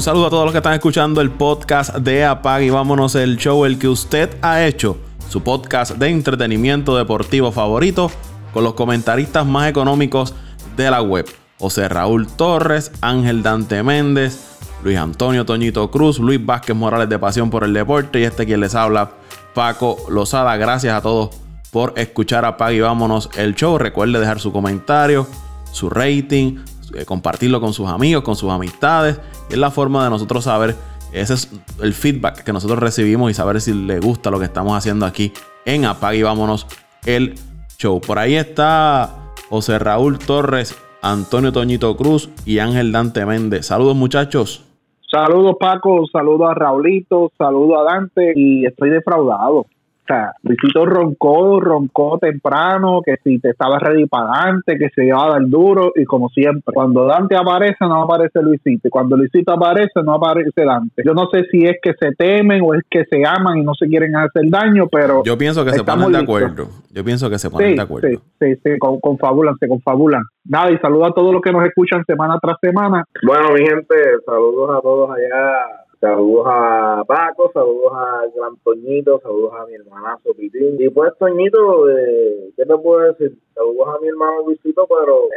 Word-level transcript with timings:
Un 0.00 0.04
saludo 0.04 0.28
a 0.28 0.30
todos 0.30 0.44
los 0.44 0.52
que 0.52 0.58
están 0.60 0.72
escuchando 0.72 1.20
el 1.20 1.30
podcast 1.30 1.94
de 1.96 2.24
Apag 2.24 2.62
y 2.62 2.70
vámonos 2.70 3.14
el 3.16 3.36
show, 3.36 3.66
el 3.66 3.78
que 3.78 3.86
usted 3.86 4.34
ha 4.40 4.64
hecho, 4.64 4.96
su 5.28 5.42
podcast 5.42 5.96
de 5.96 6.08
entretenimiento 6.08 6.96
deportivo 6.96 7.52
favorito, 7.52 8.10
con 8.54 8.64
los 8.64 8.72
comentaristas 8.72 9.44
más 9.44 9.68
económicos 9.68 10.34
de 10.74 10.90
la 10.90 11.02
web. 11.02 11.26
José 11.58 11.86
Raúl 11.90 12.28
Torres, 12.28 12.92
Ángel 13.02 13.42
Dante 13.42 13.82
Méndez, 13.82 14.40
Luis 14.82 14.96
Antonio 14.96 15.44
Toñito 15.44 15.90
Cruz, 15.90 16.18
Luis 16.18 16.42
Vázquez 16.42 16.74
Morales 16.74 17.10
de 17.10 17.18
Pasión 17.18 17.50
por 17.50 17.64
el 17.64 17.74
Deporte 17.74 18.20
y 18.20 18.24
este 18.24 18.46
quien 18.46 18.60
les 18.60 18.74
habla, 18.74 19.10
Paco 19.54 19.98
Lozada. 20.08 20.56
Gracias 20.56 20.94
a 20.94 21.02
todos 21.02 21.36
por 21.70 21.92
escuchar 21.96 22.46
a 22.46 22.72
y 22.72 22.80
vámonos 22.80 23.28
el 23.36 23.54
show. 23.54 23.76
Recuerde 23.76 24.18
dejar 24.18 24.40
su 24.40 24.50
comentario, 24.50 25.26
su 25.72 25.90
rating, 25.90 26.56
eh, 26.94 27.04
compartirlo 27.04 27.60
con 27.60 27.72
sus 27.72 27.88
amigos, 27.88 28.22
con 28.22 28.36
sus 28.36 28.50
amistades. 28.50 29.20
es 29.50 29.58
la 29.58 29.70
forma 29.70 30.04
de 30.04 30.10
nosotros 30.10 30.44
saber, 30.44 30.76
ese 31.12 31.34
es 31.34 31.50
el 31.80 31.92
feedback 31.92 32.44
que 32.44 32.52
nosotros 32.52 32.78
recibimos 32.78 33.30
y 33.30 33.34
saber 33.34 33.60
si 33.60 33.74
le 33.74 34.00
gusta 34.00 34.30
lo 34.30 34.38
que 34.38 34.44
estamos 34.44 34.76
haciendo 34.76 35.06
aquí 35.06 35.32
en 35.64 35.84
Apag 35.84 36.14
y 36.14 36.22
vámonos 36.22 36.66
el 37.06 37.34
show. 37.78 38.00
Por 38.00 38.18
ahí 38.18 38.34
está 38.34 39.32
José 39.48 39.78
Raúl 39.78 40.18
Torres, 40.18 40.76
Antonio 41.02 41.52
Toñito 41.52 41.96
Cruz 41.96 42.30
y 42.44 42.58
Ángel 42.58 42.92
Dante 42.92 43.24
Méndez. 43.26 43.66
Saludos 43.66 43.96
muchachos. 43.96 44.64
Saludos 45.10 45.56
Paco, 45.58 46.06
saludos 46.12 46.50
a 46.50 46.54
Raulito, 46.54 47.32
saludos 47.36 47.78
a 47.80 47.92
Dante 47.94 48.32
y 48.36 48.64
estoy 48.64 48.90
defraudado 48.90 49.66
sea, 50.10 50.32
Luisito 50.42 50.84
roncó, 50.84 51.60
roncó 51.60 52.18
temprano, 52.18 53.00
que 53.04 53.16
si 53.22 53.38
te 53.38 53.50
estaba 53.50 53.78
ready 53.78 54.06
para 54.06 54.26
Dante, 54.26 54.76
que 54.76 54.88
se 54.90 55.06
iba 55.06 55.24
a 55.24 55.30
dar 55.30 55.46
duro, 55.46 55.92
y 55.94 56.04
como 56.04 56.28
siempre, 56.28 56.74
cuando 56.74 57.04
Dante 57.04 57.36
aparece, 57.36 57.76
no 57.80 58.02
aparece 58.02 58.42
Luisito, 58.42 58.88
y 58.88 58.90
cuando 58.90 59.16
Luisito 59.16 59.52
aparece, 59.52 60.02
no 60.04 60.14
aparece 60.14 60.64
Dante. 60.64 61.02
Yo 61.04 61.14
no 61.14 61.28
sé 61.32 61.44
si 61.50 61.64
es 61.64 61.76
que 61.82 61.92
se 61.98 62.12
temen 62.16 62.62
o 62.62 62.74
es 62.74 62.82
que 62.90 63.04
se 63.04 63.22
aman 63.26 63.58
y 63.58 63.62
no 63.62 63.74
se 63.74 63.86
quieren 63.86 64.16
hacer 64.16 64.48
daño, 64.48 64.88
pero... 64.90 65.22
Yo 65.24 65.38
pienso 65.38 65.64
que 65.64 65.72
se 65.72 65.84
ponen 65.84 66.12
de 66.12 66.18
acuerdo. 66.18 66.68
Yo 66.90 67.04
pienso 67.04 67.30
que 67.30 67.38
se 67.38 67.50
ponen 67.50 67.76
de 67.76 67.82
acuerdo. 67.82 68.08
Sí, 68.08 68.18
sí, 68.40 68.60
sí, 68.64 68.78
con, 68.78 69.00
confabulan, 69.00 69.56
se 69.58 69.68
confabulan. 69.68 70.22
Nada, 70.44 70.70
y 70.72 70.78
saludo 70.78 71.06
a 71.06 71.12
todos 71.12 71.32
los 71.32 71.42
que 71.42 71.52
nos 71.52 71.64
escuchan 71.64 72.04
semana 72.04 72.38
tras 72.40 72.56
semana. 72.60 73.04
Bueno, 73.24 73.52
mi 73.52 73.60
gente, 73.60 73.94
saludos 74.26 74.76
a 74.76 74.80
todos 74.80 75.10
allá 75.10 75.86
Saludos 76.00 76.46
a 76.48 77.04
Paco, 77.06 77.50
saludos 77.52 77.92
a 77.92 78.22
Gran 78.34 78.56
Toñito, 78.64 79.20
saludos 79.20 79.52
a 79.52 79.66
mi 79.66 79.74
hermanazo 79.74 80.32
Pitín. 80.32 80.76
Y 80.78 80.88
pues, 80.88 81.12
Toñito, 81.18 81.90
eh, 81.90 82.52
¿qué 82.56 82.64
te 82.64 82.78
puedo 82.78 83.12
decir? 83.12 83.36
Saludos 83.54 83.86
a 83.86 84.00
mi 84.00 84.08
hermano 84.08 84.46
Luisito, 84.46 84.88
pero 84.88 85.28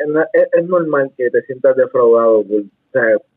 es, 0.54 0.66
normal 0.66 1.12
que 1.18 1.30
te 1.32 1.42
sientas 1.42 1.76
defraudado 1.76 2.46
por, 2.46 2.62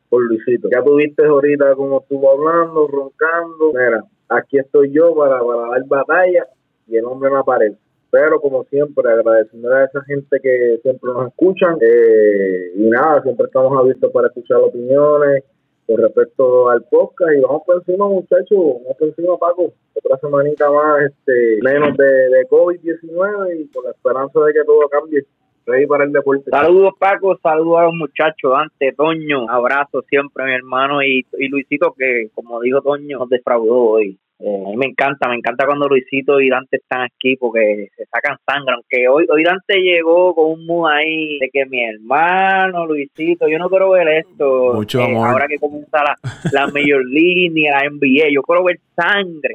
por 0.09 0.23
Luisito. 0.23 0.69
Ya 0.71 0.85
tuviste 0.85 1.27
ahorita 1.27 1.75
como 1.75 1.99
estuvo 1.99 2.31
hablando, 2.31 2.87
roncando. 2.87 3.73
Mira, 3.75 4.05
aquí 4.29 4.59
estoy 4.59 4.93
yo 4.93 5.13
para, 5.17 5.41
para 5.41 5.63
dar 5.63 5.85
batalla 5.89 6.47
y 6.87 6.97
el 6.97 7.07
hombre 7.07 7.29
no 7.31 7.39
aparece. 7.39 7.77
Pero 8.09 8.41
como 8.41 8.63
siempre, 8.67 9.11
agradeciendo 9.11 9.75
a 9.75 9.83
esa 9.83 10.01
gente 10.03 10.39
que 10.41 10.79
siempre 10.81 11.11
nos 11.13 11.27
escuchan. 11.27 11.77
Eh, 11.81 12.71
y 12.77 12.89
nada, 12.89 13.21
siempre 13.23 13.47
estamos 13.47 13.77
abiertos 13.77 14.13
para 14.13 14.29
escuchar 14.29 14.59
opiniones 14.59 15.43
con 15.87 15.99
respecto 15.99 16.69
al 16.69 16.83
podcast 16.85 17.33
y 17.37 17.41
vamos 17.41 17.63
por 17.65 17.77
encima 17.77 18.09
muchachos, 18.09 18.49
vamos 18.51 18.97
por 18.99 19.09
encima 19.09 19.37
Paco, 19.39 19.73
otra 19.95 20.19
semanita 20.19 20.71
más, 20.71 21.05
este, 21.05 21.59
menos 21.63 21.97
de, 21.97 22.05
de 22.05 22.49
COVID-19 22.49 23.61
y 23.61 23.69
con 23.69 23.85
la 23.85 23.91
esperanza 23.91 24.41
de 24.41 24.53
que 24.53 24.65
todo 24.65 24.89
cambie. 24.89 25.25
Ready 25.69 25.87
para 25.89 26.05
el 26.05 26.13
deporte. 26.13 26.49
Saludos 26.49 26.95
Paco, 26.97 27.37
saludos 27.43 27.79
a 27.81 27.83
los 27.85 27.95
muchachos, 27.95 28.53
Dante, 28.53 28.93
Toño, 28.97 29.51
abrazo 29.51 30.03
siempre 30.09 30.45
mi 30.45 30.53
hermano 30.53 31.03
y, 31.03 31.27
y 31.39 31.49
Luisito 31.49 31.93
que 31.99 32.29
como 32.35 32.61
dijo 32.61 32.81
Toño 32.83 33.19
nos 33.19 33.29
defraudó 33.29 33.75
hoy. 33.75 34.17
Eh, 34.39 34.75
me 34.77 34.87
encanta, 34.87 35.29
me 35.29 35.37
encanta 35.37 35.65
cuando 35.65 35.89
Luisito 35.89 36.41
y 36.41 36.51
Dante 36.51 36.77
están 36.77 37.03
aquí 37.03 37.37
porque 37.37 37.89
se 37.97 38.05
sacan 38.07 38.37
sangre. 38.47 38.75
Aunque 38.75 39.09
hoy, 39.09 39.27
hoy 39.31 39.43
Dante 39.43 39.81
llegó 39.81 40.35
con 40.35 40.53
un 40.53 40.67
mood 40.67 40.91
ahí 40.91 41.39
de 41.39 41.49
que 41.51 41.65
mi 41.65 41.83
hermano 41.83 42.87
Luisito, 42.87 43.49
yo 43.49 43.59
no 43.59 43.71
quiero 43.71 43.91
ver 43.91 44.09
esto. 44.09 44.75
Mucho 44.75 45.01
eh, 45.01 45.17
Ahora 45.17 45.47
que 45.49 45.59
comienza 45.59 46.03
la, 46.05 46.17
la 46.53 46.67
Major 46.67 47.05
League, 47.07 47.51
la 47.71 47.89
NBA, 47.89 48.29
yo 48.31 48.43
quiero 48.43 48.65
ver 48.65 48.79
sangre. 48.95 49.51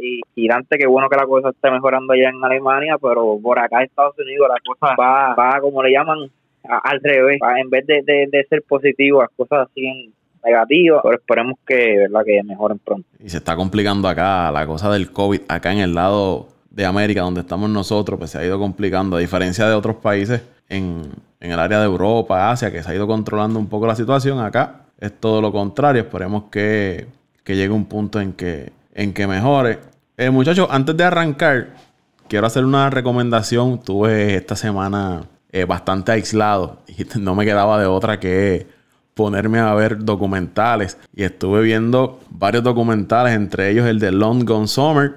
y, 0.00 0.20
y, 0.36 0.48
Dante, 0.48 0.78
qué 0.78 0.86
bueno 0.86 1.08
que 1.08 1.16
la 1.16 1.26
cosa 1.26 1.50
esté 1.50 1.70
mejorando 1.70 2.12
allá 2.12 2.28
en 2.28 2.44
Alemania, 2.44 2.96
pero 3.02 3.38
por 3.42 3.58
acá 3.58 3.78
en 3.78 3.86
Estados 3.86 4.16
Unidos 4.18 4.48
la 4.48 4.60
cosa 4.64 4.94
va, 4.94 5.34
va 5.34 5.60
como 5.60 5.82
le 5.82 5.90
llaman, 5.90 6.30
al 6.62 7.00
revés. 7.02 7.40
en 7.58 7.70
vez 7.70 7.86
de, 7.86 8.02
de, 8.02 8.28
de 8.30 8.44
ser 8.44 8.62
positivo, 8.62 9.22
las 9.22 9.30
cosas 9.36 9.68
siguen 9.74 10.12
negativa, 10.46 11.00
pero 11.02 11.16
esperemos 11.16 11.58
que, 11.66 11.98
¿verdad? 11.98 12.22
que 12.24 12.42
mejoren 12.42 12.78
pronto. 12.78 13.08
Y 13.22 13.28
se 13.28 13.38
está 13.38 13.56
complicando 13.56 14.08
acá 14.08 14.50
la 14.50 14.66
cosa 14.66 14.90
del 14.90 15.10
COVID, 15.10 15.42
acá 15.48 15.72
en 15.72 15.78
el 15.78 15.94
lado 15.94 16.48
de 16.70 16.84
América, 16.84 17.22
donde 17.22 17.40
estamos 17.40 17.68
nosotros, 17.70 18.18
pues 18.18 18.30
se 18.30 18.38
ha 18.38 18.44
ido 18.44 18.58
complicando, 18.58 19.16
a 19.16 19.20
diferencia 19.20 19.66
de 19.66 19.74
otros 19.74 19.96
países 19.96 20.42
en, 20.68 21.02
el 21.40 21.58
área 21.58 21.78
de 21.78 21.86
Europa, 21.86 22.50
Asia, 22.50 22.72
que 22.72 22.82
se 22.82 22.90
ha 22.90 22.94
ido 22.94 23.06
controlando 23.06 23.58
un 23.58 23.68
poco 23.68 23.86
la 23.86 23.94
situación, 23.94 24.40
acá 24.40 24.86
es 24.98 25.12
todo 25.20 25.40
lo 25.40 25.52
contrario, 25.52 26.02
esperemos 26.02 26.44
que, 26.50 27.06
llegue 27.44 27.70
un 27.70 27.84
punto 27.84 28.20
en 28.20 28.32
que, 28.32 28.72
en 28.94 29.12
que 29.12 29.26
mejore. 29.26 29.78
Eh, 30.16 30.30
muchachos, 30.30 30.66
antes 30.70 30.96
de 30.96 31.04
arrancar, 31.04 31.68
quiero 32.28 32.46
hacer 32.46 32.64
una 32.64 32.90
recomendación. 32.90 33.80
Tuve 33.82 34.34
esta 34.34 34.56
semana 34.56 35.24
eh, 35.52 35.64
bastante 35.64 36.12
aislado 36.12 36.78
y 36.86 37.04
no 37.18 37.34
me 37.34 37.44
quedaba 37.44 37.78
de 37.80 37.86
otra 37.86 38.18
que 38.18 38.66
ponerme 39.16 39.58
a 39.58 39.72
ver 39.72 40.04
documentales. 40.04 40.98
Y 41.14 41.24
estuve 41.24 41.62
viendo 41.62 42.20
varios 42.28 42.62
documentales, 42.62 43.34
entre 43.34 43.70
ellos 43.70 43.86
el 43.86 43.98
de 43.98 44.12
Long 44.12 44.44
Gone 44.44 44.68
Summer, 44.68 45.14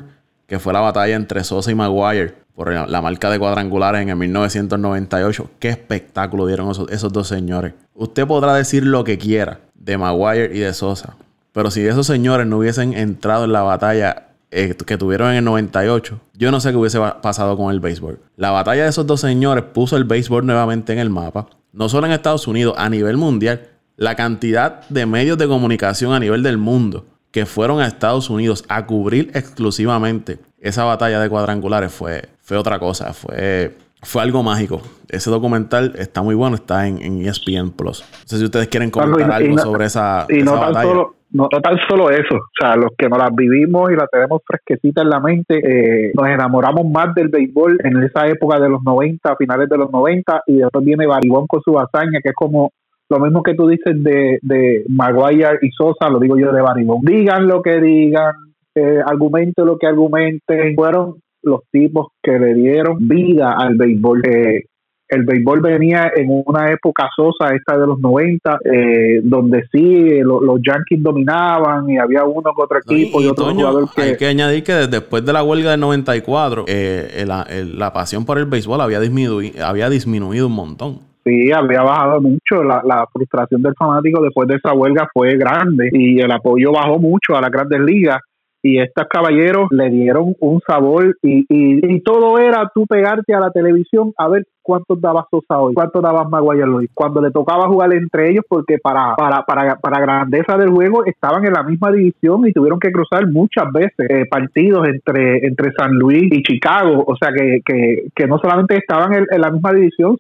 que 0.48 0.58
fue 0.58 0.72
la 0.72 0.80
batalla 0.80 1.16
entre 1.16 1.44
Sosa 1.44 1.70
y 1.70 1.76
Maguire 1.76 2.34
por 2.56 2.72
la 2.74 3.02
marca 3.02 3.30
de 3.30 3.38
cuadrangulares 3.38 4.02
en 4.02 4.10
el 4.10 4.16
1998. 4.16 5.52
Qué 5.60 5.70
espectáculo 5.70 6.48
dieron 6.48 6.72
esos, 6.90 7.14
dos 7.14 7.28
señores. 7.28 7.74
Usted 7.94 8.26
podrá 8.26 8.54
decir 8.56 8.86
lo 8.86 9.04
que 9.04 9.18
quiera 9.18 9.60
de 9.76 9.98
Maguire 9.98 10.56
y 10.56 10.60
de 10.60 10.74
Sosa. 10.74 11.18
Pero 11.52 11.70
si 11.70 11.86
esos 11.86 12.08
señores 12.08 12.48
no 12.48 12.60
hubiesen 12.60 12.94
entrado 12.94 13.44
en 13.46 13.52
la 13.52 13.64
batalla 13.64 14.28
eh, 14.50 14.76
que 14.86 14.98
tuvieron 14.98 15.32
en 15.32 15.38
el 15.38 15.44
98, 15.44 16.22
yo 16.36 16.52
no 16.52 16.62
sé 16.62 16.72
qué 16.72 16.78
hubiese 16.78 17.00
pasado 17.22 17.58
con 17.58 17.74
el 17.74 17.82
béisbol. 17.82 18.20
La 18.38 18.52
batalla 18.52 18.84
de 18.84 18.90
esos 18.90 19.06
dos 19.06 19.20
señores 19.20 19.66
puso 19.74 19.98
el 19.98 20.06
béisbol 20.06 20.46
nuevamente 20.46 20.94
en 20.94 21.00
el 21.00 21.10
mapa, 21.10 21.48
no 21.74 21.90
solo 21.90 22.08
en 22.08 22.14
Estados 22.14 22.48
Unidos, 22.48 22.76
a 22.78 22.90
nivel 22.90 23.18
mundial 23.18 23.69
la 24.00 24.16
cantidad 24.16 24.88
de 24.88 25.06
medios 25.06 25.38
de 25.38 25.46
comunicación 25.46 26.14
a 26.14 26.20
nivel 26.20 26.42
del 26.42 26.58
mundo 26.58 27.06
que 27.32 27.46
fueron 27.46 27.82
a 27.82 27.86
Estados 27.86 28.30
Unidos 28.30 28.64
a 28.70 28.86
cubrir 28.86 29.30
exclusivamente 29.34 30.40
esa 30.62 30.86
batalla 30.86 31.20
de 31.20 31.30
cuadrangulares 31.30 31.94
fue, 31.94 32.24
fue 32.42 32.56
otra 32.56 32.80
cosa, 32.80 33.14
fue, 33.14 33.76
fue 34.02 34.22
algo 34.22 34.42
mágico. 34.42 34.82
Ese 35.10 35.30
documental 35.30 35.94
está 35.98 36.22
muy 36.22 36.34
bueno, 36.34 36.56
está 36.56 36.88
en, 36.88 37.26
ESPN 37.26 37.72
Plus. 37.72 38.02
No 38.02 38.28
sé 38.28 38.38
si 38.38 38.46
ustedes 38.46 38.70
quieren 38.70 38.90
comentar 38.90 39.32
algo 39.34 39.58
sobre 39.58 39.86
esa, 39.86 40.26
y 40.30 40.44
no 40.44 40.58
Tan 40.58 40.82
solo, 40.82 41.16
no, 41.32 41.50
tan 41.50 41.78
solo 41.90 42.10
eso, 42.10 42.36
o 42.36 42.58
sea, 42.58 42.78
los 42.78 42.92
que 42.98 43.10
nos 43.10 43.20
las 43.20 43.36
vivimos 43.36 43.92
y 43.92 43.96
la 43.96 44.08
tenemos 44.08 44.42
fresquecita 44.48 45.02
en 45.02 45.10
la 45.10 45.20
mente, 45.20 45.58
eh, 45.58 46.12
nos 46.16 46.28
enamoramos 46.28 46.90
más 46.90 47.14
del 47.14 47.28
béisbol 47.28 47.80
en 47.84 48.02
esa 48.04 48.28
época 48.28 48.60
de 48.62 48.70
los 48.70 48.82
90, 48.82 49.36
finales 49.36 49.68
de 49.68 49.78
los 49.78 49.92
90, 49.92 50.44
y 50.48 50.56
después 50.56 50.86
viene 50.86 51.06
Baribón 51.06 51.48
con 51.48 51.62
su 51.62 51.78
hazaña, 51.78 52.20
que 52.24 52.30
es 52.30 52.36
como 52.36 52.72
lo 53.10 53.20
mismo 53.20 53.42
que 53.42 53.56
tú 53.56 53.68
dices 53.68 54.02
de, 54.04 54.38
de 54.42 54.86
Maguire 54.88 55.58
y 55.62 55.72
Sosa, 55.72 56.10
lo 56.10 56.20
digo 56.20 56.38
yo 56.38 56.52
de 56.52 56.62
Baribón. 56.62 57.02
Digan 57.02 57.48
lo 57.48 57.62
que 57.62 57.82
digan, 57.82 58.34
eh, 58.76 59.00
argumenten 59.06 59.66
lo 59.66 59.78
que 59.80 59.88
argumenten. 59.88 60.76
Fueron 60.76 61.16
los 61.42 61.62
tipos 61.72 62.10
que 62.22 62.38
le 62.38 62.54
dieron 62.54 63.08
vida 63.08 63.54
al 63.54 63.76
béisbol. 63.76 64.22
Eh, 64.28 64.64
el 65.08 65.24
béisbol 65.24 65.60
venía 65.60 66.12
en 66.16 66.28
una 66.46 66.72
época 66.72 67.10
sosa, 67.16 67.56
esta 67.56 67.76
de 67.80 67.88
los 67.88 68.00
90, 68.00 68.60
eh, 68.64 69.22
donde 69.24 69.64
sí 69.72 70.20
los 70.20 70.60
Yankees 70.62 71.02
dominaban 71.02 71.90
y 71.90 71.98
había 71.98 72.26
uno 72.26 72.54
que 72.56 72.62
otro 72.62 72.78
equipo 72.78 73.20
y, 73.20 73.26
otro 73.26 73.46
jugador 73.46 73.90
que... 73.96 74.02
Hay 74.04 74.18
que 74.18 74.28
añadir 74.28 74.64
que 74.64 74.74
después 74.74 75.26
de 75.26 75.34
la 75.34 75.42
huelga 75.42 75.72
del 75.72 75.80
94, 75.80 76.66
eh, 76.68 77.24
la, 77.26 77.48
la 77.50 77.92
pasión 77.92 78.24
por 78.24 78.38
el 78.38 78.46
béisbol 78.46 78.80
había 78.82 79.00
disminuido, 79.00 79.66
había 79.66 79.90
disminuido 79.90 80.46
un 80.46 80.54
montón. 80.54 81.09
Sí, 81.30 81.52
había 81.52 81.84
bajado 81.84 82.22
mucho. 82.22 82.64
La, 82.64 82.82
la 82.84 83.06
frustración 83.14 83.62
del 83.62 83.76
fanático 83.76 84.22
después 84.22 84.48
de 84.48 84.56
esa 84.56 84.74
huelga 84.74 85.08
fue 85.14 85.38
grande 85.38 85.90
y 85.94 86.20
el 86.20 86.32
apoyo 86.32 86.72
bajó 86.72 86.98
mucho 86.98 87.36
a 87.36 87.42
las 87.42 87.52
grandes 87.52 87.80
ligas 87.82 88.20
y 88.62 88.80
estos 88.80 89.06
caballeros 89.10 89.68
le 89.72 89.90
dieron 89.90 90.36
un 90.40 90.60
sabor 90.68 91.16
y, 91.22 91.46
y, 91.50 92.02
todo 92.02 92.40
era 92.40 92.70
tú 92.74 92.86
pegarte 92.86 93.34
a 93.34 93.40
la 93.40 93.52
televisión 93.52 94.12
a 94.18 94.28
ver 94.28 94.46
cuántos 94.62 95.00
daba 95.00 95.26
Sosa 95.32 95.60
hoy, 95.60 95.74
cuántos 95.74 96.02
daba 96.02 96.28
Maguire 96.28 96.66
hoy, 96.66 96.90
cuando 96.94 97.22
le 97.22 97.32
tocaba 97.32 97.68
jugar 97.68 97.94
entre 97.94 98.32
ellos 98.32 98.44
porque 98.50 98.78
para, 98.78 99.16
para, 99.16 99.44
para, 99.44 99.76
para 99.78 100.02
grandeza 100.02 100.58
del 100.58 100.72
juego 100.72 101.06
estaban 101.06 101.46
en 101.46 101.54
la 101.54 101.64
misma 101.64 101.92
división 101.92 102.46
y 102.48 102.52
tuvieron 102.52 102.80
que 102.80 102.92
cruzar 102.92 103.28
muchas 103.28 103.72
veces 103.72 104.10
eh, 104.10 104.26
partidos 104.30 104.88
entre, 104.88 105.46
entre 105.48 105.72
San 105.74 105.92
Luis 105.94 106.30
y 106.32 106.44
Chicago, 106.44 107.06
o 107.08 107.16
sea 107.16 107.32
que, 107.32 107.62
que, 107.66 108.08
que 108.14 108.28
no 108.28 108.40
solamente 108.40 108.76
estaban 108.76 109.14
en 109.14 109.42
la 109.42 109.52
misma 109.52 109.72
división, 109.72 110.18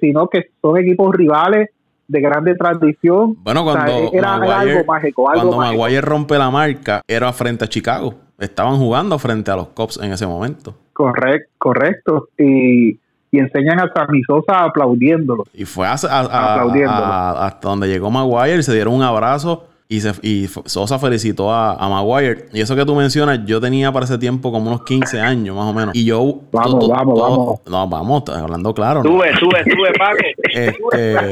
sino 0.00 0.28
que 0.28 0.50
son 0.60 0.78
equipos 0.78 1.14
rivales 1.14 1.70
de 2.08 2.20
grande 2.20 2.54
tradición. 2.54 3.36
Bueno, 3.42 3.64
cuando 3.64 4.10
era, 4.12 4.34
algo 4.34 4.84
mágico. 4.86 5.24
cuando 5.24 5.56
Maguire 5.56 6.00
rompe 6.00 6.38
la 6.38 6.50
marca, 6.50 7.02
era 7.06 7.32
frente 7.32 7.64
a 7.64 7.68
Chicago. 7.68 8.14
Estaban 8.38 8.76
jugando 8.76 9.18
frente 9.18 9.50
a 9.50 9.56
los 9.56 9.68
Cubs 9.68 9.98
en 10.02 10.12
ese 10.12 10.26
momento. 10.26 10.74
Correcto, 10.92 11.50
correcto. 11.58 12.28
Y, 12.38 12.90
y 13.30 13.38
enseñan 13.38 13.80
a 13.80 13.92
Sammy 13.92 14.22
Sosa 14.22 14.64
aplaudiéndolo. 14.64 15.44
Y 15.52 15.64
fue 15.64 15.86
hasta 15.86 17.58
donde 17.62 17.88
llegó 17.88 18.10
Maguire 18.10 18.58
y 18.58 18.62
se 18.62 18.74
dieron 18.74 18.94
un 18.94 19.02
abrazo 19.02 19.66
y, 19.90 20.00
se, 20.00 20.12
y 20.22 20.46
Sosa 20.66 20.98
felicitó 20.98 21.50
a, 21.50 21.72
a, 21.72 21.88
Maguire. 21.88 22.46
Y 22.52 22.60
eso 22.60 22.76
que 22.76 22.84
tú 22.84 22.94
mencionas, 22.94 23.40
yo 23.46 23.58
tenía 23.58 23.90
para 23.90 24.04
ese 24.04 24.18
tiempo 24.18 24.52
como 24.52 24.68
unos 24.68 24.84
15 24.84 25.18
años 25.18 25.56
más 25.56 25.64
o 25.64 25.72
menos. 25.72 25.94
Y 25.94 26.04
yo. 26.04 26.40
Vamos, 26.52 26.88
vamos, 26.88 27.18
vamos. 27.18 27.60
No, 27.66 27.88
vamos, 27.88 28.22
hablando 28.28 28.74
claro. 28.74 29.02
Sube, 29.02 29.34
sube, 29.38 29.64
sube, 29.64 29.92
Paco. 29.98 30.18
Este, 30.58 31.30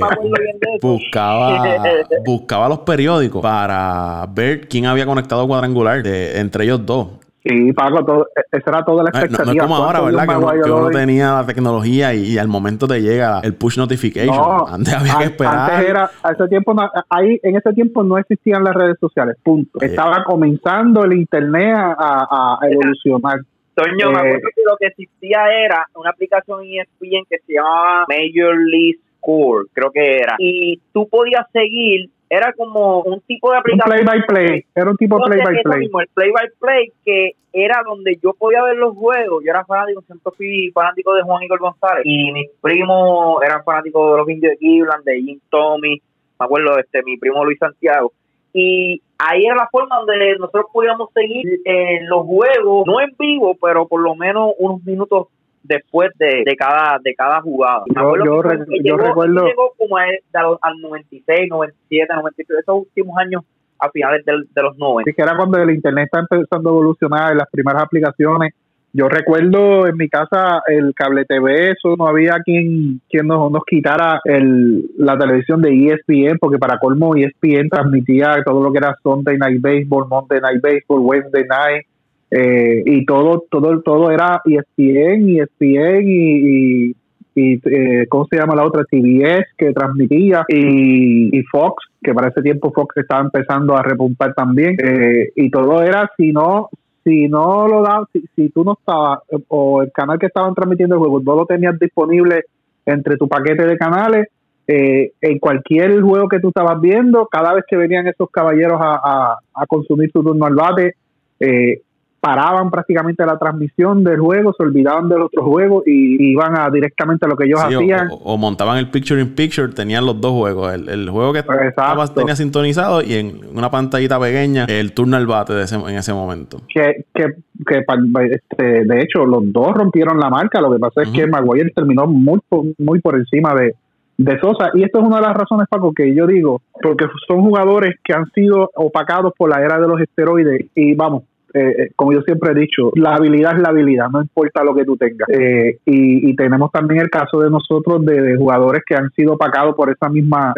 buscaba, 0.81 1.83
buscaba 2.25 2.69
los 2.69 2.81
periódicos 2.81 3.43
para 3.43 4.27
ver 4.31 4.69
quién 4.69 4.87
había 4.87 5.05
conectado 5.05 5.47
cuadrangular 5.47 6.03
de, 6.03 6.39
entre 6.39 6.65
ellos 6.65 6.85
dos. 6.87 7.09
Sí, 7.47 7.73
Paco, 7.73 8.05
todo, 8.05 8.29
e, 8.35 8.57
esa 8.57 8.71
era 8.71 8.85
toda 8.85 9.05
la 9.05 9.11
expectativa. 9.11 9.45
No, 9.45 9.53
es 9.53 9.59
como 9.63 9.77
ahora, 9.77 10.01
¿verdad? 10.01 10.27
Que 10.27 10.71
uno, 10.71 10.91
tenía 10.91 11.33
la 11.35 11.47
tecnología 11.47 12.13
y, 12.13 12.39
al 12.39 12.49
momento 12.49 12.89
te 12.89 13.01
llega 13.01 13.41
el 13.45 13.55
push 13.55 13.79
notification. 13.79 14.35
antes 14.69 14.93
había 14.93 15.19
que 15.19 15.25
esperar. 15.25 15.71
Antes 15.71 15.89
era, 15.89 16.11
a 16.23 16.33
ese 16.33 16.49
tiempo, 16.49 16.75
ahí, 17.09 17.39
en 17.43 17.57
ese 17.57 17.73
tiempo 17.73 18.03
no 18.03 18.19
existían 18.19 18.65
las 18.65 18.75
redes 18.75 18.97
sociales, 18.99 19.37
punto. 19.43 19.81
Estaba 19.81 20.25
comenzando 20.25 21.05
el 21.05 21.13
internet 21.13 21.77
a, 21.77 22.59
evolucionar. 22.69 23.41
Toño, 23.75 24.11
me 24.11 24.19
acuerdo 24.19 24.49
que 24.55 24.63
lo 24.69 24.77
que 24.79 24.87
existía 24.87 25.39
era 25.65 25.87
una 25.95 26.11
aplicación 26.11 26.63
ESPN 26.65 27.27
que 27.29 27.39
se 27.47 27.53
llamaba 27.53 28.07
Major 28.09 28.57
League 28.59 28.99
Score, 29.19 29.67
creo 29.73 29.91
que 29.93 30.17
era. 30.17 30.35
Y 30.39 30.81
tú 30.93 31.07
podías 31.09 31.47
seguir 31.53 32.11
era 32.29 32.53
como 32.53 33.03
un 33.03 33.21
tipo 33.21 33.51
de 33.51 33.59
aplicación. 33.59 34.01
Un 34.01 34.05
play 34.05 34.21
by 34.21 34.27
play, 34.27 34.65
era 34.75 34.91
un 34.91 34.97
tipo 34.97 35.19
play 35.19 35.41
by 35.43 35.63
play. 35.63 35.85
el 35.85 36.09
play 36.15 36.31
by 36.31 36.49
play 36.59 36.93
que 37.05 37.33
era 37.53 37.83
donde 37.87 38.19
yo 38.23 38.35
podía 38.35 38.63
ver 38.65 38.77
los 38.77 38.95
juegos. 38.95 39.43
Yo 39.45 39.51
era 39.51 39.65
fanático, 39.65 40.03
siempre 40.03 40.33
fui 40.37 40.71
fanático 40.73 41.15
de 41.15 41.23
Juan 41.23 41.43
Igor 41.43 41.59
González. 41.59 42.03
Y 42.05 42.33
mis 42.33 42.51
primos 42.61 43.43
eran 43.43 43.65
fanáticos 43.65 44.13
de 44.13 44.19
los 44.19 44.29
indios 44.29 44.53
de 44.53 44.59
Cleveland, 44.59 45.05
de 45.05 45.23
Jim 45.23 45.41
Tommy, 45.51 46.03
me 46.39 46.45
acuerdo, 46.45 46.79
este 46.79 47.03
mi 47.03 47.17
primo 47.17 47.45
Luis 47.45 47.59
Santiago. 47.59 48.13
Y 48.53 49.01
ahí 49.19 49.45
era 49.45 49.55
la 49.55 49.69
forma 49.71 49.97
donde 49.97 50.37
nosotros 50.39 50.67
podíamos 50.73 51.11
seguir 51.13 51.61
eh, 51.65 52.01
los 52.09 52.27
juegos, 52.27 52.87
no 52.87 53.01
en 53.01 53.15
vivo, 53.19 53.57
pero 53.61 53.87
por 53.87 54.01
lo 54.01 54.15
menos 54.15 54.53
unos 54.59 54.83
minutos 54.85 55.29
después 55.67 56.11
de, 56.19 56.43
de 56.45 56.57
cada 56.57 56.99
de 57.03 57.15
cada 57.15 57.41
jugada. 57.41 57.83
Yo, 57.95 58.15
yo, 58.25 58.97
recuerdo 58.97 59.47
llegó 59.47 59.73
como 59.77 59.97
al, 59.97 60.19
al 60.61 60.81
96, 60.81 61.49
97, 61.49 62.15
98, 62.15 62.61
esos 62.61 62.77
últimos 62.77 63.17
años 63.19 63.43
a 63.79 63.91
finales 63.91 64.25
de 64.25 64.63
los 64.63 64.79
90. 64.79 65.11
Sí, 65.11 65.15
que 65.15 65.23
era 65.23 65.37
cuando 65.37 65.59
el 65.59 65.71
internet 65.71 66.07
está 66.07 66.21
empezando 66.21 66.71
a 66.71 66.73
evolucionar, 66.73 67.37
las 67.37 67.49
primeras 67.51 67.83
aplicaciones. 67.83 68.55
Yo 68.93 69.11
recuerdo 69.11 69.87
en 69.87 69.97
mi 69.99 70.09
casa 70.09 70.63
el 70.67 70.95
cable 70.95 71.27
TV, 71.27 71.73
eso 71.73 71.97
no 71.99 72.07
había 72.07 72.39
quien, 72.43 73.03
quien 73.11 73.27
nos, 73.27 73.53
nos 73.53 73.63
quitara 73.67 74.23
el, 74.25 74.91
la 74.97 75.19
televisión 75.19 75.61
de 75.61 75.69
ESPN, 75.71 76.39
porque 76.39 76.57
para 76.57 76.79
colmo 76.79 77.15
ESPN 77.15 77.69
transmitía 77.69 78.43
todo 78.43 78.63
lo 78.63 78.73
que 78.73 78.79
era 78.79 78.97
Sunday 79.03 79.37
Night 79.37 79.61
Baseball, 79.61 80.09
Monday 80.09 80.41
Night 80.41 80.63
Baseball, 80.63 81.01
Wednesday 81.03 81.45
Night, 81.45 81.87
eh, 82.31 82.83
y 82.85 83.05
todo, 83.05 83.45
todo, 83.51 83.81
todo 83.83 84.11
era 84.11 84.41
ESPN, 84.45 85.29
ESPN 85.39 86.09
y, 86.09 86.89
y, 86.89 86.97
y 87.35 87.61
eh, 87.65 88.07
¿cómo 88.09 88.27
se 88.29 88.37
llama 88.37 88.57
la 88.57 88.65
otra? 88.65 88.85
CBS 88.91 89.45
que 89.57 89.73
transmitía 89.73 90.45
y, 90.49 91.37
y, 91.37 91.43
Fox, 91.45 91.85
que 92.03 92.13
para 92.13 92.29
ese 92.29 92.43
tiempo 92.43 92.73
Fox 92.73 92.97
estaba 92.97 93.23
empezando 93.23 93.77
a 93.77 93.83
repuntar 93.83 94.35
también. 94.35 94.77
Eh, 94.83 95.31
y 95.37 95.51
todo 95.51 95.83
era, 95.83 96.11
si 96.17 96.33
no, 96.33 96.69
si 97.05 97.29
no 97.29 97.69
lo 97.69 97.83
da, 97.83 98.05
si, 98.13 98.25
si 98.35 98.49
tú 98.49 98.65
no 98.65 98.77
estabas, 98.79 99.21
o 99.49 99.83
el 99.83 99.93
canal 99.93 100.19
que 100.19 100.27
estaban 100.27 100.55
transmitiendo 100.55 100.97
el 100.97 101.01
juego, 101.01 101.21
no 101.21 101.37
lo 101.37 101.47
tenías 101.47 101.79
disponible 101.79 102.43
entre 102.85 103.17
tu 103.17 103.29
paquete 103.29 103.67
de 103.67 103.77
canales, 103.77 104.29
eh, 104.69 105.13
en 105.21 105.39
cualquier 105.39 106.01
juego 106.01 106.29
que 106.29 106.41
tú 106.41 106.49
estabas 106.49 106.81
viendo, 106.81 107.27
cada 107.27 107.55
vez 107.55 107.65
que 107.69 107.77
venían 107.77 108.09
esos 108.09 108.29
caballeros 108.31 108.81
a, 108.81 108.95
a, 108.95 109.39
a 109.55 109.67
consumir 109.67 110.11
su 110.11 110.25
turno 110.25 110.45
al 110.45 110.55
bate, 110.57 110.95
eh, 111.39 111.83
paraban 112.21 112.71
prácticamente 112.71 113.25
la 113.25 113.39
transmisión 113.39 114.03
del 114.03 114.19
juego, 114.19 114.53
se 114.57 114.63
olvidaban 114.63 115.09
del 115.09 115.23
otro 115.23 115.45
juego 115.45 115.83
y 115.87 116.33
iban 116.33 116.59
a 116.59 116.71
directamente 116.71 117.27
a 117.27 117.29
lo 117.29 117.37
que 117.37 117.45
ellos 117.45 117.61
hacían. 117.63 118.09
O, 118.11 118.37
montaban 118.37 118.79
el 118.79 118.91
picture 118.91 119.21
in 119.21 119.35
picture, 119.35 119.69
tenían 119.69 120.05
los 120.05 120.21
dos 120.21 120.33
juegos, 120.33 120.75
el, 120.75 121.09
juego 121.09 121.33
que 121.33 121.41
estaba, 121.41 122.07
tenía 122.09 122.35
sintonizado 122.35 123.03
y 123.03 123.15
en 123.15 123.41
una 123.55 123.71
pantallita 123.71 124.19
pequeña 124.19 124.65
el 124.69 124.93
turno 124.93 125.17
al 125.17 125.27
bate 125.27 125.53
de 125.53 125.67
en 125.67 125.97
ese 125.97 126.13
momento. 126.13 126.63
Que, 126.73 127.05
que, 127.15 127.35
que 127.67 127.85
este, 128.31 128.85
de 128.85 129.01
hecho 129.01 129.25
los 129.25 129.53
dos 129.53 129.75
rompieron 129.75 130.19
la 130.19 130.31
marca, 130.31 130.61
lo 130.61 130.73
que 130.73 130.79
pasa 130.79 131.03
es 131.03 131.11
que 131.11 131.27
Maguire 131.27 131.71
terminó 131.75 132.07
muy, 132.07 132.41
muy 132.79 133.01
por 133.01 133.17
encima 133.17 133.55
de, 133.55 133.75
de 134.19 134.39
Sosa. 134.41 134.71
Y 134.75 134.83
esto 134.83 135.01
es 135.01 135.05
una 135.05 135.17
de 135.17 135.23
las 135.23 135.37
razones, 135.37 135.67
Paco, 135.69 135.93
que 135.93 136.15
yo 136.15 136.27
digo, 136.27 136.63
porque 136.83 137.07
son 137.27 137.43
jugadores 137.43 137.97
que 138.03 138.15
han 138.15 138.27
sido 138.33 138.71
opacados 138.75 139.33
por 139.37 139.51
la 139.51 139.63
era 139.63 139.79
de 139.79 139.89
los 139.89 140.01
esteroides. 140.01 140.67
Y 140.75 140.95
vamos, 140.95 141.25
eh, 141.57 141.75
eh, 141.79 141.91
como 141.97 142.13
yo 142.13 142.21
siempre 142.21 142.53
he 142.53 142.55
dicho, 142.55 142.91
la 142.97 143.15
habilidad 143.15 143.57
es 143.57 143.63
la 143.63 143.71
habilidad, 143.71 144.11
no 144.13 144.21
importa 144.21 144.63
lo 144.63 144.75
que 144.75 144.85
tú 144.85 144.97
tengas. 144.99 145.27
Eh, 145.31 145.79
y, 145.87 146.37
tenemos 146.37 146.71
también 146.71 147.01
el 147.01 147.09
caso 147.09 147.41
de 147.41 147.49
nosotros 147.49 148.05
de, 148.05 148.37
jugadores 148.37 148.83
que 148.87 148.95
han 148.95 149.11
sido 149.13 149.35
opacados 149.35 149.75
por 149.75 149.91
esa 149.91 150.11
misma 150.11 150.53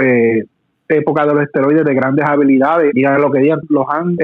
época 0.88 1.24
de 1.24 1.34
los 1.34 1.42
esteroides 1.44 1.84
de 1.84 1.94
grandes 1.94 2.24
habilidades, 2.26 2.90
y 2.94 3.02
lo 3.02 3.30
que 3.30 3.38
digan, 3.38 3.60
los 3.68 3.86
han 3.88 4.16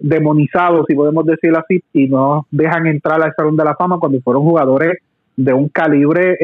demonizado, 0.00 0.84
si 0.88 0.94
podemos 0.94 1.26
decirlo 1.26 1.58
así, 1.58 1.82
y 1.92 2.08
no 2.08 2.46
dejan 2.50 2.86
entrar 2.86 3.22
al 3.22 3.34
Salón 3.36 3.56
de 3.56 3.64
la 3.64 3.74
Fama 3.74 3.98
cuando 3.98 4.20
fueron 4.22 4.44
jugadores 4.44 4.98
de 5.36 5.52
un 5.52 5.68
calibre, 5.68 6.38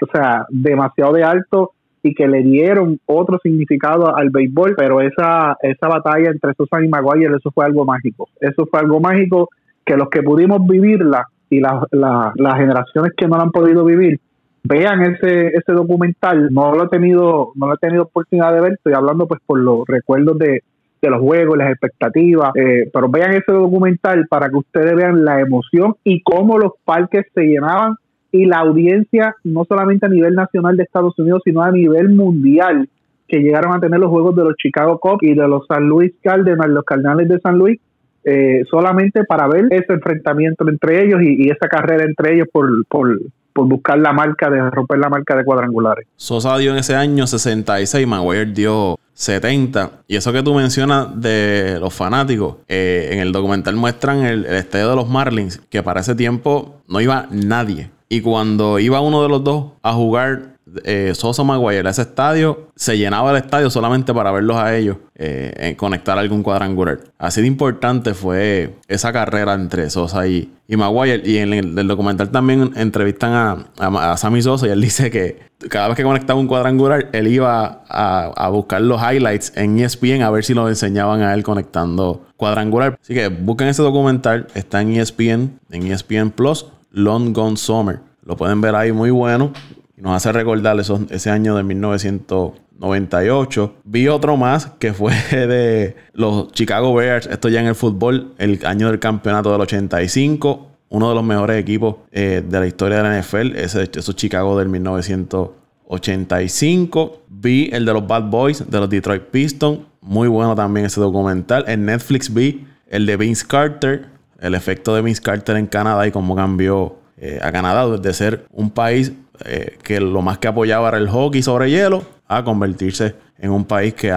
o 0.00 0.06
sea, 0.10 0.46
demasiado 0.48 1.12
de 1.12 1.24
alto 1.24 1.72
y 2.04 2.14
que 2.14 2.28
le 2.28 2.42
dieron 2.42 3.00
otro 3.06 3.38
significado 3.42 4.14
al 4.14 4.28
béisbol, 4.28 4.74
pero 4.76 5.00
esa, 5.00 5.56
esa 5.62 5.88
batalla 5.88 6.30
entre 6.30 6.52
Sosa 6.52 6.84
y 6.84 6.88
Maguire, 6.88 7.34
eso 7.34 7.50
fue 7.50 7.64
algo 7.64 7.86
mágico. 7.86 8.28
Eso 8.38 8.66
fue 8.66 8.80
algo 8.80 9.00
mágico 9.00 9.48
que 9.86 9.96
los 9.96 10.10
que 10.10 10.22
pudimos 10.22 10.66
vivirla 10.66 11.26
y 11.48 11.60
las 11.60 12.56
generaciones 12.56 13.12
que 13.16 13.26
no 13.26 13.38
la 13.38 13.44
han 13.44 13.50
podido 13.50 13.84
vivir, 13.86 14.20
vean 14.64 15.00
ese, 15.02 15.48
ese 15.48 15.72
documental. 15.72 16.48
No 16.52 16.74
lo 16.74 16.84
he 16.84 16.88
tenido, 16.88 17.52
no 17.54 17.68
lo 17.68 17.74
he 17.74 17.78
tenido 17.78 18.02
oportunidad 18.02 18.52
de 18.52 18.60
ver, 18.60 18.72
estoy 18.74 18.92
hablando 18.92 19.26
pues 19.26 19.40
por 19.46 19.58
los 19.58 19.86
recuerdos 19.86 20.38
de, 20.38 20.62
de 21.00 21.10
los 21.10 21.20
juegos, 21.20 21.56
las 21.56 21.70
expectativas, 21.70 22.52
eh, 22.54 22.90
pero 22.92 23.08
vean 23.08 23.32
ese 23.32 23.52
documental 23.52 24.26
para 24.28 24.50
que 24.50 24.56
ustedes 24.56 24.94
vean 24.94 25.24
la 25.24 25.40
emoción 25.40 25.94
y 26.04 26.22
cómo 26.22 26.58
los 26.58 26.72
parques 26.84 27.24
se 27.34 27.44
llenaban 27.44 27.96
y 28.34 28.46
la 28.46 28.58
audiencia, 28.58 29.36
no 29.44 29.64
solamente 29.64 30.06
a 30.06 30.08
nivel 30.08 30.34
nacional 30.34 30.76
de 30.76 30.82
Estados 30.82 31.16
Unidos, 31.20 31.42
sino 31.44 31.62
a 31.62 31.70
nivel 31.70 32.08
mundial, 32.08 32.88
que 33.28 33.38
llegaron 33.38 33.72
a 33.72 33.78
tener 33.78 34.00
los 34.00 34.10
juegos 34.10 34.34
de 34.34 34.42
los 34.42 34.56
Chicago 34.56 34.98
Cubs 34.98 35.22
y 35.22 35.34
de 35.34 35.46
los 35.46 35.64
San 35.68 35.84
Luis 35.84 36.12
Cardinals, 36.20 36.72
los 36.72 36.84
Cardinals 36.84 37.28
de 37.28 37.38
San 37.38 37.58
Luis, 37.58 37.80
eh, 38.24 38.64
solamente 38.68 39.22
para 39.22 39.46
ver 39.46 39.66
ese 39.70 39.92
enfrentamiento 39.92 40.68
entre 40.68 41.04
ellos 41.04 41.20
y, 41.22 41.48
esa 41.48 41.68
carrera 41.68 42.04
entre 42.04 42.34
ellos 42.34 42.48
por, 42.52 42.68
por, 42.86 43.20
por, 43.52 43.68
buscar 43.68 43.98
la 43.98 44.12
marca 44.12 44.50
de 44.50 44.68
romper 44.68 44.98
la 44.98 45.10
marca 45.10 45.36
de 45.36 45.44
cuadrangulares. 45.44 46.08
Sosa 46.16 46.58
dio 46.58 46.72
en 46.72 46.78
ese 46.78 46.96
año 46.96 47.28
66, 47.28 48.04
Maguire 48.04 48.46
dio 48.46 48.98
70. 49.12 49.90
Y 50.08 50.16
eso 50.16 50.32
que 50.32 50.42
tú 50.42 50.54
mencionas 50.54 51.20
de 51.20 51.78
los 51.78 51.94
fanáticos, 51.94 52.56
eh, 52.66 53.10
en 53.12 53.20
el 53.20 53.30
documental 53.30 53.76
muestran 53.76 54.24
el, 54.24 54.44
el 54.44 54.56
estadio 54.56 54.90
de 54.90 54.96
los 54.96 55.08
Marlins, 55.08 55.58
que 55.70 55.84
para 55.84 56.00
ese 56.00 56.16
tiempo 56.16 56.80
no 56.88 57.00
iba 57.00 57.28
nadie. 57.30 57.90
Y 58.14 58.20
cuando 58.20 58.78
iba 58.78 59.00
uno 59.00 59.24
de 59.24 59.28
los 59.28 59.42
dos 59.42 59.72
a 59.82 59.92
jugar 59.92 60.54
eh, 60.84 61.10
Sosa 61.16 61.42
Maguire 61.42 61.88
a 61.88 61.90
ese 61.90 62.02
estadio, 62.02 62.68
se 62.76 62.96
llenaba 62.96 63.32
el 63.32 63.38
estadio 63.38 63.70
solamente 63.70 64.14
para 64.14 64.30
verlos 64.30 64.56
a 64.56 64.76
ellos 64.76 64.98
eh, 65.16 65.74
conectar 65.76 66.16
algún 66.16 66.44
cuadrangular. 66.44 67.00
Así 67.18 67.40
de 67.40 67.48
importante 67.48 68.14
fue 68.14 68.76
esa 68.86 69.12
carrera 69.12 69.54
entre 69.54 69.90
Sosa 69.90 70.28
y, 70.28 70.48
Maguire. 70.68 71.28
Y 71.28 71.38
en 71.38 71.54
el, 71.54 71.88
documental 71.88 72.30
también 72.30 72.70
entrevistan 72.76 73.32
a, 73.32 74.12
a, 74.12 74.16
Sammy 74.16 74.42
Sosa 74.42 74.68
y 74.68 74.70
él 74.70 74.80
dice 74.80 75.10
que 75.10 75.40
cada 75.68 75.88
vez 75.88 75.96
que 75.96 76.04
conectaba 76.04 76.38
un 76.38 76.46
cuadrangular, 76.46 77.08
él 77.10 77.26
iba 77.26 77.82
a, 77.88 78.26
a, 78.26 78.48
buscar 78.48 78.80
los 78.80 79.02
highlights 79.02 79.52
en 79.56 79.80
ESPN 79.80 80.22
a 80.22 80.30
ver 80.30 80.44
si 80.44 80.54
lo 80.54 80.68
enseñaban 80.68 81.20
a 81.22 81.34
él 81.34 81.42
conectando 81.42 82.26
cuadrangular. 82.36 82.96
Así 83.02 83.12
que 83.12 83.26
busquen 83.26 83.66
ese 83.66 83.82
documental, 83.82 84.46
está 84.54 84.82
en 84.82 84.92
ESPN, 84.92 85.58
en 85.72 85.90
ESPN 85.90 86.30
Plus 86.30 86.66
Long 86.94 87.32
Gone 87.32 87.56
Summer. 87.56 88.00
Lo 88.24 88.36
pueden 88.36 88.60
ver 88.60 88.74
ahí 88.74 88.92
muy 88.92 89.10
bueno. 89.10 89.52
Nos 89.96 90.16
hace 90.16 90.32
recordar 90.32 90.76
ese 90.78 91.30
año 91.30 91.56
de 91.56 91.62
1998. 91.62 93.74
Vi 93.84 94.08
otro 94.08 94.36
más 94.36 94.66
que 94.78 94.92
fue 94.92 95.14
de 95.30 95.96
los 96.12 96.52
Chicago 96.52 96.94
Bears. 96.94 97.26
Esto 97.26 97.48
ya 97.48 97.60
en 97.60 97.66
el 97.66 97.74
fútbol. 97.74 98.34
El 98.38 98.64
año 98.66 98.88
del 98.88 98.98
campeonato 98.98 99.52
del 99.52 99.60
85. 99.60 100.70
Uno 100.88 101.08
de 101.08 101.14
los 101.14 101.24
mejores 101.24 101.60
equipos 101.60 101.96
eh, 102.12 102.42
de 102.46 102.60
la 102.60 102.66
historia 102.66 103.02
de 103.02 103.02
la 103.02 103.20
NFL. 103.20 103.56
Ese, 103.56 103.90
esos 103.92 104.16
Chicago 104.16 104.58
del 104.58 104.68
1985. 104.68 105.64
85. 105.86 107.22
Vi 107.28 107.70
el 107.72 107.84
de 107.84 107.92
los 107.92 108.06
Bad 108.06 108.24
Boys 108.24 108.68
de 108.68 108.78
los 108.78 108.88
Detroit 108.88 109.22
Pistons. 109.24 109.80
Muy 110.00 110.28
bueno 110.28 110.54
también 110.54 110.86
ese 110.86 111.00
documental. 111.00 111.64
En 111.66 111.86
Netflix 111.86 112.32
vi 112.32 112.66
el 112.88 113.06
de 113.06 113.16
Vince 113.16 113.46
Carter. 113.46 114.06
El 114.40 114.54
efecto 114.54 114.94
de 114.94 115.02
Vince 115.02 115.22
Carter 115.22 115.56
en 115.56 115.66
Canadá 115.66 116.06
y 116.06 116.10
cómo 116.10 116.34
cambió 116.34 116.96
eh, 117.16 117.38
a 117.42 117.52
Canadá 117.52 117.86
de 117.96 118.12
ser 118.12 118.46
un 118.52 118.70
país 118.70 119.12
eh, 119.44 119.78
que 119.82 120.00
lo 120.00 120.22
más 120.22 120.38
que 120.38 120.48
apoyaba 120.48 120.88
era 120.88 120.98
el 120.98 121.08
hockey 121.08 121.42
sobre 121.42 121.70
hielo 121.70 122.04
a 122.28 122.44
convertirse 122.44 123.14
en 123.38 123.50
un 123.50 123.64
país 123.64 123.94
que 123.94 124.12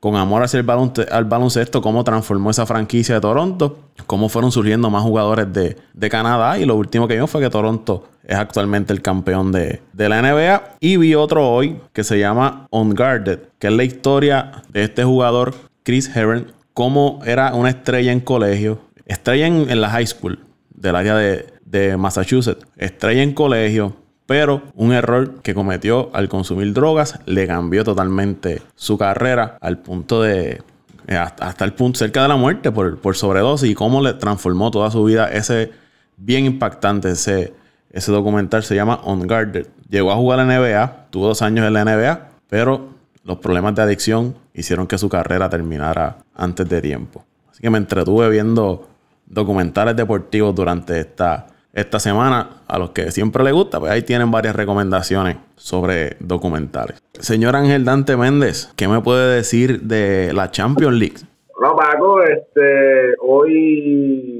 con 0.00 0.16
amor 0.16 0.42
hacia 0.42 0.60
el 0.60 0.66
al 1.10 1.24
baloncesto, 1.24 1.80
cómo 1.80 2.04
transformó 2.04 2.50
esa 2.50 2.66
franquicia 2.66 3.14
de 3.14 3.20
Toronto, 3.20 3.78
cómo 4.06 4.28
fueron 4.28 4.52
surgiendo 4.52 4.90
más 4.90 5.02
jugadores 5.02 5.46
de, 5.52 5.76
Canadá 6.10 6.58
y 6.58 6.64
lo 6.64 6.76
último 6.76 7.06
que 7.08 7.14
vimos 7.14 7.30
fue 7.30 7.40
que 7.40 7.50
Toronto 7.50 8.08
es 8.24 8.36
actualmente 8.36 8.92
el 8.92 9.02
campeón 9.02 9.52
de, 9.52 9.80
de, 9.92 10.08
la 10.08 10.22
NBA. 10.22 10.76
Y 10.80 10.96
vi 10.96 11.14
otro 11.14 11.48
hoy 11.48 11.80
que 11.92 12.04
se 12.04 12.18
llama 12.18 12.66
Unguarded, 12.70 13.40
que 13.58 13.68
es 13.68 13.72
la 13.72 13.84
historia 13.84 14.62
de 14.70 14.84
este 14.84 15.04
jugador, 15.04 15.54
Chris 15.82 16.14
Herron, 16.14 16.52
cómo 16.74 17.20
era 17.24 17.54
una 17.54 17.70
estrella 17.70 18.12
en 18.12 18.20
colegio, 18.20 18.78
estrella 19.08 19.46
en, 19.46 19.68
en 19.68 19.80
la 19.80 19.90
high 19.90 20.06
school 20.06 20.38
del 20.70 20.94
área 20.94 21.16
de, 21.16 21.46
de 21.64 21.96
Massachusetts, 21.96 22.64
estrella 22.76 23.22
en 23.22 23.34
colegio, 23.34 23.96
pero 24.26 24.62
un 24.74 24.92
error 24.92 25.40
que 25.42 25.54
cometió 25.54 26.10
al 26.14 26.28
consumir 26.28 26.72
drogas 26.72 27.18
le 27.26 27.46
cambió 27.46 27.82
totalmente 27.82 28.62
su 28.76 28.96
carrera 28.96 29.56
al 29.60 29.78
punto 29.78 30.22
de 30.22 30.62
eh, 31.06 31.16
hasta, 31.16 31.64
el 31.64 31.72
punto 31.72 31.98
cerca 31.98 32.22
de 32.22 32.28
la 32.28 32.36
muerte 32.36 32.70
por, 32.70 32.98
por 32.98 33.16
sobredosis 33.16 33.70
y 33.70 33.74
cómo 33.74 34.02
le 34.02 34.12
transformó 34.12 34.70
toda 34.70 34.90
su 34.90 35.02
vida. 35.04 35.32
Ese 35.32 35.72
bien 36.18 36.44
impactante 36.44 37.10
ese, 37.10 37.54
ese 37.90 38.12
documental 38.12 38.62
se 38.62 38.74
llama 38.74 39.00
Unguarded. 39.04 39.66
Llegó 39.88 40.12
a 40.12 40.16
jugar 40.16 40.40
en 40.40 40.48
la 40.48 40.58
NBA 40.58 41.06
tuvo 41.10 41.28
dos 41.28 41.40
años 41.40 41.66
en 41.66 41.72
la 41.72 41.84
NBA 41.84 42.28
pero 42.48 42.88
los 43.24 43.38
problemas 43.38 43.74
de 43.74 43.82
adicción 43.82 44.34
hicieron 44.52 44.86
que 44.86 44.98
su 44.98 45.08
carrera 45.08 45.48
terminara 45.48 46.18
antes 46.34 46.68
de 46.68 46.82
tiempo. 46.82 47.24
Así 47.50 47.62
que 47.62 47.70
me 47.70 47.78
entretuve 47.78 48.28
viendo 48.28 48.87
documentales 49.28 49.96
deportivos 49.96 50.54
durante 50.54 51.00
esta 51.00 51.46
esta 51.72 51.98
semana. 51.98 52.62
A 52.66 52.78
los 52.78 52.90
que 52.90 53.10
siempre 53.10 53.42
les 53.44 53.52
gusta, 53.52 53.80
pues 53.80 53.90
ahí 53.90 54.02
tienen 54.02 54.30
varias 54.30 54.54
recomendaciones 54.54 55.36
sobre 55.56 56.16
documentales. 56.20 57.02
Señor 57.18 57.56
Ángel 57.56 57.84
Dante 57.84 58.16
Méndez, 58.16 58.70
¿qué 58.76 58.88
me 58.88 59.00
puede 59.00 59.36
decir 59.36 59.82
de 59.82 60.32
la 60.34 60.50
Champions 60.50 60.96
League? 60.96 61.16
No, 61.60 61.74
Paco, 61.74 62.22
este, 62.22 63.14
hoy 63.20 64.37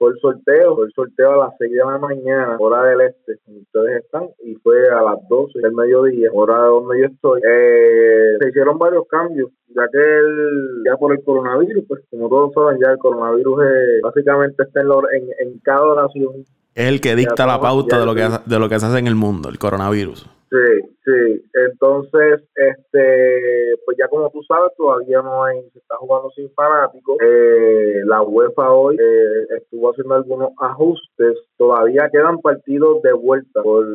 fue 0.00 0.12
el 0.12 0.18
sorteo, 0.18 0.76
fue 0.76 0.86
el 0.86 0.92
sorteo 0.92 1.32
a 1.32 1.44
las 1.44 1.54
6 1.58 1.72
de 1.72 1.76
la 1.76 1.98
mañana, 1.98 2.56
hora 2.58 2.84
del 2.84 3.02
este, 3.02 3.34
donde 3.44 3.60
ustedes 3.60 4.02
están, 4.02 4.30
y 4.42 4.54
fue 4.54 4.88
a 4.88 5.02
las 5.02 5.28
12 5.28 5.60
del 5.60 5.74
mediodía, 5.74 6.30
hora 6.32 6.56
donde 6.56 7.00
yo 7.00 7.06
estoy. 7.06 7.42
Eh, 7.46 8.38
se 8.40 8.48
hicieron 8.48 8.78
varios 8.78 9.06
cambios, 9.08 9.50
ya 9.68 9.86
que 9.92 9.98
el, 9.98 10.82
ya 10.86 10.96
por 10.96 11.12
el 11.12 11.22
coronavirus, 11.22 11.84
pues 11.86 12.00
como 12.10 12.30
todos 12.30 12.54
saben, 12.54 12.80
ya 12.80 12.92
el 12.92 12.98
coronavirus 12.98 13.62
básicamente 14.02 14.62
está 14.62 14.80
en, 14.80 15.28
en, 15.38 15.58
cada 15.58 15.82
oración. 15.82 16.46
Es 16.74 16.88
el 16.88 17.00
que 17.00 17.16
dicta 17.16 17.46
la 17.46 17.60
pauta 17.60 17.98
de 17.98 18.06
lo 18.06 18.14
que, 18.14 18.28
de 18.46 18.58
lo 18.58 18.68
que 18.68 18.78
se 18.78 18.86
hace 18.86 18.98
en 18.98 19.06
el 19.06 19.14
mundo, 19.14 19.48
el 19.48 19.58
coronavirus. 19.58 20.28
Sí, 20.50 20.96
sí. 21.04 21.44
Entonces, 21.54 22.42
este, 22.56 23.76
pues 23.84 23.96
ya 23.96 24.08
como 24.08 24.30
tú 24.30 24.42
sabes, 24.42 24.72
todavía 24.76 25.22
no 25.22 25.44
hay, 25.44 25.62
se 25.72 25.78
está 25.78 25.96
jugando 25.96 26.30
sin 26.30 26.50
fanáticos. 26.54 27.18
Eh, 27.22 28.02
la 28.04 28.22
UEFA 28.22 28.72
hoy 28.72 28.96
eh, 28.96 29.46
estuvo 29.58 29.90
haciendo 29.90 30.14
algunos 30.14 30.50
ajustes. 30.58 31.36
Todavía 31.56 32.08
quedan 32.12 32.38
partidos 32.38 33.00
de 33.02 33.12
vuelta 33.12 33.62
por, 33.62 33.86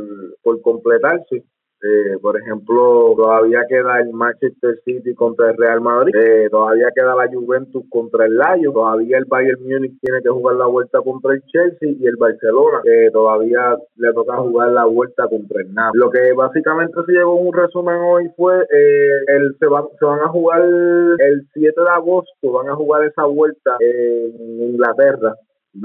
por 0.44 0.62
completarse. 0.62 1.44
Eh, 1.86 2.18
por 2.20 2.36
ejemplo, 2.36 3.13
todavía 3.15 3.62
queda 3.70 4.00
el 4.00 4.12
Manchester 4.12 4.80
City 4.84 5.13
contra 5.13 5.51
el 5.51 5.58
Real 5.58 5.82
Madrid, 5.82 6.15
eh, 6.15 6.48
todavía 6.50 6.88
queda 6.96 7.13
la 7.13 7.30
Juventus 7.32 7.84
contra 7.92 8.25
el 8.25 8.36
Lyon, 8.36 8.74
todavía 8.74 9.20
el 9.20 9.25
Bayern 9.25 9.62
Múnich 9.62 10.00
tiene 10.01 10.20
que 10.24 10.30
jugar 10.30 10.56
la 10.56 10.65
vuelta 10.65 11.00
contra 11.01 11.36
el 11.36 11.44
Chelsea 11.44 11.92
y 12.00 12.08
el 12.08 12.15
Barcelona, 12.15 12.80
que 12.84 13.12
todavía 13.13 13.77
le 13.98 14.13
toca 14.13 14.38
jugar 14.38 14.72
la 14.72 14.86
vuelta 14.86 15.27
contra 15.27 15.62
el 15.62 15.75
Napoli. 15.75 16.00
Lo 16.00 16.10
que 16.10 16.34
básicamente 16.34 17.00
se 17.06 17.12
llevó 17.12 17.36
un 17.36 17.54
resumen 17.54 17.98
hoy 17.98 18.32
fue 18.36 18.56
eh, 18.62 19.18
el 19.27 19.56
se, 19.60 19.68
se 20.00 20.06
van 20.06 20.22
a 20.22 20.30
jugar 20.30 20.63
el 20.63 21.48
7 21.54 21.82
de 21.82 21.89
agosto, 21.89 22.51
van 22.51 22.70
a 22.70 22.75
jugar 22.75 23.06
esa 23.06 23.25
vuelta 23.25 23.77
en 23.80 24.72
Inglaterra, 24.72 25.36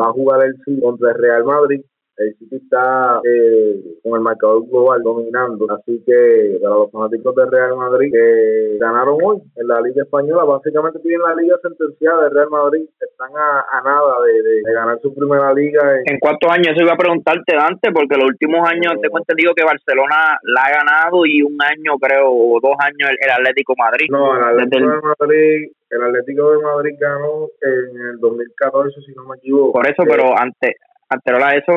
va 0.00 0.06
a 0.06 0.12
jugar 0.12 0.46
el 0.46 0.54
City 0.64 0.80
contra 0.80 1.10
el 1.10 1.18
Real 1.18 1.44
Madrid 1.44 1.82
el 2.20 2.36
City 2.36 2.56
está 2.56 3.20
eh, 3.24 3.80
con 4.02 4.14
el 4.14 4.20
marcador 4.20 4.68
global 4.68 5.02
dominando. 5.02 5.66
Así 5.72 6.02
que 6.04 6.58
para 6.62 6.74
los 6.76 6.92
fanáticos 6.92 7.34
del 7.34 7.50
Real 7.50 7.76
Madrid 7.76 8.12
que 8.12 8.76
ganaron 8.78 9.16
hoy 9.22 9.38
en 9.56 9.66
la 9.66 9.80
Liga 9.80 10.02
Española, 10.02 10.44
básicamente 10.44 10.98
tienen 11.00 11.22
la 11.22 11.34
liga 11.34 11.56
sentenciada 11.62 12.24
del 12.24 12.34
Real 12.34 12.50
Madrid. 12.50 12.84
Están 13.00 13.30
a, 13.34 13.80
nada 13.82 14.14
de, 14.24 14.72
ganar 14.72 14.98
su 15.00 15.14
primera 15.14 15.52
liga. 15.54 15.80
En... 16.04 16.18
cuántos 16.20 16.50
años? 16.52 16.68
Eso 16.68 16.84
iba 16.84 16.92
a 16.92 17.00
preguntarte, 17.00 17.56
Dante, 17.56 17.90
porque 17.90 18.16
los 18.16 18.28
últimos 18.28 18.68
años, 18.68 19.00
te 19.00 19.08
cuento, 19.08 19.34
digo 19.34 19.54
que 19.56 19.64
Barcelona 19.64 20.36
la 20.42 20.62
ha 20.64 20.76
ganado 20.76 21.24
y 21.24 21.42
un 21.42 21.56
año, 21.62 21.96
creo, 21.98 22.28
o 22.28 22.60
dos 22.60 22.76
años 22.84 23.16
el, 23.16 23.30
Atlético 23.30 23.72
Madrid. 23.78 24.08
No, 24.10 24.36
el 24.36 24.44
Atlético 24.44 24.90
de 24.90 25.00
Madrid 25.18 25.72
el 25.90 26.02
Atlético 26.02 26.52
de 26.52 26.58
Madrid 26.62 26.94
ganó 27.00 27.48
en 27.62 28.00
el 28.12 28.20
2014, 28.20 29.00
si 29.00 29.12
no 29.12 29.24
me 29.24 29.36
equivoco. 29.38 29.72
Por 29.72 29.86
eso, 29.88 30.04
pero 30.06 30.38
antes 30.38 30.76
anterior 31.10 31.42
a 31.42 31.56
eso, 31.56 31.72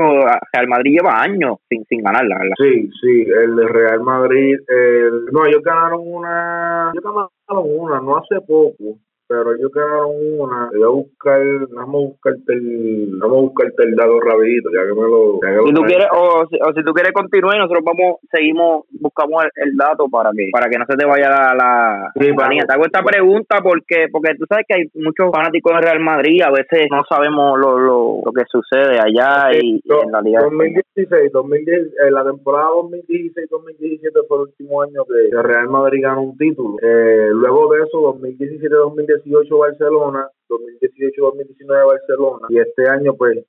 Real 0.54 0.68
Madrid 0.68 0.98
lleva 0.98 1.22
años 1.22 1.58
sin, 1.68 1.84
sin 1.86 2.02
ganarla, 2.02 2.38
¿verdad? 2.38 2.56
Sí, 2.58 2.90
sí, 3.02 3.26
el 3.44 3.68
Real 3.68 4.02
Madrid, 4.02 4.58
el, 4.68 5.26
no, 5.32 5.46
ellos 5.46 5.64
ganaron 5.64 6.02
una, 6.04 6.92
ellos 6.94 7.04
ganaron 7.04 7.66
una, 7.78 8.00
no 8.00 8.18
hace 8.18 8.40
poco, 8.42 8.98
pero 9.34 9.56
ellos 9.56 9.72
quedaron 9.74 10.12
una. 10.38 10.70
Voy 10.72 10.84
a 10.84 10.88
buscar, 10.88 11.42
vamos 11.74 11.96
a 11.96 12.08
buscarte 12.10 12.54
el, 12.54 13.18
vamos 13.18 13.38
a 13.38 13.42
buscarte 13.42 13.84
el 13.84 13.96
dato 13.96 14.20
rapidito, 14.20 14.70
ya 14.70 14.86
que 14.86 14.94
me 14.94 15.08
lo. 15.10 15.40
si 15.66 15.74
tú 15.74 15.82
quieres, 15.82 16.08
o, 16.14 16.46
o, 16.46 16.74
si 16.74 16.84
tú 16.84 16.94
quieres 16.94 17.14
continuar, 17.14 17.58
nosotros 17.58 17.84
vamos, 17.84 18.22
seguimos, 18.32 18.86
buscamos 18.92 19.44
el, 19.56 19.76
dato 19.76 20.08
para 20.08 20.30
que, 20.38 20.50
para 20.52 20.70
que 20.70 20.78
no 20.78 20.86
se 20.86 20.96
te 20.96 21.06
vaya 21.06 21.30
la, 21.30 21.56
la, 21.56 22.12
sí, 22.14 22.30
Te 22.30 22.74
hago 22.74 22.86
esta 22.86 23.02
pregunta 23.02 23.58
porque, 23.64 24.06
porque 24.12 24.36
tú 24.38 24.46
sabes 24.48 24.66
que 24.68 24.76
hay 24.76 24.86
muchos 25.02 25.32
fanáticos 25.34 25.74
de 25.74 25.82
Real 25.82 26.00
Madrid, 26.00 26.44
a 26.44 26.52
veces 26.52 26.88
no 26.92 27.02
sabemos 27.10 27.58
lo, 27.58 27.80
lo, 27.80 28.22
lo 28.24 28.32
que 28.32 28.44
sucede 28.46 29.00
allá 29.00 29.50
y, 29.58 29.82
en 29.82 30.12
la 30.12 30.22
liga. 30.22 30.42
2016, 30.44 31.32
2010, 31.32 31.82
eh, 32.06 32.12
la 32.12 32.24
temporada 32.24 32.68
2016-2017 32.70 34.28
fue 34.28 34.38
el 34.38 34.44
último 34.44 34.82
año 34.84 35.02
que 35.06 35.42
Real 35.42 35.70
Madrid 35.70 36.04
ganó 36.04 36.22
un 36.22 36.38
título. 36.38 36.76
Eh, 36.84 37.30
luego 37.32 37.74
de 37.74 37.84
eso, 37.84 38.16
2017-2018 38.22 39.23
2018 39.24 39.58
Barcelona, 39.58 40.30
2018-2019 40.50 41.88
Barcelona 41.88 42.48
y 42.50 42.60
este 42.60 42.90
año 42.90 43.16
pues 43.16 43.46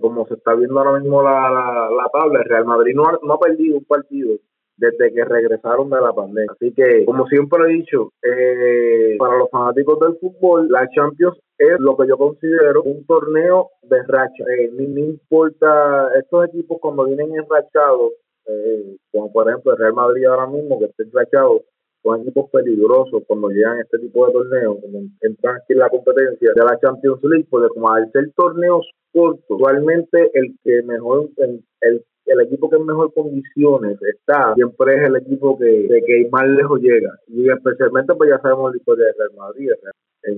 como 0.00 0.26
se 0.26 0.34
está 0.34 0.54
viendo 0.54 0.78
ahora 0.78 0.98
mismo 0.98 1.22
la, 1.22 1.88
la, 1.90 2.08
tabla, 2.12 2.40
el 2.40 2.48
Real 2.48 2.64
Madrid 2.64 2.94
no 2.94 3.06
ha, 3.06 3.18
no 3.22 3.34
ha 3.34 3.38
perdido 3.38 3.78
un 3.78 3.84
partido 3.84 4.36
desde 4.76 5.12
que 5.12 5.24
regresaron 5.24 5.88
de 5.90 6.00
la 6.00 6.12
pandemia. 6.12 6.52
Así 6.52 6.72
que, 6.72 7.04
como 7.04 7.26
siempre 7.26 7.64
he 7.64 7.74
dicho, 7.76 8.12
eh, 8.22 9.16
para 9.18 9.38
los 9.38 9.50
fanáticos 9.50 9.98
del 10.00 10.18
fútbol, 10.18 10.68
la 10.68 10.86
Champions 10.94 11.38
es 11.58 11.78
lo 11.78 11.96
que 11.96 12.06
yo 12.08 12.18
considero 12.18 12.82
un 12.82 13.06
torneo 13.06 13.70
de 13.82 14.02
racha. 14.06 14.44
Eh, 14.58 14.70
ni 14.76 14.86
me 14.86 15.00
importa, 15.00 16.10
estos 16.18 16.48
equipos 16.48 16.78
cuando 16.80 17.04
vienen 17.04 17.34
enrachados, 17.34 18.12
eh, 18.46 18.96
como 19.12 19.32
por 19.32 19.48
ejemplo 19.48 19.72
el 19.72 19.78
Real 19.78 19.94
Madrid 19.94 20.26
ahora 20.26 20.46
mismo, 20.46 20.78
que 20.78 20.86
está 20.86 21.02
enrachado, 21.04 21.62
son 22.06 22.22
equipos 22.22 22.50
peligrosos 22.50 23.22
cuando 23.26 23.48
llegan 23.48 23.78
a 23.78 23.82
este 23.82 23.98
tipo 23.98 24.26
de 24.26 24.32
torneos, 24.32 24.76
como 24.80 25.00
entran 25.20 25.56
aquí 25.56 25.72
en 25.72 25.78
la 25.78 25.90
competencia 25.90 26.50
de 26.54 26.64
la 26.64 26.78
Champions 26.78 27.20
League, 27.24 27.46
porque 27.50 27.68
como 27.74 27.90
al 27.90 28.10
ser 28.12 28.30
torneos 28.36 28.88
cortos, 29.12 29.44
actualmente 29.50 30.30
el 30.34 30.54
que 30.62 30.82
mejor, 30.84 31.28
el, 31.38 31.64
el, 31.80 32.40
equipo 32.42 32.70
que 32.70 32.76
en 32.76 32.86
mejor 32.86 33.12
condiciones 33.12 33.98
está, 34.02 34.54
siempre 34.54 34.94
es 34.94 35.08
el 35.08 35.16
equipo 35.16 35.58
que, 35.58 35.88
que 36.06 36.28
más 36.30 36.46
lejos 36.48 36.80
llega. 36.80 37.10
Y 37.28 37.48
especialmente, 37.48 38.14
pues 38.14 38.30
ya 38.30 38.38
sabemos 38.40 38.72
la 38.72 38.78
historia 38.78 39.06
de 39.06 39.12
Real 39.18 39.36
Madrid. 39.36 39.70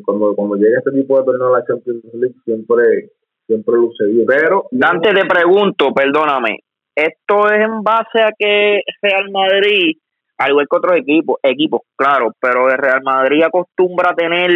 Cuando, 0.04 0.34
cuando 0.34 0.56
llega 0.56 0.78
este 0.78 0.92
tipo 0.92 1.18
de 1.18 1.24
torneo 1.24 1.54
a 1.54 1.58
la 1.58 1.64
Champions 1.66 2.04
League, 2.14 2.34
siempre, 2.44 3.10
siempre 3.46 3.74
luce 3.74 4.04
bien. 4.06 4.26
Pero. 4.26 4.64
Dante, 4.70 5.10
te 5.14 5.26
pregunto, 5.26 5.92
perdóname, 5.94 6.58
¿esto 6.94 7.50
es 7.50 7.60
en 7.64 7.82
base 7.82 8.20
a 8.20 8.32
que 8.38 8.82
Real 9.02 9.30
Madrid 9.30 9.96
al 10.38 10.50
igual 10.50 10.66
que 10.70 10.76
otros 10.76 10.96
equipos, 10.96 11.36
equipos, 11.42 11.82
claro, 11.96 12.32
pero 12.40 12.68
el 12.70 12.78
Real 12.78 13.02
Madrid 13.02 13.42
acostumbra 13.42 14.10
a 14.10 14.14
tener 14.14 14.50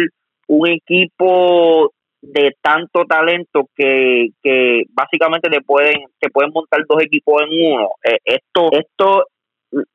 un 0.47 0.67
equipo 0.69 1.91
de 2.21 2.55
tanto 2.61 3.05
talento 3.05 3.67
que, 3.75 4.29
que 4.41 4.83
básicamente 4.93 5.49
te 5.49 5.61
pueden 5.61 6.05
te 6.19 6.29
pueden 6.29 6.51
montar 6.53 6.81
dos 6.87 7.03
equipos 7.03 7.41
en 7.41 7.73
uno. 7.73 7.89
Eh, 8.03 8.17
esto 8.23 8.69
esto 8.71 9.25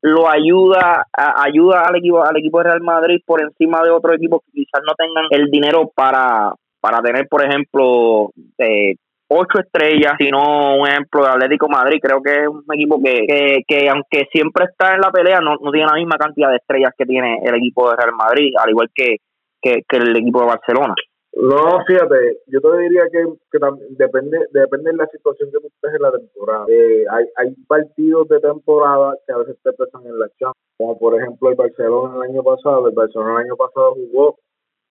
lo 0.01 0.29
ayuda 0.29 1.05
ayuda 1.13 1.85
al 1.87 1.95
equipo 1.95 2.23
al 2.23 2.37
equipo 2.37 2.59
de 2.59 2.65
Real 2.65 2.81
Madrid 2.81 3.19
por 3.25 3.41
encima 3.41 3.81
de 3.81 3.89
otros 3.89 4.15
equipos 4.15 4.41
que 4.45 4.61
quizás 4.61 4.81
no 4.85 4.93
tengan 4.95 5.25
el 5.31 5.49
dinero 5.49 5.91
para 5.95 6.53
para 6.79 7.01
tener, 7.01 7.27
por 7.27 7.43
ejemplo, 7.43 8.31
eh, 8.57 8.95
ocho 9.29 9.59
estrellas, 9.59 10.13
sino 10.17 10.75
un 10.75 10.87
ejemplo 10.87 11.23
de 11.23 11.29
Atlético 11.29 11.69
Madrid. 11.69 11.99
Creo 12.01 12.21
que 12.21 12.43
es 12.43 12.47
un 12.47 12.63
equipo 12.73 12.99
que, 13.01 13.63
que, 13.67 13.89
aunque 13.89 14.27
siempre 14.31 14.65
está 14.65 14.95
en 14.95 15.01
la 15.01 15.11
pelea, 15.11 15.39
no, 15.39 15.55
no 15.61 15.71
tiene 15.71 15.87
la 15.87 15.97
misma 15.97 16.17
cantidad 16.17 16.49
de 16.49 16.57
estrellas 16.57 16.93
que 16.97 17.05
tiene 17.05 17.39
el 17.43 17.55
equipo 17.55 17.89
de 17.89 17.95
Real 17.95 18.15
Madrid, 18.17 18.53
al 18.57 18.69
igual 18.71 18.89
que, 18.93 19.17
que, 19.61 19.83
el 19.89 20.17
equipo 20.17 20.41
de 20.41 20.47
Barcelona. 20.47 20.95
No, 21.31 21.85
fíjate, 21.85 22.39
yo 22.47 22.59
te 22.59 22.77
diría 22.79 23.03
que, 23.11 23.23
que 23.51 23.59
depende 23.91 24.39
depende 24.51 24.91
de 24.91 24.97
la 24.97 25.07
situación 25.07 25.51
que 25.51 25.59
tú 25.59 25.67
estés 25.67 25.93
en 25.93 26.01
la 26.01 26.11
temporada. 26.11 26.65
Eh, 26.67 27.05
hay, 27.09 27.25
hay 27.35 27.53
partidos 27.67 28.27
de 28.29 28.39
temporada 28.39 29.15
que 29.27 29.33
a 29.33 29.37
veces 29.37 29.55
te 29.63 29.71
pesan 29.73 30.07
en 30.07 30.17
la 30.17 30.27
Champions, 30.39 30.57
como 30.75 30.97
por 30.97 31.21
ejemplo 31.21 31.49
el 31.49 31.55
Barcelona 31.55 32.15
el 32.15 32.31
año 32.31 32.41
pasado. 32.41 32.87
El 32.87 32.95
Barcelona 32.95 33.33
el 33.33 33.45
año 33.45 33.55
pasado 33.55 33.93
jugó 33.93 34.39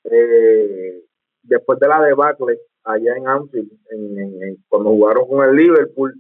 eh, 0.05 1.03
después 1.43 1.81
de 1.81 1.89
la 1.89 2.03
debacle 2.03 2.59
allá 2.89 3.17
en 3.17 3.29
Anfield, 3.29 3.71
en, 3.91 4.57
cuando 4.69 4.91
jugaron 4.91 5.29
con 5.29 5.49
el 5.49 5.55
Liverpool, 5.55 6.15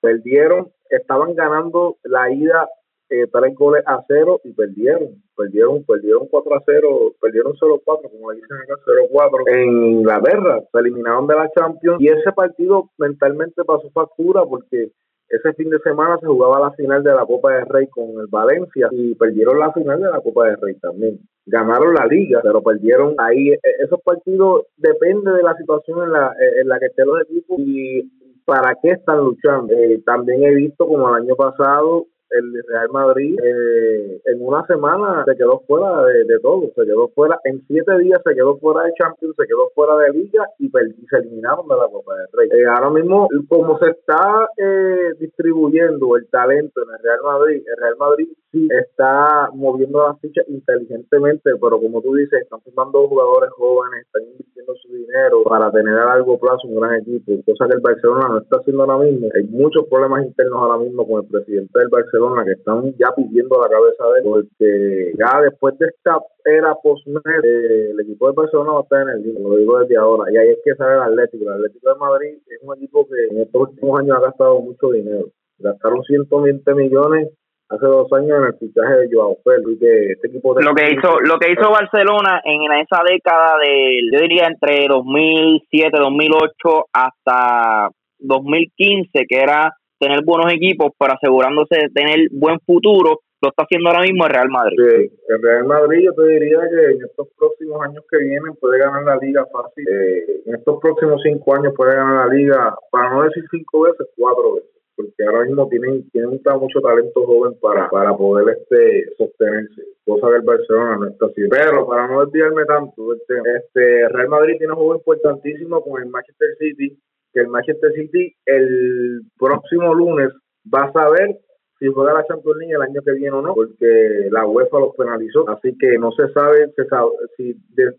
perdieron, 0.00 0.70
estaban 0.90 1.34
ganando 1.34 1.96
la 2.04 2.30
ida 2.30 2.68
eh, 3.08 3.26
tres 3.32 3.54
goles 3.54 3.82
a 3.86 4.04
cero 4.06 4.40
y 4.44 4.52
perdieron, 4.52 5.22
perdieron, 5.36 5.84
perdieron 5.84 6.26
4 6.28 6.54
a 6.54 6.62
0, 6.64 7.14
perdieron 7.20 7.52
0-4, 7.54 7.82
como 7.84 8.32
dicen 8.32 8.56
acá, 8.64 8.74
0-4 8.86 9.54
en 9.54 9.84
Inglaterra, 9.98 10.62
se 10.70 10.78
eliminaron 10.78 11.26
de 11.26 11.34
la 11.34 11.50
Champions 11.50 12.00
y 12.00 12.08
ese 12.08 12.32
partido 12.32 12.90
mentalmente 12.98 13.64
pasó 13.64 13.90
factura 13.90 14.44
porque 14.44 14.90
ese 15.28 15.52
fin 15.54 15.70
de 15.70 15.78
semana 15.80 16.18
se 16.18 16.26
jugaba 16.26 16.60
la 16.60 16.70
final 16.72 17.02
de 17.02 17.14
la 17.14 17.26
Copa 17.26 17.52
del 17.52 17.66
Rey 17.66 17.86
con 17.88 18.10
el 18.20 18.26
Valencia 18.28 18.88
y 18.92 19.14
perdieron 19.14 19.58
la 19.58 19.72
final 19.72 20.00
de 20.00 20.10
la 20.10 20.20
Copa 20.20 20.46
del 20.46 20.60
Rey 20.60 20.74
también. 20.76 21.18
Ganaron 21.46 21.94
la 21.94 22.06
liga, 22.06 22.40
pero 22.42 22.62
perdieron 22.62 23.14
ahí. 23.18 23.50
E, 23.50 23.60
esos 23.80 24.00
partidos 24.02 24.66
depende 24.76 25.32
de 25.32 25.42
la 25.42 25.56
situación 25.56 26.04
en 26.04 26.12
la, 26.12 26.34
en 26.60 26.68
la 26.68 26.78
que 26.78 26.86
estén 26.86 27.06
los 27.06 27.22
equipos 27.22 27.58
y 27.58 28.10
para 28.44 28.76
qué 28.82 28.90
están 28.90 29.18
luchando. 29.18 29.72
Eh, 29.74 30.02
también 30.04 30.44
he 30.44 30.54
visto 30.54 30.86
como 30.86 31.08
el 31.08 31.22
año 31.22 31.34
pasado 31.34 32.06
el 32.34 32.52
Real 32.68 32.88
Madrid 32.90 33.36
eh, 33.42 34.20
en 34.24 34.38
una 34.40 34.66
semana 34.66 35.24
se 35.24 35.36
quedó 35.36 35.62
fuera 35.66 36.04
de, 36.04 36.38
todo, 36.40 36.70
se 36.74 36.84
quedó 36.84 37.08
fuera, 37.08 37.38
en 37.44 37.64
siete 37.66 37.98
días 37.98 38.20
se 38.24 38.34
quedó 38.34 38.58
fuera 38.58 38.84
de 38.84 38.92
Champions, 38.98 39.34
se 39.36 39.46
quedó 39.46 39.70
fuera 39.74 39.96
de 39.96 40.10
Liga 40.10 40.46
y, 40.58 40.68
se 40.68 41.16
eliminaron 41.16 41.68
de 41.68 41.76
la 41.76 41.88
Copa 41.88 42.14
del 42.16 42.26
Rey. 42.32 42.48
Eh, 42.50 42.66
ahora 42.66 42.90
mismo, 42.90 43.28
como 43.48 43.78
se 43.78 43.90
está 43.90 44.48
eh, 44.56 45.14
distribuyendo 45.18 46.16
el 46.16 46.28
talento 46.28 46.82
en 46.82 46.90
el 46.90 47.02
Real 47.02 47.20
Madrid, 47.24 47.62
el 47.66 47.76
Real 47.76 47.96
Madrid 47.98 48.28
sí 48.54 48.68
está 48.70 49.50
moviendo 49.52 50.06
las 50.06 50.20
fichas 50.20 50.46
inteligentemente, 50.48 51.50
pero 51.60 51.80
como 51.80 52.00
tú 52.00 52.14
dices, 52.14 52.42
están 52.42 52.60
formando 52.60 53.08
jugadores 53.08 53.50
jóvenes, 53.50 54.06
están 54.06 54.22
invirtiendo 54.22 54.74
su 54.76 54.94
dinero 54.94 55.42
para 55.42 55.70
tener 55.72 55.94
a 55.94 56.06
largo 56.06 56.38
plazo 56.38 56.68
un 56.68 56.80
gran 56.80 56.94
equipo, 57.00 57.32
cosa 57.44 57.66
que 57.66 57.74
el 57.74 57.80
Barcelona 57.80 58.28
no 58.28 58.38
está 58.38 58.58
haciendo 58.58 58.84
ahora 58.84 59.04
mismo. 59.04 59.28
Hay 59.34 59.44
muchos 59.44 59.86
problemas 59.90 60.24
internos 60.24 60.62
ahora 60.62 60.78
mismo 60.78 61.06
con 61.06 61.24
el 61.24 61.28
presidente 61.28 61.78
del 61.78 61.88
Barcelona 61.88 62.44
que 62.44 62.52
están 62.52 62.94
ya 62.96 63.10
pidiendo 63.16 63.60
la 63.60 63.68
cabeza 63.68 64.04
de 64.14 64.18
él, 64.20 64.24
porque 64.24 65.12
ya 65.18 65.40
después 65.42 65.76
de 65.78 65.86
esta 65.86 66.18
era 66.44 66.74
post 66.76 67.06
eh, 67.06 67.90
el 67.90 68.00
equipo 68.00 68.28
de 68.28 68.36
Barcelona 68.36 68.72
va 68.72 68.80
a 68.80 68.82
estar 68.82 69.02
en 69.02 69.08
el 69.08 69.22
límite, 69.22 69.42
lo 69.42 69.56
digo 69.56 69.78
desde 69.80 69.96
ahora, 69.96 70.30
y 70.30 70.36
ahí 70.36 70.50
es 70.50 70.58
que 70.64 70.76
sale 70.76 70.94
el 70.94 71.02
Atlético. 71.02 71.44
El 71.44 71.54
Atlético 71.54 71.92
de 71.92 71.98
Madrid 71.98 72.38
es 72.46 72.58
un 72.62 72.76
equipo 72.76 73.06
que 73.08 73.34
en 73.34 73.42
estos 73.42 73.62
últimos 73.68 73.98
años 73.98 74.16
ha 74.16 74.20
gastado 74.20 74.60
mucho 74.60 74.90
dinero. 74.90 75.26
Gastaron 75.58 76.02
120 76.02 76.74
millones 76.74 77.28
hace 77.68 77.86
dos 77.86 78.12
años 78.12 78.38
en 78.38 78.44
el 78.44 78.54
fichaje 78.58 78.94
de 78.98 79.08
Joao 79.12 79.38
Félix 79.42 79.80
que 79.80 80.12
este 80.12 80.28
equipo 80.28 80.60
lo 80.60 80.74
que 80.74 80.92
hizo 80.92 81.20
lo 81.20 81.38
que 81.38 81.52
hizo 81.52 81.70
Barcelona 81.70 82.40
en 82.44 82.60
esa 82.72 83.02
década 83.08 83.58
de 83.58 84.00
yo 84.12 84.20
diría 84.20 84.46
entre 84.46 84.86
2007 84.88 85.90
2008 85.98 86.86
hasta 86.92 87.90
2015 88.18 89.26
que 89.28 89.36
era 89.36 89.72
tener 89.98 90.24
buenos 90.24 90.52
equipos, 90.52 90.92
pero 90.98 91.14
asegurándose 91.14 91.76
de 91.76 91.88
tener 91.88 92.28
buen 92.32 92.58
futuro, 92.60 93.20
lo 93.40 93.48
está 93.48 93.62
haciendo 93.62 93.88
ahora 93.88 94.02
mismo 94.02 94.26
el 94.26 94.32
Real 94.32 94.48
Madrid. 94.48 94.76
Sí, 94.76 95.10
el 95.28 95.42
Real 95.42 95.64
Madrid 95.64 96.04
yo 96.04 96.12
te 96.12 96.26
diría 96.28 96.58
que 96.60 96.92
en 96.92 97.04
estos 97.04 97.28
próximos 97.36 97.80
años 97.82 98.04
que 98.10 98.18
vienen 98.18 98.54
puede 98.60 98.78
ganar 98.78 99.04
la 99.04 99.16
liga 99.16 99.46
fácil. 99.52 99.84
Eh, 99.88 100.42
en 100.46 100.54
estos 100.54 100.80
próximos 100.80 101.20
cinco 101.22 101.54
años 101.54 101.74
puede 101.76 101.94
ganar 101.94 102.28
la 102.28 102.34
liga, 102.34 102.74
para 102.90 103.10
no 103.10 103.22
decir 103.22 103.44
cinco 103.50 103.82
veces, 103.82 104.06
cuatro 104.16 104.54
veces 104.54 104.70
porque 104.96 105.24
ahora 105.24 105.44
mismo 105.44 105.68
tienen, 105.68 106.08
tienen 106.10 106.30
mucho 106.30 106.80
talento 106.80 107.24
joven 107.26 107.54
para, 107.60 107.88
para 107.88 108.16
poder 108.16 108.56
este 108.56 109.14
sostenerse, 109.16 109.82
cosa 110.04 110.28
que 110.28 110.36
el 110.36 110.42
Barcelona 110.42 110.96
no 110.98 111.06
está 111.08 111.26
así. 111.26 111.42
Pero 111.50 111.86
para 111.86 112.06
no 112.08 112.24
desviarme 112.24 112.64
tanto, 112.64 113.12
este, 113.14 114.08
Real 114.08 114.28
Madrid 114.28 114.56
tiene 114.58 114.72
un 114.72 114.78
juego 114.78 114.96
importantísimo 114.96 115.82
con 115.82 116.02
el 116.02 116.08
Manchester 116.08 116.56
City, 116.58 116.98
que 117.32 117.40
el 117.40 117.48
Manchester 117.48 117.92
City 117.92 118.34
el 118.46 119.22
próximo 119.38 119.94
lunes 119.94 120.30
va 120.72 120.84
a 120.84 120.92
saber 120.92 121.36
si 121.78 121.88
juega 121.88 122.14
la 122.14 122.26
Champions 122.26 122.58
League 122.58 122.74
el 122.74 122.82
año 122.82 123.02
que 123.04 123.12
viene 123.12 123.36
o 123.36 123.42
no, 123.42 123.54
porque 123.54 124.28
la 124.30 124.46
UEFA 124.46 124.78
los 124.78 124.94
penalizó, 124.96 125.48
así 125.50 125.76
que 125.78 125.98
no 125.98 126.12
se 126.12 126.28
sabe, 126.32 126.72
se 126.76 126.84
sabe 126.86 127.10
si 127.36 127.54
de, 127.74 127.94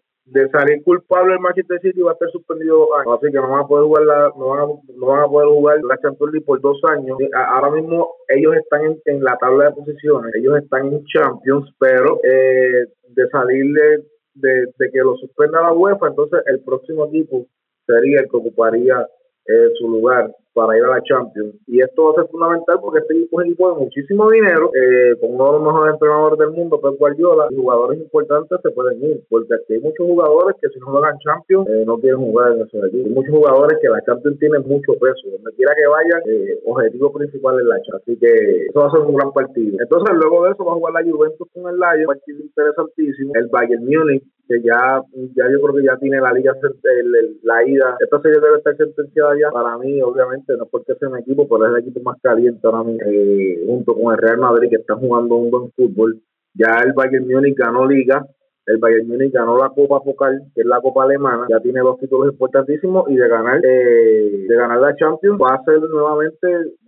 salir 0.51 0.83
culpable 0.83 1.33
el 1.33 1.39
Manchester 1.39 1.79
City 1.81 2.01
va 2.01 2.11
a 2.11 2.13
estar 2.13 2.29
suspendido 2.31 2.87
así 2.97 3.27
que 3.27 3.37
no 3.37 3.49
van 3.49 3.61
a 3.61 3.67
poder 3.67 3.85
jugar 3.85 4.05
la, 4.05 4.33
no 4.35 4.47
van 4.47 4.59
a, 4.59 4.65
no 4.65 5.05
van 5.05 5.21
a 5.21 5.27
poder 5.27 5.49
jugar 5.49 5.77
la 5.83 5.97
Champions 5.97 6.33
League 6.33 6.45
por 6.45 6.61
dos 6.61 6.79
años. 6.89 7.17
Ahora 7.33 7.71
mismo 7.71 8.15
ellos 8.27 8.55
están 8.55 8.97
en, 9.05 9.23
la 9.23 9.37
tabla 9.37 9.65
de 9.65 9.71
posiciones, 9.71 10.33
ellos 10.35 10.57
están 10.57 10.87
en 10.87 11.03
Champions, 11.05 11.71
pero 11.79 12.19
eh, 12.23 12.87
de 13.09 13.29
salir 13.29 13.65
de, 14.33 14.65
de 14.77 14.91
que 14.91 14.99
lo 14.99 15.15
suspenda 15.17 15.61
la 15.61 15.73
UEFA, 15.73 16.07
entonces 16.07 16.41
el 16.47 16.59
próximo 16.61 17.05
equipo 17.05 17.45
sería 17.85 18.21
el 18.21 18.29
que 18.29 18.37
ocuparía 18.37 19.07
eh, 19.47 19.69
su 19.77 19.87
lugar 19.87 20.33
para 20.55 20.77
ir 20.77 20.83
a 20.85 20.95
la 20.95 21.03
Champions. 21.03 21.53
Y 21.67 21.81
esto 21.81 22.05
va 22.05 22.11
a 22.11 22.15
ser 22.23 22.31
fundamental 22.31 22.79
porque 22.81 22.99
este 22.99 23.13
equipo 23.13 23.41
es 23.41 23.45
un 23.45 23.51
equipo 23.51 23.73
de 23.73 23.83
muchísimo 23.83 24.31
dinero, 24.31 24.71
eh, 24.73 25.19
con 25.19 25.35
uno 25.35 25.45
de 25.45 25.51
los 25.51 25.61
mejores 25.61 25.93
entrenadores 25.93 26.39
del 26.39 26.51
mundo, 26.51 26.79
Pep 26.79 26.97
Guardiola, 26.97 27.47
y 27.51 27.55
jugadores 27.55 27.99
importantes 27.99 28.59
se 28.63 28.71
pueden 28.71 29.03
ir, 29.03 29.21
porque 29.29 29.53
aquí 29.53 29.73
hay 29.73 29.79
muchos 29.79 30.07
jugadores 30.07 30.55
que 30.61 30.69
si 30.69 30.79
no 30.79 30.87
juegan 30.87 31.19
Champions 31.19 31.67
eh, 31.67 31.83
no 31.85 31.99
quieren 31.99 32.19
jugar 32.19 32.53
en 32.53 32.61
esos 32.63 32.79
equipos. 32.87 33.05
Hay 33.05 33.13
muchos 33.13 33.35
jugadores 33.35 33.77
que 33.81 33.89
la 33.89 34.01
Champions 34.01 34.39
tiene 34.39 34.59
mucho 34.59 34.93
peso, 34.95 35.27
donde 35.29 35.51
quiera 35.59 35.75
que 35.75 35.87
vayan, 35.87 36.21
eh, 36.25 36.59
objetivo 36.63 37.11
principal 37.11 37.59
es 37.59 37.65
la 37.65 37.75
Champions. 37.83 38.03
Así 38.07 38.17
que 38.17 38.65
eso 38.71 38.79
va 38.79 38.87
a 38.87 38.91
ser 38.91 39.01
un 39.01 39.15
gran 39.15 39.31
partido. 39.33 39.77
Entonces 39.79 40.15
luego 40.15 40.45
de 40.45 40.51
eso 40.51 40.63
va 40.63 40.71
a 40.71 40.75
jugar 40.75 40.93
la 40.93 41.03
Juventus 41.03 41.47
con 41.51 41.67
el 41.67 41.75
Lion, 41.75 41.99
un 41.99 42.05
partido 42.15 42.39
interesantísimo. 42.39 43.31
El 43.35 43.47
Bayern 43.47 43.83
Múnich 43.83 44.23
que 44.47 44.61
ya, 44.61 45.01
ya 45.35 45.45
yo 45.51 45.61
creo 45.61 45.75
que 45.75 45.83
ya 45.83 45.97
tiene 45.97 46.19
la 46.19 46.33
liga, 46.33 46.53
la 47.43 47.67
ida. 47.67 47.97
Esta 47.99 48.21
serie 48.21 48.39
debe 48.39 48.57
estar 48.57 48.75
sentenciada 48.77 49.33
ya. 49.39 49.51
Para 49.51 49.77
mí, 49.77 50.01
obviamente, 50.01 50.55
no 50.57 50.65
porque 50.65 50.95
sea 50.95 51.09
un 51.09 51.17
equipo, 51.17 51.47
pero 51.47 51.65
es 51.65 51.71
el 51.71 51.79
equipo 51.81 52.01
más 52.01 52.17
caliente 52.21 52.59
ahora 52.63 52.83
mismo, 52.83 53.05
eh, 53.05 53.63
junto 53.65 53.95
con 53.95 54.13
el 54.13 54.19
Real 54.19 54.37
Madrid, 54.37 54.69
que 54.69 54.77
está 54.77 54.95
jugando 54.95 55.35
un 55.35 55.51
buen 55.51 55.71
fútbol. 55.71 56.21
Ya 56.53 56.79
el 56.85 56.93
Bayern 56.93 57.27
Múnich 57.27 57.57
ganó 57.57 57.85
liga, 57.85 58.25
el 58.65 58.77
Bayern 58.77 59.07
Múnich 59.07 59.33
ganó 59.33 59.57
la 59.57 59.69
Copa 59.69 59.99
Focal, 60.01 60.41
que 60.53 60.61
es 60.61 60.67
la 60.67 60.79
Copa 60.79 61.03
Alemana, 61.03 61.47
ya 61.49 61.59
tiene 61.59 61.81
dos 61.81 61.99
títulos 61.99 62.31
importantísimos 62.31 63.09
y 63.09 63.15
de 63.15 63.27
ganar 63.27 63.59
eh, 63.63 64.45
de 64.47 64.55
ganar 64.55 64.79
la 64.79 64.95
Champions 64.95 65.39
va 65.39 65.55
a 65.55 65.63
ser 65.63 65.81
nuevamente, 65.81 66.47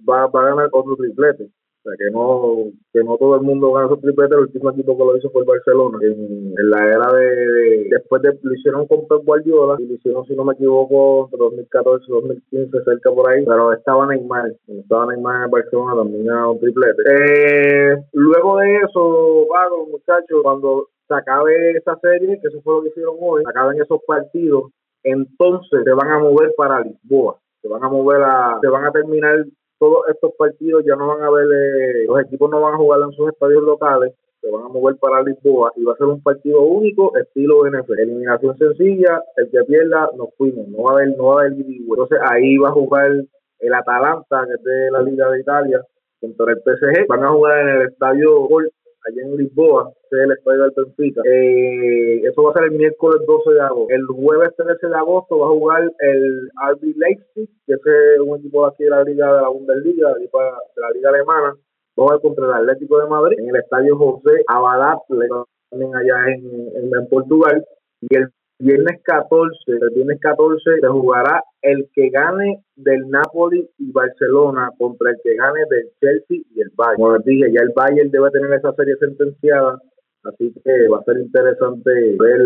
va, 0.10 0.28
va 0.28 0.42
a 0.42 0.50
ganar 0.50 0.70
otro 0.72 0.96
triplete 0.96 1.50
que 1.98 2.12
no 2.12 2.72
que 2.92 3.04
no 3.04 3.18
todo 3.18 3.36
el 3.36 3.42
mundo 3.42 3.72
gana 3.72 3.88
su 3.88 3.98
triplete, 3.98 4.36
el 4.36 4.42
último 4.42 4.72
equipo 4.72 4.98
que 4.98 5.04
lo 5.04 5.18
hizo 5.18 5.30
fue 5.30 5.42
el 5.42 5.48
Barcelona. 5.48 5.98
En, 6.02 6.54
la 6.70 6.86
era 6.86 7.14
de, 7.14 7.88
después 7.92 8.22
de 8.22 8.38
lo 8.42 8.54
hicieron 8.54 8.88
con 8.88 9.08
Pep 9.08 9.24
Guardiola 9.24 9.76
y 9.80 9.88
lo 9.88 9.94
hicieron, 9.94 10.26
si 10.26 10.36
no 10.36 10.44
me 10.44 10.54
equivoco, 10.54 11.26
entre 11.26 11.40
2014 11.40 12.06
y 12.08 12.12
2015, 12.12 12.84
cerca 12.84 13.12
por 13.12 13.30
ahí, 13.30 13.46
pero 13.46 13.74
estaba 13.74 14.08
Neymar, 14.08 14.52
estaba 14.68 15.06
Neymar 15.08 15.36
en 15.38 15.44
el 15.44 15.50
Barcelona 15.50 15.96
también 15.96 16.26
ganó 16.26 16.52
un 16.54 16.60
triplete. 16.60 17.04
Eh, 17.10 17.96
luego 18.14 18.58
de 18.58 18.76
eso, 18.78 19.48
vago, 19.48 19.88
muchachos, 19.88 20.42
cuando 20.44 20.90
se 21.08 21.16
acabe 21.16 21.78
esa 21.78 21.98
serie, 22.00 22.40
que 22.42 22.48
eso 22.48 22.62
fue 22.64 22.76
lo 22.76 22.84
que 22.84 22.90
hicieron 22.90 23.16
hoy, 23.20 23.44
se 23.44 23.50
acaben 23.50 23.82
esos 23.82 24.00
partidos, 24.06 24.72
entonces 25.04 25.82
se 25.84 25.94
van 25.94 26.10
a 26.10 26.20
mover 26.20 26.54
para 26.58 26.82
Lisboa 26.82 27.38
se 27.62 27.68
van 27.68 27.84
a 27.84 27.90
mover 27.90 28.22
a, 28.22 28.60
se 28.62 28.68
van 28.68 28.86
a 28.86 28.92
terminar 28.92 29.46
todos 29.80 30.04
estos 30.10 30.34
partidos 30.38 30.84
ya 30.86 30.96
no 30.96 31.08
van 31.08 31.24
a 31.24 31.30
ver, 31.30 31.46
eh, 31.46 32.06
los 32.08 32.22
equipos 32.22 32.50
no 32.50 32.62
van 32.62 32.76
a 32.76 32.78
jugar 32.78 33.02
en 33.02 33.12
sus 33.12 33.30
estadios 33.30 33.64
locales, 33.64 34.14
se 34.42 34.50
van 34.50 34.64
a 34.64 34.68
mover 34.68 34.96
para 34.98 35.24
Lisboa 35.24 35.72
y 35.76 35.84
va 35.84 35.94
a 35.94 35.98
ser 35.98 36.08
un 36.08 36.22
partido 36.22 36.62
único, 36.62 37.16
estilo 37.18 37.66
NFL. 37.66 38.00
Eliminación 38.00 38.58
sencilla, 38.58 39.22
el 39.36 39.50
que 39.50 39.64
pierda, 39.66 40.10
nos 40.16 40.30
fuimos, 40.38 40.68
no 40.68 40.84
va 40.84 40.92
a 40.92 40.94
haber, 40.96 41.18
no 41.18 41.26
va 41.26 41.42
a 41.42 41.46
haber 41.46 41.54
Entonces 41.58 42.20
ahí 42.30 42.58
va 42.58 42.70
a 42.70 42.74
jugar 42.74 43.12
el 43.60 43.74
Atalanta, 43.74 44.46
que 44.46 44.54
es 44.54 44.64
de 44.64 44.92
la 44.92 45.02
Liga 45.02 45.30
de 45.32 45.42
Italia, 45.42 45.82
contra 46.20 46.52
el 46.52 46.60
PSG. 46.60 47.08
Van 47.08 47.24
a 47.24 47.30
jugar 47.30 47.60
en 47.60 47.68
el 47.68 47.88
estadio 47.88 48.40
Gol 48.48 48.72
allá 49.06 49.22
en 49.24 49.38
Lisboa, 49.38 49.94
que 50.10 50.18
es 50.18 50.24
el 50.24 50.32
estadio 50.32 50.62
del 50.64 50.74
Benfica. 50.76 51.22
Eh, 51.26 52.22
eso 52.24 52.44
va 52.44 52.52
a 52.52 52.54
ser 52.54 52.64
el 52.66 52.72
miércoles 52.72 53.22
12 53.26 53.54
de 53.54 53.62
agosto. 53.62 53.94
El 53.94 54.06
jueves 54.08 54.56
13 54.56 54.88
de 54.88 54.96
agosto 54.96 55.40
va 55.40 55.48
a 55.48 55.50
jugar 55.50 55.84
el 56.00 56.50
RB 56.72 56.96
Leipzig, 56.96 57.50
que 57.66 57.74
es 57.74 58.20
un 58.20 58.40
equipo 58.40 58.64
de 58.64 58.74
aquí 58.74 58.84
de 58.84 58.90
la 58.90 59.04
Liga 59.04 59.34
de 59.34 59.42
la 59.42 59.50
Bundesliga, 59.50 60.14
de 60.14 60.30
la 60.82 60.92
Liga 60.92 61.10
Alemana. 61.10 61.54
Va 62.00 62.04
a 62.04 62.08
jugar 62.08 62.22
contra 62.22 62.46
el 62.46 62.54
Atlético 62.54 63.00
de 63.00 63.08
Madrid 63.08 63.40
en 63.40 63.50
el 63.50 63.56
estadio 63.56 63.98
José 63.98 64.44
Abadá, 64.48 64.98
también 65.70 65.96
allá 65.96 66.34
en, 66.34 66.94
en, 66.94 67.08
Portugal. 67.10 67.66
Y 68.02 68.16
el 68.16 68.30
viernes 68.60 69.02
14, 69.04 69.54
el 69.68 69.90
viernes 69.96 70.20
14 70.20 70.80
se 70.82 70.88
jugará 70.88 71.44
el 71.62 71.88
que 71.94 72.10
gane 72.10 72.64
del 72.76 73.10
Napoli 73.10 73.68
y 73.78 73.92
Barcelona 73.92 74.70
contra 74.78 75.12
el 75.12 75.18
que 75.24 75.36
gane 75.36 75.60
del 75.70 75.90
Chelsea 76.00 76.44
y 76.56 76.62
el 76.62 76.72
Bayern. 76.76 76.96
Como 76.98 77.18
les 77.18 77.26
dije, 77.26 77.52
ya 77.54 77.62
el 77.62 77.72
Bayern 77.76 78.12
debe 78.12 78.32
tener 78.32 78.52
esa 78.54 78.74
serie 78.74 78.96
sentenciada 78.98 79.80
Así 80.28 80.54
que 80.64 80.88
va 80.90 81.00
a 81.00 81.04
ser 81.04 81.18
interesante 81.18 81.92
ver. 82.20 82.42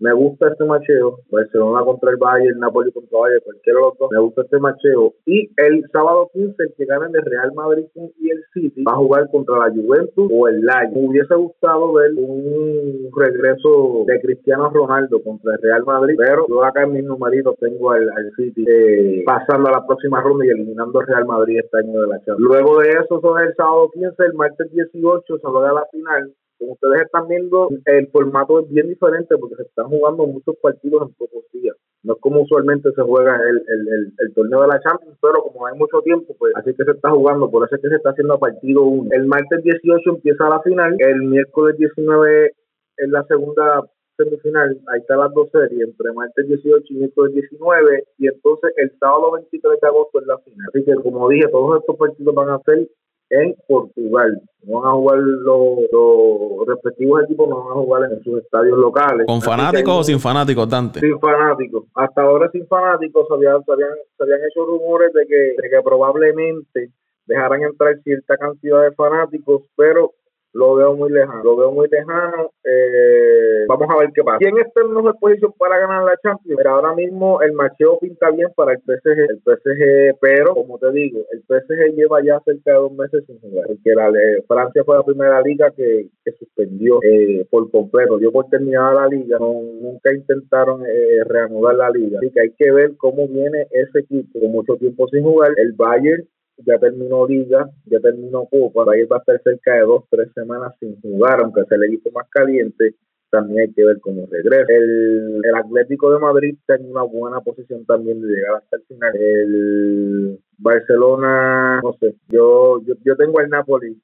Me 0.00 0.12
gusta 0.12 0.48
este 0.48 0.64
macheo. 0.64 1.18
Barcelona 1.30 1.84
contra 1.84 2.10
el 2.10 2.16
Bayern, 2.16 2.58
Napoli 2.58 2.92
contra 2.92 3.18
el 3.18 3.22
Bayern, 3.22 3.44
cualquiera 3.44 3.78
de 3.78 3.84
los 3.84 3.98
dos. 3.98 4.10
Me 4.12 4.20
gusta 4.20 4.42
este 4.42 4.58
macheo. 4.58 5.14
Y 5.26 5.50
el 5.56 5.84
sábado 5.92 6.30
15, 6.32 6.54
el 6.62 6.74
que 6.76 6.84
gane 6.86 7.08
de 7.10 7.20
Real 7.20 7.52
Madrid 7.54 7.86
y 8.18 8.30
el 8.30 8.42
City 8.54 8.82
va 8.82 8.92
a 8.92 8.96
jugar 8.96 9.28
contra 9.30 9.58
la 9.58 9.70
Juventus 9.70 10.30
o 10.32 10.48
el 10.48 10.60
Lion. 10.60 10.92
Me 10.94 11.08
hubiese 11.08 11.34
gustado 11.34 11.92
ver 11.92 12.12
un 12.16 13.10
regreso 13.16 14.04
de 14.06 14.20
Cristiano 14.20 14.70
Ronaldo 14.70 15.22
contra 15.22 15.54
el 15.54 15.62
Real 15.62 15.84
Madrid, 15.84 16.14
pero 16.18 16.46
yo 16.48 16.64
acá 16.64 16.84
en 16.84 16.92
mis 16.92 17.04
numeritos 17.04 17.56
tengo 17.60 17.92
al, 17.92 18.08
City 18.36 18.64
eh, 18.68 19.22
pasando 19.24 19.68
a 19.68 19.72
la 19.72 19.86
próxima 19.86 20.20
ronda 20.20 20.44
y 20.46 20.50
eliminando 20.50 21.00
al 21.00 21.06
Real 21.06 21.26
Madrid 21.26 21.60
este 21.62 21.78
año 21.78 22.00
de 22.00 22.06
la 22.06 22.18
Champions. 22.18 22.40
Luego 22.40 22.78
de 22.78 22.90
eso, 22.90 23.20
son 23.20 23.40
el 23.40 23.54
sábado 23.54 23.90
15, 23.92 24.14
el 24.18 24.34
martes 24.34 24.70
18 24.72 25.38
se 25.38 25.48
va 25.48 25.70
a 25.70 25.72
la 25.72 25.86
final 25.90 26.34
como 26.58 26.72
ustedes 26.72 27.02
están 27.02 27.28
viendo, 27.28 27.68
el 27.84 28.08
formato 28.08 28.60
es 28.60 28.68
bien 28.68 28.88
diferente 28.88 29.36
porque 29.38 29.56
se 29.56 29.62
están 29.62 29.88
jugando 29.88 30.26
muchos 30.26 30.56
partidos 30.56 31.08
en 31.08 31.14
pocos 31.14 31.44
días. 31.52 31.76
No 32.02 32.14
es 32.14 32.20
como 32.20 32.42
usualmente 32.42 32.90
se 32.92 33.02
juega 33.02 33.36
el, 33.36 33.56
el, 33.68 34.12
el, 34.18 34.34
torneo 34.34 34.62
de 34.62 34.68
la 34.68 34.80
Champions, 34.80 35.16
pero 35.20 35.42
como 35.42 35.66
hay 35.66 35.78
mucho 35.78 36.00
tiempo, 36.02 36.34
pues 36.38 36.52
así 36.56 36.74
que 36.74 36.84
se 36.84 36.92
está 36.92 37.10
jugando, 37.10 37.50
por 37.50 37.64
eso 37.64 37.76
es 37.76 37.82
que 37.82 37.88
se 37.88 37.96
está 37.96 38.10
haciendo 38.10 38.38
partido 38.38 38.82
1. 38.82 39.10
El 39.12 39.26
martes 39.26 39.62
18 39.62 40.10
empieza 40.10 40.48
la 40.48 40.60
final, 40.62 40.96
el 40.98 41.22
miércoles 41.22 41.76
19 41.78 42.54
es 42.98 43.08
la 43.08 43.24
segunda 43.24 43.84
semifinal, 44.16 44.80
ahí 44.88 45.00
están 45.00 45.18
las 45.18 45.32
dos 45.32 45.48
series, 45.52 45.88
entre 45.88 46.12
martes 46.12 46.48
18 46.48 46.84
y 46.88 46.94
miércoles 46.94 47.34
19, 47.34 48.04
y 48.18 48.26
entonces 48.26 48.72
el 48.76 48.90
sábado 48.98 49.32
23 49.32 49.80
de 49.80 49.88
agosto 49.88 50.20
es 50.20 50.26
la 50.26 50.38
final. 50.38 50.66
Así 50.74 50.84
que 50.84 50.94
como 50.96 51.28
dije, 51.28 51.48
todos 51.48 51.80
estos 51.80 51.96
partidos 51.96 52.34
van 52.34 52.48
a 52.50 52.58
ser 52.64 52.88
en 53.30 53.54
Portugal. 53.66 54.40
No 54.62 54.80
van 54.80 54.90
a 54.90 54.94
jugar 54.94 55.18
los, 55.18 56.66
respectivos 56.66 57.24
equipos, 57.24 57.48
no 57.48 57.64
van 57.64 57.70
a 57.70 57.80
jugar 57.80 58.12
en 58.12 58.22
sus 58.22 58.42
estadios 58.42 58.78
locales. 58.78 59.26
¿Con 59.26 59.40
fanáticos 59.40 60.00
o 60.00 60.04
sin 60.04 60.20
fanáticos, 60.20 60.68
Dante? 60.68 61.00
Sin 61.00 61.18
fanáticos. 61.20 61.84
Hasta 61.94 62.22
ahora 62.22 62.50
sin 62.50 62.66
fanáticos 62.66 63.26
se 63.28 63.34
habían, 63.34 63.62
se 63.64 63.72
habían, 63.72 64.40
hecho 64.40 64.66
rumores 64.66 65.12
de 65.12 65.26
que, 65.26 65.62
de 65.62 65.70
que 65.70 65.82
probablemente 65.82 66.90
dejaran 67.26 67.62
entrar 67.62 67.96
cierta 68.02 68.36
cantidad 68.36 68.82
de 68.82 68.92
fanáticos, 68.92 69.62
pero 69.76 70.12
lo 70.58 70.74
veo 70.74 70.96
muy 70.96 71.10
lejano, 71.12 71.44
lo 71.44 71.56
veo 71.56 71.70
muy 71.70 71.86
lejano. 71.88 72.50
Eh, 72.64 73.64
vamos 73.68 73.88
a 73.88 73.98
ver 73.98 74.10
qué 74.12 74.24
pasa. 74.24 74.38
¿Quién 74.38 74.58
está 74.58 74.80
en 74.80 74.92
mejor 74.92 75.16
posición 75.20 75.54
para 75.56 75.78
ganar 75.78 76.02
la 76.02 76.16
Champions? 76.20 76.56
Pero 76.56 76.70
ahora 76.70 76.94
mismo 76.94 77.40
el 77.42 77.52
macheo 77.52 77.98
pinta 78.00 78.30
bien 78.30 78.48
para 78.56 78.72
el 78.72 78.80
PSG, 78.80 79.30
el 79.30 79.38
PSG, 79.38 80.18
pero 80.20 80.54
como 80.54 80.78
te 80.78 80.90
digo, 80.90 81.20
el 81.30 81.42
PSG 81.42 81.94
lleva 81.94 82.24
ya 82.24 82.40
cerca 82.44 82.72
de 82.72 82.76
dos 82.76 82.92
meses 82.92 83.24
sin 83.26 83.38
jugar, 83.40 83.68
porque 83.68 83.94
la, 83.94 84.10
Francia 84.48 84.82
fue 84.84 84.96
la 84.96 85.04
primera 85.04 85.40
liga 85.42 85.70
que, 85.70 86.08
que 86.24 86.32
suspendió 86.32 86.98
eh, 87.04 87.46
por 87.50 87.70
completo, 87.70 88.18
dio 88.18 88.32
por 88.32 88.48
terminada 88.48 89.02
la 89.02 89.06
liga, 89.06 89.38
nunca 89.38 90.12
intentaron 90.12 90.84
eh, 90.84 91.22
reanudar 91.24 91.76
la 91.76 91.90
liga, 91.90 92.18
así 92.18 92.30
que 92.32 92.40
hay 92.40 92.50
que 92.58 92.72
ver 92.72 92.96
cómo 92.96 93.28
viene 93.28 93.68
ese 93.70 94.00
equipo 94.00 94.40
con 94.40 94.50
mucho 94.50 94.74
tiempo 94.76 95.06
sin 95.08 95.22
jugar. 95.22 95.52
El 95.56 95.72
Bayern 95.74 96.26
ya 96.64 96.78
terminó 96.78 97.26
liga, 97.26 97.70
ya 97.86 98.00
terminó 98.00 98.46
copa, 98.46 98.84
ahí 98.92 99.04
va 99.04 99.16
a 99.16 99.20
estar 99.20 99.40
cerca 99.42 99.74
de 99.74 99.80
dos, 99.80 100.04
tres 100.10 100.28
semanas 100.34 100.74
sin 100.80 101.00
jugar, 101.00 101.40
aunque 101.40 101.64
sea 101.64 101.76
el 101.76 101.84
equipo 101.84 102.10
más 102.12 102.28
caliente, 102.30 102.94
también 103.30 103.60
hay 103.60 103.72
que 103.72 103.84
ver 103.84 104.00
cómo 104.00 104.26
regresa. 104.30 104.64
El, 104.68 105.40
el 105.44 105.54
Atlético 105.54 106.12
de 106.12 106.18
Madrid 106.18 106.56
está 106.58 106.76
en 106.76 106.90
una 106.90 107.02
buena 107.02 107.40
posición 107.40 107.84
también 107.84 108.20
de 108.22 108.28
llegar 108.28 108.56
hasta 108.56 108.76
el 108.76 108.82
final. 108.84 109.16
El 109.16 110.38
Barcelona, 110.56 111.80
no 111.82 111.92
sé, 112.00 112.14
yo 112.28 112.80
yo, 112.84 112.94
yo 113.04 113.16
tengo 113.16 113.40
el 113.40 113.50
Napoli, 113.50 114.00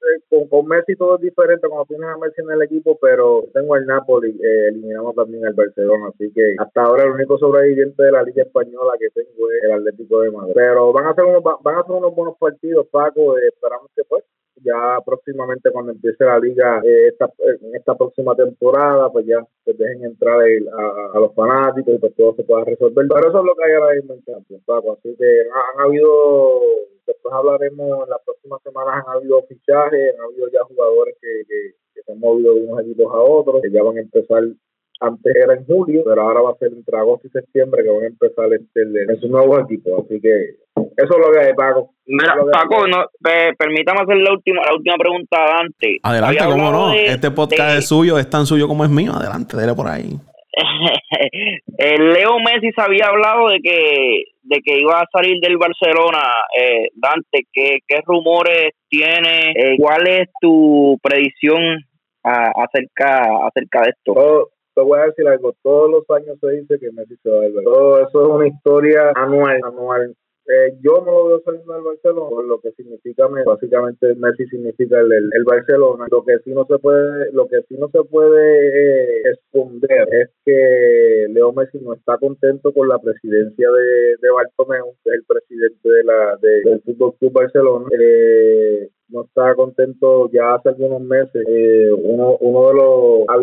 de 0.00 0.22
con, 0.28 0.48
con, 0.48 0.66
Messi 0.66 0.96
todo 0.96 1.16
es 1.16 1.22
diferente 1.22 1.68
cuando 1.68 1.86
tienes 1.86 2.08
a 2.08 2.16
Messi 2.18 2.42
en 2.42 2.50
el 2.50 2.62
equipo, 2.62 2.98
pero 3.00 3.44
tengo 3.52 3.76
el 3.76 3.86
Napoli, 3.86 4.30
eh, 4.42 4.68
eliminamos 4.68 5.14
también 5.14 5.46
al 5.46 5.54
Barcelona, 5.54 6.08
así 6.08 6.32
que 6.32 6.54
hasta 6.58 6.82
ahora 6.82 7.04
el 7.04 7.12
único 7.12 7.38
sobreviviente 7.38 8.02
de 8.02 8.12
la 8.12 8.22
Liga 8.22 8.42
Española 8.42 8.92
que 8.98 9.10
tengo 9.10 9.50
es 9.50 9.64
el 9.64 9.72
Atlético 9.72 10.20
de 10.20 10.30
Madrid. 10.30 10.52
Pero 10.54 10.92
van 10.92 11.06
a 11.06 11.14
ser 11.14 11.24
unos, 11.24 11.42
van 11.42 11.76
a 11.76 11.82
ser 11.82 11.92
unos 11.92 12.14
buenos 12.14 12.36
partidos, 12.38 12.86
Paco, 12.88 13.38
eh, 13.38 13.48
esperamos 13.48 13.90
que 13.94 14.02
pues 14.04 14.24
ya 14.62 14.98
próximamente 15.04 15.70
cuando 15.70 15.92
empiece 15.92 16.24
la 16.24 16.38
liga 16.38 16.80
eh, 16.84 17.08
esta, 17.08 17.30
en 17.38 17.74
esta 17.74 17.94
próxima 17.94 18.34
temporada, 18.34 19.10
pues 19.10 19.26
ya 19.26 19.46
pues 19.64 19.78
dejen 19.78 20.04
entrar 20.04 20.40
a, 20.40 21.18
los 21.18 21.34
fanáticos 21.34 21.94
y 21.94 21.98
pues 21.98 22.14
todo 22.14 22.34
se 22.34 22.44
pueda 22.44 22.64
resolver. 22.64 23.06
Pero 23.08 23.28
eso 23.28 23.38
es 23.38 23.44
lo 23.44 23.54
que 23.54 23.64
hay 23.64 23.72
ahora 23.74 23.94
mismo 23.94 24.14
en 24.14 24.24
Champions, 24.24 24.62
Paco. 24.64 24.92
Así 24.92 25.14
que 25.16 25.42
han, 25.42 25.84
habido, 25.84 26.60
después 27.06 27.34
hablaremos 27.34 28.04
en 28.04 28.10
las 28.10 28.22
próximas 28.24 28.62
semanas, 28.62 29.04
han 29.06 29.16
habido 29.16 29.42
fichajes, 29.42 30.14
han 30.14 30.24
habido 30.24 30.48
ya 30.50 30.64
jugadores 30.64 31.16
que, 31.20 31.42
que, 31.48 32.02
se 32.02 32.12
han 32.12 32.20
movido 32.20 32.54
de 32.54 32.60
unos 32.60 32.80
equipos 32.82 33.12
a 33.12 33.18
otros, 33.18 33.62
que 33.62 33.70
ya 33.70 33.82
van 33.82 33.96
a 33.96 34.00
empezar 34.00 34.44
antes 35.00 35.34
era 35.34 35.54
en 35.54 35.66
julio, 35.66 36.02
pero 36.04 36.22
ahora 36.22 36.40
va 36.40 36.50
a 36.50 36.58
ser 36.58 36.72
entre 36.72 36.98
agosto 36.98 37.26
y 37.26 37.30
septiembre 37.30 37.82
que 37.82 37.90
van 37.90 38.02
a 38.02 38.06
empezar 38.06 38.48
este, 38.52 38.82
en 38.82 39.20
su 39.20 39.28
nuevo 39.28 39.58
equipo. 39.60 40.02
Así 40.02 40.20
que 40.20 40.56
eso 40.74 41.12
es 41.14 41.26
lo 41.26 41.32
que 41.32 41.40
hay, 41.40 41.54
Paco. 41.54 41.90
Mira, 42.06 42.34
Paco, 42.52 42.86
no, 42.86 43.04
permítame 43.58 44.00
hacer 44.00 44.16
la 44.16 44.32
última, 44.32 44.62
la 44.64 44.74
última 44.74 44.96
pregunta 44.96 45.38
Dante. 45.38 45.98
Adelante, 46.02 46.44
cómo 46.46 46.70
no. 46.70 46.92
este 46.92 47.30
podcast 47.30 47.78
es 47.78 47.88
suyo, 47.88 48.18
es 48.18 48.30
tan 48.30 48.46
suyo 48.46 48.66
como 48.66 48.84
es 48.84 48.90
mío. 48.90 49.12
Adelante, 49.12 49.56
dale 49.56 49.74
por 49.74 49.88
ahí. 49.88 50.16
Eh, 51.78 51.98
Leo 51.98 52.38
Messi 52.38 52.72
se 52.72 52.80
había 52.80 53.08
hablado 53.08 53.50
de 53.50 53.60
que 53.60 54.24
de 54.44 54.60
que 54.64 54.80
iba 54.80 54.98
a 54.98 55.08
salir 55.12 55.38
del 55.40 55.58
Barcelona. 55.58 56.22
Eh, 56.58 56.88
Dante, 56.94 57.46
¿qué, 57.52 57.80
¿qué 57.86 58.00
rumores 58.06 58.70
tiene? 58.88 59.50
Eh, 59.50 59.76
¿Cuál 59.78 60.08
es 60.08 60.28
tu 60.40 60.98
predicción 61.02 61.84
acerca, 62.22 63.28
acerca 63.46 63.82
de 63.82 63.90
esto? 63.90 64.48
Te 64.76 64.82
voy 64.82 65.00
a 65.00 65.06
decir 65.06 65.26
algo, 65.26 65.54
todos 65.62 65.90
los 65.90 66.10
años 66.10 66.36
se 66.38 66.50
dice 66.50 66.78
que 66.78 66.92
Messi 66.92 67.16
se 67.22 67.30
va 67.30 67.38
a 67.46 67.62
Todo 67.64 67.98
eso 67.98 68.22
es 68.22 68.28
una 68.28 68.46
historia 68.46 69.10
anual, 69.14 69.58
anual. 69.64 70.14
Eh, 70.48 70.76
yo 70.80 71.02
no 71.04 71.10
lo 71.10 71.26
veo 71.26 71.42
saliendo 71.44 71.72
del 71.72 71.82
Barcelona, 71.82 72.28
por 72.28 72.44
lo 72.44 72.60
que 72.60 72.70
significa 72.72 73.26
básicamente 73.26 74.14
Messi 74.14 74.46
significa 74.46 75.00
el, 75.00 75.10
el, 75.10 75.44
Barcelona. 75.44 76.06
Lo 76.10 76.22
que 76.24 76.38
sí 76.44 76.52
no 76.52 76.64
se 76.66 76.78
puede, 76.78 77.32
lo 77.32 77.48
que 77.48 77.62
sí 77.68 77.74
no 77.76 77.88
se 77.88 78.04
puede 78.04 78.68
eh, 78.68 79.22
esconder 79.32 80.06
es 80.12 80.28
que 80.44 81.26
Leo 81.30 81.52
Messi 81.52 81.78
no 81.80 81.94
está 81.94 82.18
contento 82.18 82.72
con 82.72 82.86
la 82.86 82.98
presidencia 82.98 83.68
de, 83.70 84.16
de 84.20 84.30
Bartomeu, 84.30 84.94
el 85.06 85.24
presidente 85.24 85.88
de 85.88 86.04
la 86.04 86.36
de, 86.40 86.70
del 86.70 86.82
Fútbol 86.82 87.14
Club 87.18 87.32
Barcelona. 87.32 87.86
Eh, 87.98 88.90
no 89.08 89.24
está 89.24 89.54
contento 89.54 90.30
ya 90.30 90.54
hace 90.54 90.68
algunos 90.68 91.00
meses. 91.00 91.44
uno, 91.96 92.36
uno 92.40 92.68
de 92.68 92.74
los 92.74 93.28
a 93.28 93.36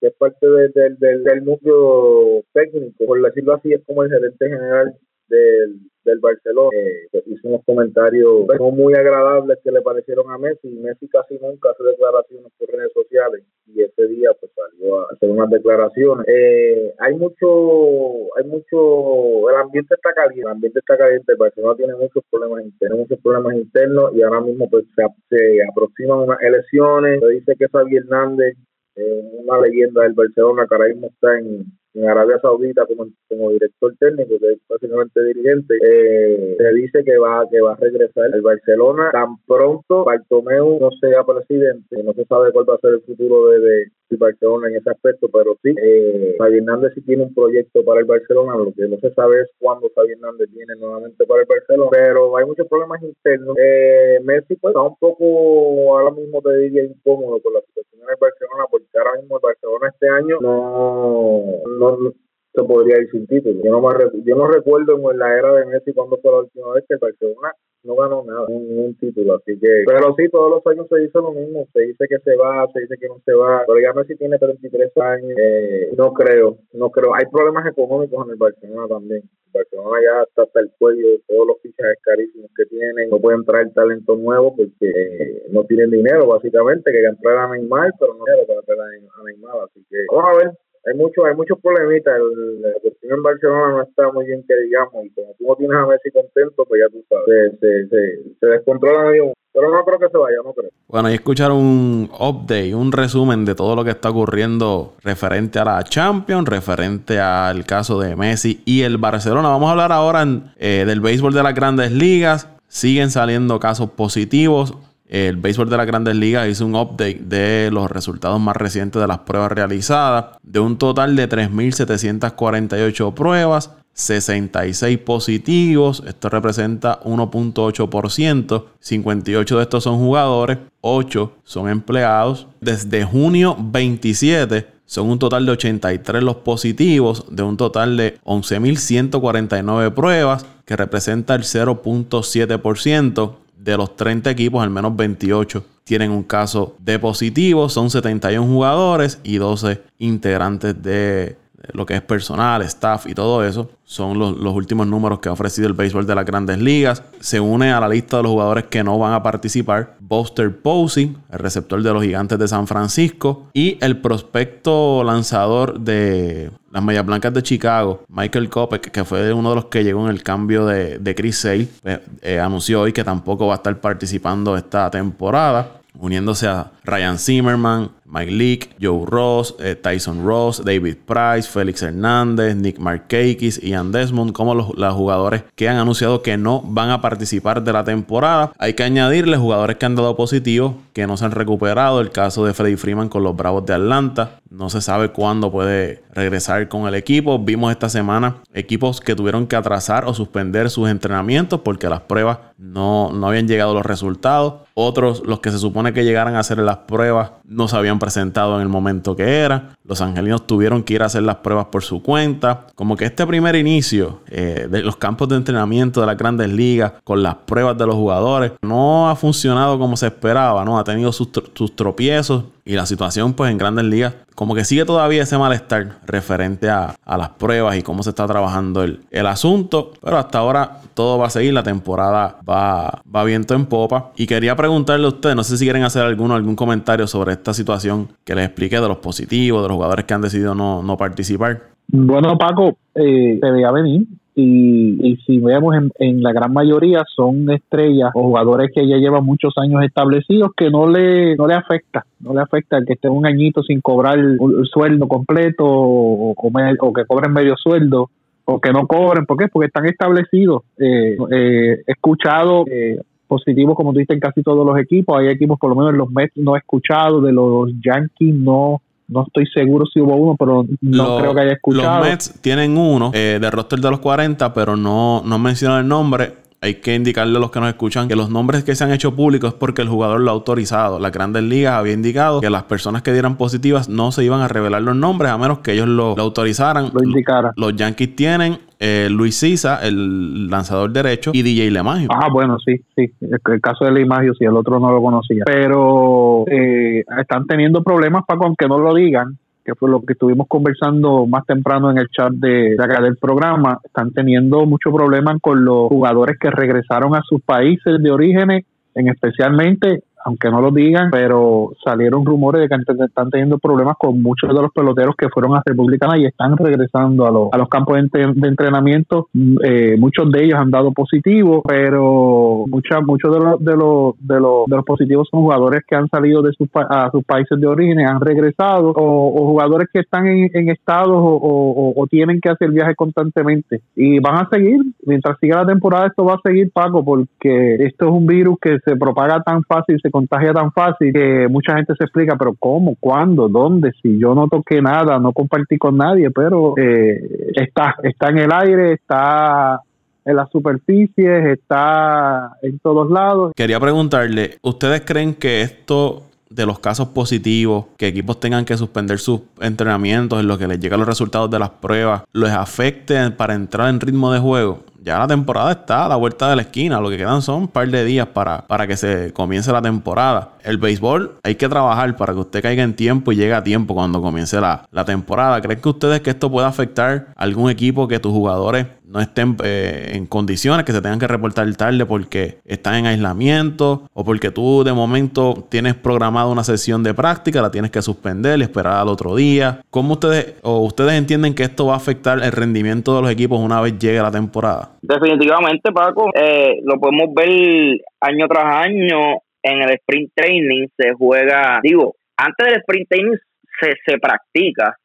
que 0.00 0.08
es 0.08 0.14
parte 0.14 0.46
del, 0.46 0.98
del 0.98 1.44
núcleo 1.44 2.44
técnico, 2.52 3.06
por 3.06 3.22
decirlo 3.22 3.54
así, 3.54 3.72
es 3.72 3.82
como 3.84 4.04
el 4.04 4.10
gerente 4.10 4.48
general 4.48 4.94
del, 5.28 5.78
del 6.04 6.18
Barcelona 6.20 6.70
eh, 6.74 7.22
hizo 7.26 7.48
unos 7.48 7.64
comentarios 7.64 8.46
no 8.58 8.70
muy 8.70 8.94
agradables 8.94 9.58
que 9.62 9.70
le 9.70 9.82
parecieron 9.82 10.30
a 10.30 10.38
Messi. 10.38 10.68
Messi 10.68 11.08
casi 11.08 11.38
nunca 11.38 11.70
hace 11.70 11.84
declaraciones 11.84 12.50
por 12.58 12.70
redes 12.70 12.92
sociales 12.92 13.44
y 13.66 13.82
ese 13.82 14.06
día 14.06 14.30
pues 14.40 14.50
salió 14.54 15.00
a 15.00 15.06
hacer 15.12 15.28
unas 15.28 15.50
declaraciones. 15.50 16.26
Eh, 16.28 16.94
hay 16.98 17.14
mucho, 17.14 18.34
hay 18.36 18.44
mucho, 18.44 19.50
el 19.50 19.56
ambiente 19.56 19.94
está 19.94 20.12
caliente, 20.14 20.42
el 20.42 20.52
ambiente 20.52 20.78
está 20.78 20.96
caliente. 20.96 21.32
El 21.32 21.38
Barcelona 21.38 21.76
tiene 21.76 21.94
muchos 21.94 22.24
problemas 22.30 22.64
internos, 22.64 22.98
muchos 23.00 23.18
problemas 23.20 23.54
internos 23.56 24.12
y 24.14 24.22
ahora 24.22 24.40
mismo 24.40 24.68
pues 24.70 24.84
se, 24.96 25.04
se 25.28 25.58
aproximan 25.70 26.20
unas 26.20 26.40
elecciones. 26.40 27.20
Se 27.20 27.28
dice 27.28 27.56
que 27.58 27.68
Xavi 27.68 27.96
Hernández 27.96 28.56
una 29.04 29.60
leyenda 29.60 30.02
del 30.02 30.12
Barcelona 30.12 30.66
que 30.68 30.74
ahora 30.74 30.88
mismo 30.88 31.08
está 31.08 31.38
en, 31.38 31.64
en 31.94 32.08
Arabia 32.08 32.38
Saudita 32.40 32.86
como, 32.86 33.06
como 33.28 33.50
director 33.50 33.94
técnico, 33.98 34.38
que 34.38 34.52
es 34.52 34.58
básicamente 34.68 35.22
dirigente, 35.24 35.74
eh, 35.82 36.56
se 36.58 36.72
dice 36.74 37.04
que 37.04 37.18
va, 37.18 37.44
que 37.50 37.60
va 37.60 37.72
a 37.72 37.76
regresar 37.76 38.32
al 38.32 38.42
Barcelona 38.42 39.10
tan 39.12 39.36
pronto 39.46 40.04
Bartomeu 40.04 40.78
no 40.80 40.90
sea 41.00 41.24
presidente, 41.24 42.02
no 42.02 42.12
se 42.12 42.24
sabe 42.24 42.52
cuál 42.52 42.68
va 42.68 42.74
a 42.74 42.78
ser 42.78 42.94
el 42.94 43.02
futuro 43.02 43.48
de, 43.50 43.90
Barcelona 44.16 44.68
en 44.68 44.76
ese 44.76 44.90
aspecto, 44.90 45.28
pero 45.28 45.56
sí, 45.62 45.74
eh, 45.80 46.36
Hernández 46.38 46.92
sí 46.94 47.00
tiene 47.02 47.24
un 47.24 47.34
proyecto 47.34 47.84
para 47.84 48.00
el 48.00 48.06
Barcelona, 48.06 48.56
lo 48.56 48.72
que 48.72 48.88
no 48.88 48.96
se 48.98 49.12
sabe 49.14 49.42
es 49.42 49.50
cuándo 49.58 49.90
Javier 49.94 50.18
Hernández 50.18 50.48
viene 50.52 50.74
nuevamente 50.76 51.26
para 51.26 51.42
el 51.42 51.48
Barcelona, 51.48 51.90
pero 51.90 52.36
hay 52.36 52.46
muchos 52.46 52.66
problemas 52.68 53.02
internos. 53.02 53.56
Eh, 53.58 54.18
Messi 54.22 54.56
pues 54.56 54.72
está 54.72 54.82
un 54.82 54.96
poco, 54.96 55.98
ahora 55.98 56.10
mismo 56.10 56.40
te 56.42 56.56
diría, 56.58 56.84
incómodo 56.84 57.40
con 57.40 57.54
la 57.54 57.60
situación 57.60 58.02
en 58.02 58.08
el 58.10 58.16
Barcelona, 58.20 58.64
porque 58.70 58.86
ahora 58.98 59.20
mismo 59.20 59.36
el 59.36 59.42
Barcelona 59.42 59.88
este 59.88 60.08
año 60.08 60.38
no 60.40 62.12
se 62.54 62.62
podría 62.62 62.98
ir 62.98 63.10
sin 63.10 63.26
título. 63.26 63.60
Yo 63.62 63.70
no, 63.70 63.80
me, 63.80 64.24
yo 64.24 64.36
no 64.36 64.48
recuerdo 64.48 65.10
en 65.10 65.18
la 65.18 65.38
era 65.38 65.54
de 65.54 65.66
Messi 65.66 65.92
cuando 65.92 66.18
fue 66.18 66.32
la 66.32 66.38
última 66.38 66.72
vez 66.74 66.84
que 66.88 66.94
el 66.94 67.00
Barcelona 67.00 67.52
no 67.84 67.94
ganó 67.94 68.24
nada, 68.24 68.46
ningún 68.48 68.94
título, 68.96 69.36
así 69.36 69.58
que, 69.58 69.84
pero 69.86 70.14
sí, 70.16 70.28
todos 70.30 70.50
los 70.50 70.66
años 70.66 70.86
se 70.90 70.98
dice 70.98 71.18
lo 71.18 71.32
mismo, 71.32 71.66
se 71.72 71.82
dice 71.82 72.06
que 72.08 72.18
se 72.18 72.36
va, 72.36 72.66
se 72.72 72.80
dice 72.80 72.96
que 73.00 73.06
no 73.08 73.20
se 73.24 73.32
va, 73.32 73.62
pero 73.66 73.78
ya 73.80 73.92
Messi 73.92 74.16
tiene 74.16 74.38
33 74.38 74.92
años, 74.96 75.32
eh, 75.38 75.90
no 75.96 76.12
creo, 76.12 76.58
no 76.72 76.90
creo, 76.90 77.14
hay 77.14 77.24
problemas 77.30 77.66
económicos 77.66 78.26
en 78.26 78.32
el 78.32 78.36
Barcelona 78.36 78.88
también, 78.88 79.22
el 79.22 79.52
Barcelona 79.52 79.96
ya 80.02 80.22
está 80.24 80.42
hasta 80.42 80.60
el 80.60 80.70
cuello 80.78 81.20
todos 81.28 81.46
los 81.46 81.60
fichajes 81.62 81.98
carísimos 82.02 82.50
que 82.56 82.66
tienen, 82.66 83.10
no 83.10 83.20
pueden 83.20 83.44
traer 83.44 83.72
talento 83.72 84.16
nuevo 84.16 84.56
porque 84.56 85.44
no 85.50 85.64
tienen 85.64 85.90
dinero, 85.90 86.26
básicamente, 86.26 86.90
que 86.90 87.04
entrar 87.04 87.38
a 87.38 87.48
Neymar, 87.48 87.92
pero 87.98 88.14
no 88.14 88.24
quiero 88.24 88.46
para 88.46 88.62
traer 88.62 88.80
a 88.80 89.22
Neymar, 89.24 89.54
así 89.64 89.84
que 89.88 89.98
vamos 90.10 90.30
a 90.30 90.36
ver, 90.36 90.52
hay 90.84 90.94
muchos 90.94 91.24
hay 91.24 91.34
muchos 91.34 91.58
problemitas. 91.60 92.14
El, 92.16 92.80
cuestión 92.82 93.14
en 93.14 93.22
Barcelona 93.22 93.68
no 93.72 93.82
está 93.82 94.12
muy 94.12 94.26
bien 94.26 94.44
que 94.46 94.54
digamos 94.56 95.04
y 95.04 95.10
como 95.10 95.34
tú 95.34 95.44
no 95.46 95.56
tienes 95.56 95.76
a 95.76 95.86
Messi 95.86 96.10
contento, 96.10 96.64
pues 96.64 96.80
ya 96.80 96.92
tú 96.92 97.04
sabes, 97.08 97.52
se, 97.60 97.88
se, 97.88 98.34
se, 98.40 98.46
descontrola 98.46 99.10
medio. 99.10 99.32
Pero 99.52 99.70
no 99.72 99.84
creo 99.84 99.98
que 99.98 100.08
se 100.08 100.18
vaya, 100.18 100.36
no 100.44 100.52
creo. 100.52 100.70
Bueno, 100.86 101.10
y 101.10 101.14
escuchar 101.14 101.50
un 101.50 102.08
update, 102.12 102.74
un 102.74 102.92
resumen 102.92 103.44
de 103.44 103.54
todo 103.54 103.74
lo 103.74 103.82
que 103.82 103.90
está 103.90 104.10
ocurriendo 104.10 104.94
referente 105.02 105.58
a 105.58 105.64
la 105.64 105.82
Champions, 105.82 106.48
referente 106.48 107.18
al 107.18 107.64
caso 107.64 107.98
de 107.98 108.14
Messi 108.14 108.62
y 108.64 108.82
el 108.82 108.98
Barcelona. 108.98 109.48
Vamos 109.48 109.68
a 109.68 109.72
hablar 109.72 109.90
ahora 109.90 110.24
eh, 110.58 110.84
del 110.86 111.00
béisbol 111.00 111.32
de 111.32 111.42
las 111.42 111.54
grandes 111.54 111.90
ligas. 111.90 112.48
Siguen 112.68 113.10
saliendo 113.10 113.58
casos 113.58 113.90
positivos. 113.90 114.74
El 115.08 115.36
béisbol 115.36 115.70
de 115.70 115.76
las 115.78 115.86
grandes 115.86 116.14
ligas 116.14 116.48
hizo 116.48 116.66
un 116.66 116.74
update 116.74 117.20
de 117.24 117.70
los 117.72 117.90
resultados 117.90 118.38
más 118.38 118.56
recientes 118.56 119.00
de 119.00 119.08
las 119.08 119.20
pruebas 119.20 119.50
realizadas. 119.52 120.36
De 120.42 120.60
un 120.60 120.76
total 120.76 121.16
de 121.16 121.28
3.748 121.28 123.14
pruebas, 123.14 123.70
66 123.94 124.98
positivos. 124.98 126.02
Esto 126.06 126.28
representa 126.28 127.00
1.8%. 127.00 128.64
58 128.78 129.56
de 129.56 129.62
estos 129.62 129.84
son 129.84 129.98
jugadores, 129.98 130.58
8 130.82 131.32
son 131.42 131.68
empleados. 131.70 132.46
Desde 132.60 133.04
junio 133.04 133.56
27 133.58 134.78
son 134.84 135.10
un 135.10 135.18
total 135.18 135.46
de 135.46 135.52
83 135.52 136.22
los 136.22 136.36
positivos, 136.36 137.24
de 137.30 137.42
un 137.42 137.56
total 137.56 137.96
de 137.96 138.18
11.149 138.24 139.92
pruebas, 139.92 140.46
que 140.64 140.76
representa 140.76 141.34
el 141.34 141.42
0.7%. 141.42 143.32
De 143.58 143.76
los 143.76 143.96
30 143.96 144.30
equipos, 144.30 144.62
al 144.62 144.70
menos 144.70 144.94
28 144.94 145.64
tienen 145.84 146.10
un 146.10 146.22
caso 146.22 146.76
de 146.78 146.98
positivo. 146.98 147.68
Son 147.68 147.90
71 147.90 148.46
jugadores 148.46 149.20
y 149.24 149.38
12 149.38 149.82
integrantes 149.98 150.80
de 150.82 151.36
lo 151.72 151.86
que 151.86 151.94
es 151.94 152.02
personal, 152.02 152.62
staff 152.62 153.06
y 153.06 153.14
todo 153.14 153.44
eso. 153.44 153.70
Son 153.84 154.18
los, 154.18 154.54
últimos 154.54 154.86
números 154.86 155.18
que 155.18 155.28
ha 155.28 155.32
ofrecido 155.32 155.66
el 155.66 155.74
béisbol 155.74 156.06
de 156.06 156.14
las 156.14 156.24
grandes 156.24 156.58
ligas. 156.58 157.02
Se 157.20 157.40
une 157.40 157.72
a 157.72 157.80
la 157.80 157.88
lista 157.88 158.18
de 158.18 158.24
los 158.24 158.32
jugadores 158.32 158.64
que 158.64 158.84
no 158.84 158.98
van 158.98 159.12
a 159.12 159.22
participar 159.22 159.96
Buster 160.00 160.60
Posey, 160.60 161.16
el 161.30 161.38
receptor 161.38 161.82
de 161.82 161.92
los 161.92 162.02
gigantes 162.02 162.38
de 162.38 162.48
San 162.48 162.66
Francisco, 162.66 163.46
y 163.52 163.78
el 163.80 163.98
prospecto 163.98 165.02
lanzador 165.04 165.80
de 165.80 166.50
las 166.70 166.82
Medias 166.82 167.06
Blancas 167.06 167.32
de 167.32 167.42
Chicago, 167.42 168.04
Michael 168.08 168.50
Kopek, 168.50 168.90
que 168.90 169.04
fue 169.04 169.32
uno 169.32 169.50
de 169.50 169.54
los 169.56 169.64
que 169.66 169.82
llegó 169.84 170.04
en 170.04 170.10
el 170.10 170.22
cambio 170.22 170.66
de, 170.66 171.14
Chris 171.16 171.38
Sale, 171.38 171.68
pues, 171.82 172.00
eh, 172.22 172.38
anunció 172.38 172.82
hoy 172.82 172.92
que 172.92 173.04
tampoco 173.04 173.46
va 173.46 173.54
a 173.54 173.56
estar 173.56 173.80
participando 173.80 174.56
esta 174.56 174.90
temporada 174.90 175.78
uniéndose 175.98 176.46
a 176.46 176.70
Ryan 176.84 177.18
Zimmerman, 177.18 177.90
Mike 178.10 178.32
Leake, 178.32 178.70
Joe 178.80 179.04
Ross, 179.06 179.54
eh, 179.60 179.74
Tyson 179.74 180.24
Ross, 180.24 180.64
David 180.64 180.96
Price, 181.04 181.48
Félix 181.48 181.82
Hernández, 181.82 182.56
Nick 182.56 182.78
Markakis, 182.78 183.60
Ian 183.62 183.92
Desmond, 183.92 184.32
como 184.32 184.54
los, 184.54 184.94
jugadores 184.94 185.44
que 185.54 185.68
han 185.68 185.76
anunciado 185.76 186.22
que 186.22 186.36
no 186.38 186.62
van 186.62 186.90
a 186.90 187.02
participar 187.02 187.62
de 187.62 187.72
la 187.72 187.84
temporada. 187.84 188.52
Hay 188.58 188.72
que 188.72 188.82
añadirle 188.82 189.36
jugadores 189.36 189.76
que 189.76 189.86
han 189.86 189.94
dado 189.94 190.16
positivos, 190.16 190.74
que 190.94 191.06
no 191.06 191.16
se 191.16 191.26
han 191.26 191.32
recuperado. 191.32 192.00
El 192.00 192.10
caso 192.10 192.44
de 192.44 192.54
Freddie 192.54 192.78
Freeman 192.78 193.08
con 193.08 193.22
los 193.22 193.36
Bravos 193.36 193.66
de 193.66 193.74
Atlanta. 193.74 194.40
No 194.50 194.70
se 194.70 194.80
sabe 194.80 195.10
cuándo 195.10 195.52
puede 195.52 196.02
regresar 196.12 196.68
con 196.68 196.88
el 196.88 196.94
equipo. 196.94 197.38
Vimos 197.38 197.70
esta 197.70 197.90
semana 197.90 198.36
equipos 198.54 199.00
que 199.00 199.14
tuvieron 199.14 199.46
que 199.46 199.56
atrasar 199.56 200.06
o 200.06 200.14
suspender 200.14 200.70
sus 200.70 200.88
entrenamientos 200.88 201.60
porque 201.60 201.88
las 201.88 202.00
pruebas 202.00 202.38
no, 202.56 203.12
no 203.12 203.28
habían 203.28 203.46
llegado 203.46 203.74
los 203.74 203.84
resultados. 203.84 204.54
Otros, 204.74 205.22
los 205.26 205.40
que 205.40 205.50
se 205.50 205.58
supone 205.58 205.92
que 205.92 206.04
llegaran 206.04 206.34
a 206.36 206.40
hacer 206.40 206.58
las 206.58 206.78
pruebas, 206.78 207.32
no 207.44 207.68
se 207.68 207.76
habían 207.98 208.00
presentado 208.00 208.56
en 208.56 208.62
el 208.62 208.68
momento 208.68 209.16
que 209.16 209.40
era. 209.40 209.76
Los 209.84 210.00
angelinos 210.00 210.46
tuvieron 210.46 210.82
que 210.82 210.94
ir 210.94 211.02
a 211.02 211.06
hacer 211.06 211.22
las 211.22 211.36
pruebas 211.36 211.66
por 211.66 211.82
su 211.82 212.02
cuenta. 212.02 212.66
Como 212.74 212.96
que 212.96 213.06
este 213.06 213.26
primer 213.26 213.56
inicio 213.56 214.20
eh, 214.28 214.68
de 214.70 214.82
los 214.82 214.96
campos 214.96 215.28
de 215.28 215.36
entrenamiento 215.36 216.00
de 216.00 216.06
las 216.06 216.16
grandes 216.16 216.50
ligas 216.50 216.92
con 217.04 217.22
las 217.22 217.34
pruebas 217.34 217.76
de 217.76 217.86
los 217.86 217.94
jugadores 217.94 218.52
no 218.62 219.10
ha 219.10 219.16
funcionado 219.16 219.78
como 219.78 219.96
se 219.96 220.06
esperaba, 220.06 220.64
¿no? 220.64 220.78
Ha 220.78 220.84
tenido 220.84 221.12
sus, 221.12 221.28
sus 221.54 221.74
tropiezos 221.74 222.44
y 222.68 222.74
la 222.74 222.84
situación, 222.84 223.32
pues, 223.32 223.50
en 223.50 223.56
grandes 223.56 223.86
ligas, 223.86 224.14
como 224.34 224.54
que 224.54 224.62
sigue 224.62 224.84
todavía 224.84 225.22
ese 225.22 225.38
malestar 225.38 226.00
referente 226.06 226.68
a, 226.68 226.94
las 227.06 227.30
pruebas 227.30 227.78
y 227.78 227.82
cómo 227.82 228.02
se 228.02 228.10
está 228.10 228.26
trabajando 228.26 228.84
el, 228.84 229.00
el, 229.10 229.26
asunto. 229.26 229.92
Pero 230.02 230.18
hasta 230.18 230.38
ahora 230.38 230.82
todo 230.92 231.16
va 231.16 231.28
a 231.28 231.30
seguir, 231.30 231.54
la 231.54 231.62
temporada 231.62 232.36
va, 232.46 233.00
va 233.12 233.24
viento 233.24 233.54
en 233.54 233.64
popa. 233.64 234.12
Y 234.16 234.26
quería 234.26 234.54
preguntarle 234.54 235.06
a 235.06 235.08
ustedes, 235.08 235.34
no 235.34 235.44
sé 235.44 235.56
si 235.56 235.64
quieren 235.64 235.82
hacer 235.82 236.02
alguno, 236.02 236.34
algún 236.34 236.56
comentario 236.56 237.06
sobre 237.06 237.32
esta 237.32 237.54
situación 237.54 238.10
que 238.22 238.34
les 238.34 238.44
expliqué 238.44 238.78
de 238.78 238.88
los 238.88 238.98
positivos, 238.98 239.62
de 239.62 239.68
los 239.68 239.74
jugadores 239.74 240.04
que 240.04 240.12
han 240.12 240.20
decidido 240.20 240.54
no, 240.54 240.82
no 240.82 240.98
participar. 240.98 241.62
Bueno, 241.86 242.36
Paco, 242.36 242.76
eh, 242.94 243.38
te 243.40 243.50
veía 243.50 243.70
venir 243.70 244.06
y, 244.40 245.16
si 245.26 245.38
vemos 245.38 245.74
en, 245.98 246.22
la 246.22 246.32
gran 246.32 246.52
mayoría 246.52 247.02
son 247.14 247.50
estrellas 247.50 248.10
o 248.14 248.22
jugadores 248.22 248.70
que 248.74 248.86
ya 248.86 248.96
llevan 248.96 249.24
muchos 249.24 249.58
años 249.58 249.82
establecidos 249.82 250.52
que 250.56 250.70
no 250.70 250.88
le 250.88 251.34
no 251.36 251.46
le 251.46 251.54
afecta 251.54 252.04
no 252.20 252.34
le 252.34 252.40
afecta 252.40 252.78
que 252.86 252.92
estén 252.92 253.10
un 253.10 253.26
añito 253.26 253.62
sin 253.62 253.80
cobrar 253.80 254.18
el, 254.18 254.38
sueldo 254.72 255.08
completo 255.08 255.64
o, 255.64 256.34
o, 256.36 256.92
que 256.92 257.04
cobren 257.04 257.32
medio 257.32 257.56
sueldo 257.56 258.10
o 258.50 258.60
que 258.60 258.72
no 258.72 258.86
cobren. 258.86 259.26
¿por 259.26 259.36
qué? 259.36 259.48
porque 259.48 259.66
están 259.66 259.86
establecidos. 259.86 260.62
Eh, 260.78 261.16
eh, 261.30 261.82
escuchado 261.86 262.64
eh, 262.66 262.98
positivos 263.26 263.76
como 263.76 263.92
tú 263.92 263.98
dices 263.98 264.14
en 264.14 264.20
casi 264.20 264.42
todos 264.42 264.66
los 264.66 264.78
equipos. 264.78 265.18
Hay 265.18 265.28
equipos 265.28 265.58
por 265.58 265.70
lo 265.70 265.76
menos 265.76 265.94
los 265.94 266.10
Mets 266.10 266.36
no 266.36 266.56
he 266.56 266.58
escuchado. 266.58 267.20
De 267.20 267.32
los 267.32 267.70
Yankees 267.84 268.34
no 268.34 268.80
no 269.08 269.24
estoy 269.26 269.46
seguro 269.46 269.86
si 269.86 270.00
hubo 270.00 270.14
uno, 270.16 270.36
pero 270.38 270.64
no 270.80 271.18
creo 271.18 271.34
que 271.34 271.40
haya 271.40 271.52
escuchado. 271.52 271.98
Los 271.98 272.08
Mets 272.08 272.40
tienen 272.40 272.76
uno 272.76 273.10
eh, 273.14 273.38
de 273.40 273.50
roster 273.50 273.80
de 273.80 273.90
los 273.90 274.00
40, 274.00 274.52
pero 274.52 274.76
no, 274.76 275.22
no 275.24 275.38
mencionan 275.38 275.80
el 275.80 275.88
nombre 275.88 276.47
hay 276.60 276.76
que 276.76 276.94
indicarle 276.94 277.36
a 277.36 277.40
los 277.40 277.50
que 277.50 277.60
nos 277.60 277.68
escuchan 277.68 278.08
que 278.08 278.16
los 278.16 278.30
nombres 278.30 278.64
que 278.64 278.74
se 278.74 278.82
han 278.82 278.92
hecho 278.92 279.14
públicos 279.14 279.52
es 279.52 279.58
porque 279.58 279.82
el 279.82 279.88
jugador 279.88 280.20
lo 280.20 280.30
ha 280.30 280.34
autorizado. 280.34 280.98
Las 280.98 281.12
grandes 281.12 281.44
ligas 281.44 281.74
había 281.74 281.92
indicado 281.92 282.40
que 282.40 282.50
las 282.50 282.64
personas 282.64 283.02
que 283.02 283.12
dieran 283.12 283.36
positivas 283.36 283.88
no 283.88 284.10
se 284.10 284.24
iban 284.24 284.40
a 284.40 284.48
revelar 284.48 284.82
los 284.82 284.96
nombres 284.96 285.30
a 285.30 285.38
menos 285.38 285.60
que 285.60 285.72
ellos 285.72 285.86
lo, 285.86 286.18
autorizaran. 286.18 286.90
Lo 286.92 287.04
indicaran. 287.04 287.52
Los 287.56 287.76
Yankees 287.76 288.16
tienen 288.16 288.58
eh, 288.80 289.08
Luis 289.10 289.36
Sisa, 289.36 289.80
el 289.86 290.48
lanzador 290.48 290.90
derecho, 290.90 291.30
y 291.32 291.42
DJ 291.42 291.70
Lemagio. 291.70 292.08
Ah, 292.12 292.28
bueno, 292.32 292.58
sí, 292.58 292.76
sí. 292.96 293.12
El, 293.20 293.60
caso 293.60 293.84
de 293.84 293.92
Lemagio, 293.92 294.34
sí, 294.34 294.44
el 294.44 294.56
otro 294.56 294.80
no 294.80 294.90
lo 294.90 295.00
conocía. 295.00 295.44
Pero 295.46 296.44
eh, 296.50 297.04
están 297.20 297.46
teniendo 297.46 297.82
problemas 297.82 298.24
para 298.26 298.38
con 298.38 298.56
que 298.56 298.66
no 298.66 298.78
lo 298.78 298.94
digan 298.94 299.38
que 299.68 299.74
fue 299.74 299.90
lo 299.90 300.00
que 300.00 300.14
estuvimos 300.14 300.48
conversando 300.48 301.26
más 301.26 301.44
temprano 301.44 301.90
en 301.90 301.98
el 301.98 302.08
chat 302.08 302.32
de, 302.32 302.74
de 302.74 302.82
acá 302.82 303.02
del 303.02 303.18
programa, 303.18 303.78
están 303.84 304.12
teniendo 304.12 304.64
mucho 304.64 304.90
problema 304.90 305.38
con 305.42 305.62
los 305.62 305.88
jugadores 305.88 306.38
que 306.40 306.50
regresaron 306.50 307.14
a 307.14 307.20
sus 307.20 307.42
países 307.42 308.02
de 308.02 308.10
orígenes, 308.10 308.64
en 308.94 309.08
especialmente 309.08 310.04
aunque 310.28 310.50
no 310.50 310.60
lo 310.60 310.70
digan, 310.70 311.10
pero 311.10 311.72
salieron 311.82 312.24
rumores 312.24 312.60
de 312.60 312.68
que 312.68 313.04
están 313.04 313.30
teniendo 313.30 313.58
problemas 313.58 313.96
con 313.98 314.20
muchos 314.22 314.54
de 314.54 314.60
los 314.60 314.70
peloteros 314.72 315.16
que 315.16 315.30
fueron 315.30 315.56
a 315.56 315.62
Republicana 315.64 316.18
y 316.18 316.26
están 316.26 316.54
regresando 316.56 317.26
a 317.26 317.30
los, 317.30 317.48
a 317.50 317.56
los 317.56 317.68
campos 317.70 317.96
de, 318.12 318.22
entrenamiento. 318.48 319.28
Eh, 319.64 319.96
muchos 319.98 320.30
de 320.30 320.44
ellos 320.44 320.58
han 320.60 320.70
dado 320.70 320.92
positivo, 320.92 321.62
pero 321.66 322.66
muchos 322.66 323.32
de 323.32 323.40
los, 323.40 323.64
de, 323.64 323.76
los, 323.76 324.14
de, 324.20 324.40
los, 324.40 324.66
de 324.66 324.76
los 324.76 324.84
positivos 324.84 325.28
son 325.30 325.40
jugadores 325.40 325.80
que 325.88 325.96
han 325.96 326.08
salido 326.08 326.42
de 326.42 326.52
sus, 326.52 326.68
a 326.74 327.10
sus 327.10 327.24
países 327.24 327.58
de 327.58 327.66
origen, 327.66 328.00
han 328.00 328.20
regresado, 328.20 328.92
o, 328.94 329.46
jugadores 329.48 329.88
que 329.90 330.00
están 330.00 330.26
en, 330.26 330.68
estados 330.68 331.16
o, 331.16 331.94
o, 331.96 332.06
tienen 332.06 332.40
que 332.40 332.50
hacer 332.50 332.70
viajes 332.70 332.96
constantemente. 332.96 333.80
Y 333.96 334.18
van 334.18 334.44
a 334.44 334.48
seguir, 334.50 334.78
mientras 335.06 335.38
siga 335.40 335.62
la 335.62 335.66
temporada, 335.66 336.08
esto 336.08 336.24
va 336.24 336.34
a 336.34 336.40
seguir, 336.44 336.70
Paco, 336.70 337.02
porque 337.02 337.76
esto 337.86 338.06
es 338.06 338.12
un 338.12 338.26
virus 338.26 338.58
que 338.60 338.78
se 338.84 338.94
propaga 338.96 339.42
tan 339.42 339.62
fácil, 339.62 339.98
se 340.02 340.10
contagia 340.18 340.52
tan 340.52 340.72
fácil 340.72 341.12
que 341.12 341.46
mucha 341.48 341.76
gente 341.76 341.94
se 341.96 342.04
explica, 342.04 342.36
pero 342.36 342.52
¿cómo? 342.58 342.96
¿Cuándo? 342.98 343.48
¿Dónde? 343.48 343.92
Si 344.02 344.18
yo 344.18 344.34
no 344.34 344.48
toqué 344.48 344.82
nada, 344.82 345.20
no 345.20 345.32
compartí 345.32 345.78
con 345.78 345.96
nadie, 345.96 346.30
pero 346.30 346.74
eh, 346.76 347.52
está, 347.54 347.94
está 348.02 348.30
en 348.30 348.38
el 348.38 348.50
aire, 348.52 348.94
está 348.94 349.80
en 350.24 350.36
las 350.36 350.50
superficies, 350.50 351.46
está 351.46 352.56
en 352.62 352.80
todos 352.80 353.08
lados. 353.10 353.52
Quería 353.54 353.78
preguntarle, 353.78 354.56
¿ustedes 354.62 355.02
creen 355.02 355.34
que 355.34 355.62
esto 355.62 356.24
de 356.50 356.66
los 356.66 356.80
casos 356.80 357.08
positivos, 357.08 357.86
que 357.96 358.08
equipos 358.08 358.40
tengan 358.40 358.64
que 358.64 358.76
suspender 358.76 359.20
sus 359.20 359.42
entrenamientos 359.60 360.40
en 360.40 360.48
lo 360.48 360.58
que 360.58 360.66
les 360.66 360.80
llegan 360.80 360.98
los 360.98 361.08
resultados 361.08 361.48
de 361.50 361.60
las 361.60 361.70
pruebas, 361.70 362.22
les 362.32 362.50
afecte 362.50 363.30
para 363.30 363.54
entrar 363.54 363.88
en 363.88 364.00
ritmo 364.00 364.32
de 364.32 364.40
juego 364.40 364.80
ya 365.02 365.18
la 365.18 365.26
temporada 365.26 365.72
está 365.72 366.06
a 366.06 366.08
la 366.08 366.16
vuelta 366.16 366.50
de 366.50 366.56
la 366.56 366.62
esquina. 366.62 367.00
Lo 367.00 367.10
que 367.10 367.16
quedan 367.16 367.42
son 367.42 367.62
un 367.62 367.68
par 367.68 367.88
de 367.88 368.04
días 368.04 368.26
para, 368.28 368.66
para 368.66 368.86
que 368.86 368.96
se 368.96 369.32
comience 369.32 369.72
la 369.72 369.82
temporada. 369.82 370.52
El 370.62 370.78
béisbol 370.78 371.36
hay 371.42 371.54
que 371.54 371.68
trabajar 371.68 372.16
para 372.16 372.32
que 372.32 372.40
usted 372.40 372.62
caiga 372.62 372.82
en 372.82 372.94
tiempo 372.94 373.32
y 373.32 373.36
llegue 373.36 373.54
a 373.54 373.62
tiempo 373.62 373.94
cuando 373.94 374.20
comience 374.20 374.60
la, 374.60 374.86
la 374.90 375.04
temporada. 375.04 375.60
¿Creen 375.60 375.80
que 375.80 375.88
ustedes 375.88 376.20
que 376.20 376.30
esto 376.30 376.50
pueda 376.50 376.66
afectar 376.66 377.28
a 377.36 377.42
algún 377.42 377.70
equipo 377.70 378.08
que 378.08 378.18
tus 378.18 378.32
jugadores 378.32 378.86
no 379.08 379.20
estén 379.20 379.56
eh, 379.64 380.12
en 380.14 380.26
condiciones, 380.26 380.84
que 380.84 380.92
se 380.92 381.00
tengan 381.00 381.18
que 381.18 381.26
reportar 381.26 381.74
tarde 381.74 382.04
porque 382.04 382.60
están 382.64 382.96
en 382.96 383.06
aislamiento 383.06 384.06
o 384.12 384.24
porque 384.24 384.50
tú 384.50 384.84
de 384.84 384.92
momento 384.92 385.66
tienes 385.70 385.94
programado 385.94 386.52
una 386.52 386.62
sesión 386.62 387.02
de 387.02 387.14
práctica, 387.14 387.62
la 387.62 387.70
tienes 387.70 387.90
que 387.90 388.02
suspender 388.02 388.58
y 388.58 388.62
esperar 388.62 388.94
al 388.94 389.08
otro 389.08 389.34
día. 389.34 389.80
¿Cómo 389.90 390.14
ustedes 390.14 390.54
o 390.62 390.80
ustedes 390.80 391.14
entienden 391.14 391.54
que 391.54 391.64
esto 391.64 391.86
va 391.86 391.94
a 391.94 391.96
afectar 391.96 392.42
el 392.42 392.52
rendimiento 392.52 393.16
de 393.16 393.22
los 393.22 393.30
equipos 393.30 393.58
una 393.60 393.80
vez 393.80 393.98
llegue 393.98 394.20
la 394.20 394.30
temporada? 394.30 394.90
Definitivamente, 395.00 395.92
Paco, 395.92 396.30
eh, 396.34 396.80
lo 396.84 396.98
podemos 396.98 397.32
ver 397.34 398.00
año 398.20 398.48
tras 398.48 398.86
año 398.86 399.38
en 399.62 399.82
el 399.82 399.90
sprint 399.94 400.32
training 400.34 400.86
se 400.96 401.12
juega, 401.12 401.80
digo, 401.82 402.16
antes 402.36 402.66
del 402.66 402.80
sprint 402.80 403.08
training 403.08 403.36
se, 403.80 403.92
se 404.06 404.18
practica 404.18 404.96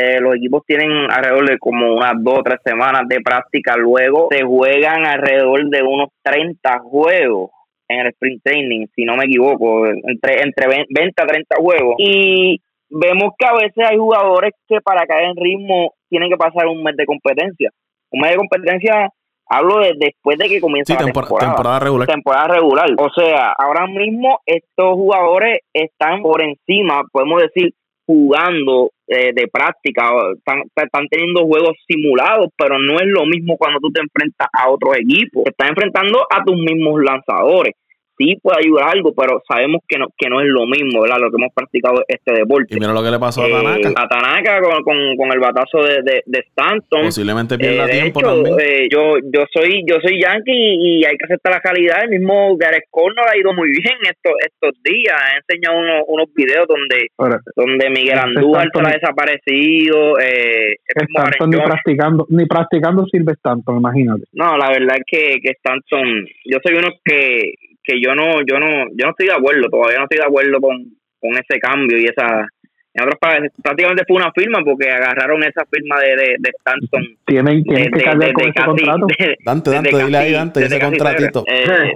eh, 0.00 0.20
los 0.20 0.36
equipos 0.36 0.64
tienen 0.64 1.10
alrededor 1.10 1.48
de 1.48 1.58
como 1.58 1.92
unas 1.92 2.12
dos 2.22 2.38
o 2.38 2.42
tres 2.42 2.58
semanas 2.64 3.02
de 3.08 3.20
práctica. 3.20 3.76
Luego 3.76 4.28
se 4.30 4.44
juegan 4.44 5.04
alrededor 5.04 5.68
de 5.68 5.82
unos 5.82 6.10
30 6.22 6.78
juegos 6.80 7.50
en 7.88 8.00
el 8.00 8.08
sprint 8.08 8.42
training, 8.44 8.86
si 8.94 9.04
no 9.04 9.16
me 9.16 9.24
equivoco, 9.24 9.86
entre, 9.86 10.42
entre 10.42 10.86
20 10.88 11.22
a 11.22 11.26
30 11.26 11.56
juegos. 11.56 11.94
Y 11.98 12.60
vemos 12.90 13.32
que 13.36 13.46
a 13.46 13.54
veces 13.54 13.84
hay 13.90 13.96
jugadores 13.96 14.52
que 14.68 14.80
para 14.82 15.04
caer 15.06 15.30
en 15.30 15.36
ritmo 15.36 15.94
tienen 16.08 16.30
que 16.30 16.36
pasar 16.36 16.66
un 16.66 16.82
mes 16.84 16.94
de 16.96 17.06
competencia. 17.06 17.70
Un 18.12 18.20
mes 18.20 18.30
de 18.30 18.36
competencia 18.36 19.08
hablo 19.48 19.80
de 19.80 19.94
después 19.98 20.38
de 20.38 20.48
que 20.48 20.60
comienza 20.60 20.94
la 20.94 21.04
temporada, 21.04 21.52
temporada 21.52 21.78
regular. 21.80 22.08
Temporada 22.08 22.48
regular. 22.48 22.88
O 22.98 23.10
sea, 23.10 23.52
ahora 23.58 23.86
mismo 23.86 24.40
estos 24.46 24.94
jugadores 24.94 25.60
están 25.72 26.22
por 26.22 26.42
encima, 26.42 27.02
podemos 27.12 27.42
decir, 27.42 27.72
jugando 28.06 28.90
eh, 29.06 29.32
de 29.34 29.48
práctica, 29.48 30.10
están, 30.34 30.62
están 30.74 31.06
teniendo 31.10 31.44
juegos 31.44 31.76
simulados, 31.86 32.48
pero 32.56 32.78
no 32.78 32.94
es 32.94 33.06
lo 33.06 33.26
mismo 33.26 33.56
cuando 33.58 33.80
tú 33.80 33.90
te 33.90 34.00
enfrentas 34.00 34.48
a 34.52 34.70
otros 34.70 34.96
equipos, 34.96 35.44
te 35.44 35.50
estás 35.50 35.68
enfrentando 35.68 36.20
a 36.30 36.42
tus 36.44 36.56
mismos 36.56 37.02
lanzadores 37.02 37.74
sí 38.18 38.36
puede 38.42 38.58
ayudar 38.64 38.90
algo, 38.90 39.14
pero 39.14 39.42
sabemos 39.48 39.82
que 39.88 39.98
no, 39.98 40.08
que 40.18 40.28
no 40.28 40.40
es 40.40 40.48
lo 40.48 40.66
mismo, 40.66 41.02
¿verdad? 41.02 41.18
Lo 41.20 41.30
que 41.30 41.36
hemos 41.36 41.54
practicado 41.54 42.02
este 42.06 42.32
deporte. 42.34 42.74
Y 42.74 42.80
mira 42.80 42.92
lo 42.92 43.02
que 43.02 43.10
le 43.10 43.18
pasó 43.18 43.44
a 43.44 43.48
Tanaka. 43.48 43.88
Eh, 43.88 43.94
a 43.96 44.08
Tanaka 44.08 44.60
con, 44.82 45.16
con, 45.16 45.32
el 45.32 45.38
batazo 45.38 45.78
de, 45.78 46.22
de, 46.26 46.38
Stanton. 46.50 47.04
Posiblemente 47.04 47.56
pierda 47.56 47.86
eh, 47.86 48.00
tiempo 48.00 48.20
también. 48.20 48.56
Eh, 48.60 48.88
yo, 48.90 49.18
yo 49.32 49.46
soy 49.52 49.84
yo 49.86 49.96
soy 50.02 50.20
yankee 50.20 50.52
y, 50.52 51.04
hay 51.04 51.16
que 51.16 51.24
aceptar 51.24 51.52
la 51.52 51.60
calidad. 51.60 52.02
El 52.02 52.10
mismo 52.10 52.56
Gareth 52.56 52.88
Connor 52.90 53.26
ha 53.30 53.38
ido 53.38 53.52
muy 53.52 53.70
bien 53.70 53.96
estos 54.02 54.32
estos 54.44 54.82
días. 54.82 55.14
Ha 55.14 55.38
enseñado 55.38 55.78
unos, 55.78 56.04
unos 56.08 56.34
videos 56.34 56.66
donde 56.66 57.06
donde 57.54 57.90
Miguel 57.90 58.18
Andújar 58.18 58.68
se 58.74 58.80
ha 58.80 58.90
desaparecido. 58.90 60.18
Eh, 60.18 60.76
Stanton 60.86 61.50
ni 61.50 61.56
practicando, 61.58 62.26
ni 62.30 62.46
practicando 62.46 63.06
sirve 63.06 63.32
Stanton, 63.32 63.78
imagínate. 63.78 64.24
No, 64.32 64.56
la 64.56 64.68
verdad 64.70 64.96
es 64.98 65.04
que, 65.06 65.40
que 65.40 65.50
Stanton, 65.50 66.26
yo 66.44 66.58
soy 66.64 66.76
uno 66.76 66.88
que 67.04 67.52
que 67.88 67.98
yo 68.04 68.14
no, 68.14 68.40
yo 68.46 68.60
no, 68.60 68.84
yo 68.92 69.06
no 69.06 69.10
estoy 69.10 69.26
de 69.26 69.32
acuerdo, 69.32 69.68
todavía 69.70 69.98
no 69.98 70.04
estoy 70.04 70.18
de 70.18 70.26
acuerdo 70.26 70.60
con, 70.60 70.76
con 71.18 71.32
ese 71.32 71.58
cambio 71.58 71.98
y 71.98 72.04
esa, 72.04 72.46
en 72.92 73.02
otros 73.02 73.18
países 73.18 73.50
prácticamente 73.62 74.04
fue 74.06 74.16
una 74.16 74.30
firma 74.32 74.60
porque 74.62 74.90
agarraron 74.90 75.42
esa 75.42 75.64
firma 75.70 75.98
de, 76.00 76.08
de, 76.16 76.36
de 76.38 76.50
Stanton. 76.58 77.16
Tienen, 77.24 77.64
tienen 77.64 77.90
que 77.90 78.02
cambiar 78.02 78.32
con 78.34 78.48
ese 78.48 78.62
contrato. 78.62 79.06
Dante, 79.44 79.70
Dante, 79.70 80.04
dile 80.04 80.18
ahí, 80.18 80.32
Dante, 80.32 80.64
ese 80.64 80.78
contratito. 80.78 81.44
Eh, 81.46 81.64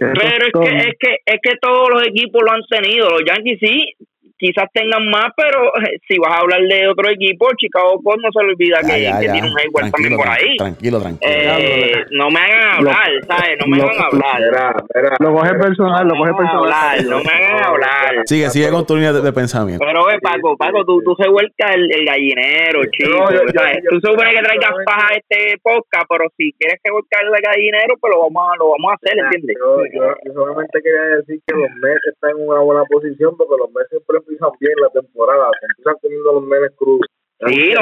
es 0.00 0.52
que, 0.52 0.76
es 0.76 0.94
que 0.98 1.16
es 1.24 1.40
que 1.40 1.52
todos 1.60 1.88
los 1.88 2.04
equipos 2.04 2.42
lo 2.44 2.50
han 2.50 2.62
tenido 2.68 3.08
los 3.10 3.22
Yankees 3.24 3.60
sí 3.60 3.94
quizás 4.36 4.68
tengan 4.72 5.08
más, 5.08 5.26
pero 5.36 5.68
eh, 5.82 5.98
si 6.08 6.18
vas 6.18 6.32
a 6.32 6.40
hablar 6.40 6.60
de 6.60 6.88
otro 6.88 7.10
equipo, 7.10 7.48
Chicago 7.56 8.00
Cubs 8.02 8.22
no 8.22 8.30
se 8.32 8.44
le 8.44 8.52
olvida 8.52 8.78
que, 8.80 9.30
tiene 9.32 9.48
un 9.48 9.58
Hayward 9.58 9.90
también 9.90 10.16
por 10.16 10.28
ahí. 10.28 10.56
Tranquilo, 10.56 11.00
tranquilo. 11.00 11.32
Eh, 11.32 12.04
no 12.10 12.30
me 12.30 12.40
hagan 12.40 12.76
hablar, 12.76 13.10
¿sabes? 13.26 13.58
No 13.60 13.66
me 13.66 13.82
hagan 13.82 14.02
hablar. 14.02 14.84
lo 15.20 15.34
coge 15.34 15.54
personal, 15.54 16.08
lo 16.08 16.14
coge 16.16 16.34
personal. 16.34 17.08
no 17.08 17.18
me 17.22 17.30
hagan 17.30 17.64
hablar. 17.64 18.22
Sigue, 18.24 18.50
sigue 18.50 18.70
con 18.70 18.86
tu 18.86 18.96
línea 18.96 19.12
de, 19.12 19.32
pensamiento. 19.32 19.84
Pero, 19.84 20.06
ve, 20.06 20.18
Paco, 20.20 20.56
Paco, 20.56 20.84
tú, 20.84 21.02
tú 21.02 21.14
se 21.20 21.28
vuelca 21.28 21.72
el, 21.74 21.90
el 21.92 22.04
gallinero, 22.04 22.82
chico. 22.90 23.26
¿sabes? 23.54 23.82
Tú 23.88 23.98
supone 24.00 24.30
que 24.30 24.42
traigas 24.42 24.72
paja 24.84 25.08
a 25.10 25.16
este 25.16 25.58
podcast, 25.62 26.06
pero 26.08 26.24
si 26.36 26.52
quieres 26.58 26.80
que 26.82 26.90
vuelca 26.90 27.18
el 27.22 27.30
gallinero, 27.30 27.96
pues 28.00 28.12
lo 28.14 28.22
vamos 28.22 28.42
a, 28.52 28.56
lo 28.56 28.70
vamos 28.70 28.92
a 28.92 28.94
hacer, 28.94 29.18
¿entiendes? 29.18 29.56
Yo, 29.58 29.82
yo, 29.92 30.32
solamente 30.32 30.80
quería 30.82 31.16
decir 31.18 31.40
que 31.46 31.54
los 31.54 31.70
Mets 31.80 32.06
están 32.12 32.30
en 32.30 32.48
una 32.48 32.60
buena 32.60 32.84
posición 32.84 33.36
porque 33.36 33.54
los 33.58 33.70
Mets 33.72 33.90
siempre 33.90 34.23
empiezan 34.24 34.50
bien 34.58 34.72
la 34.80 34.88
temporada, 34.90 35.50
se 35.60 35.66
empiezan 35.66 35.94
teniendo 36.02 36.32
los 36.32 36.42
memes 36.44 36.72
crudos. 36.76 37.06
Sí, 37.46 37.74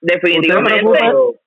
definitivamente. 0.00 0.98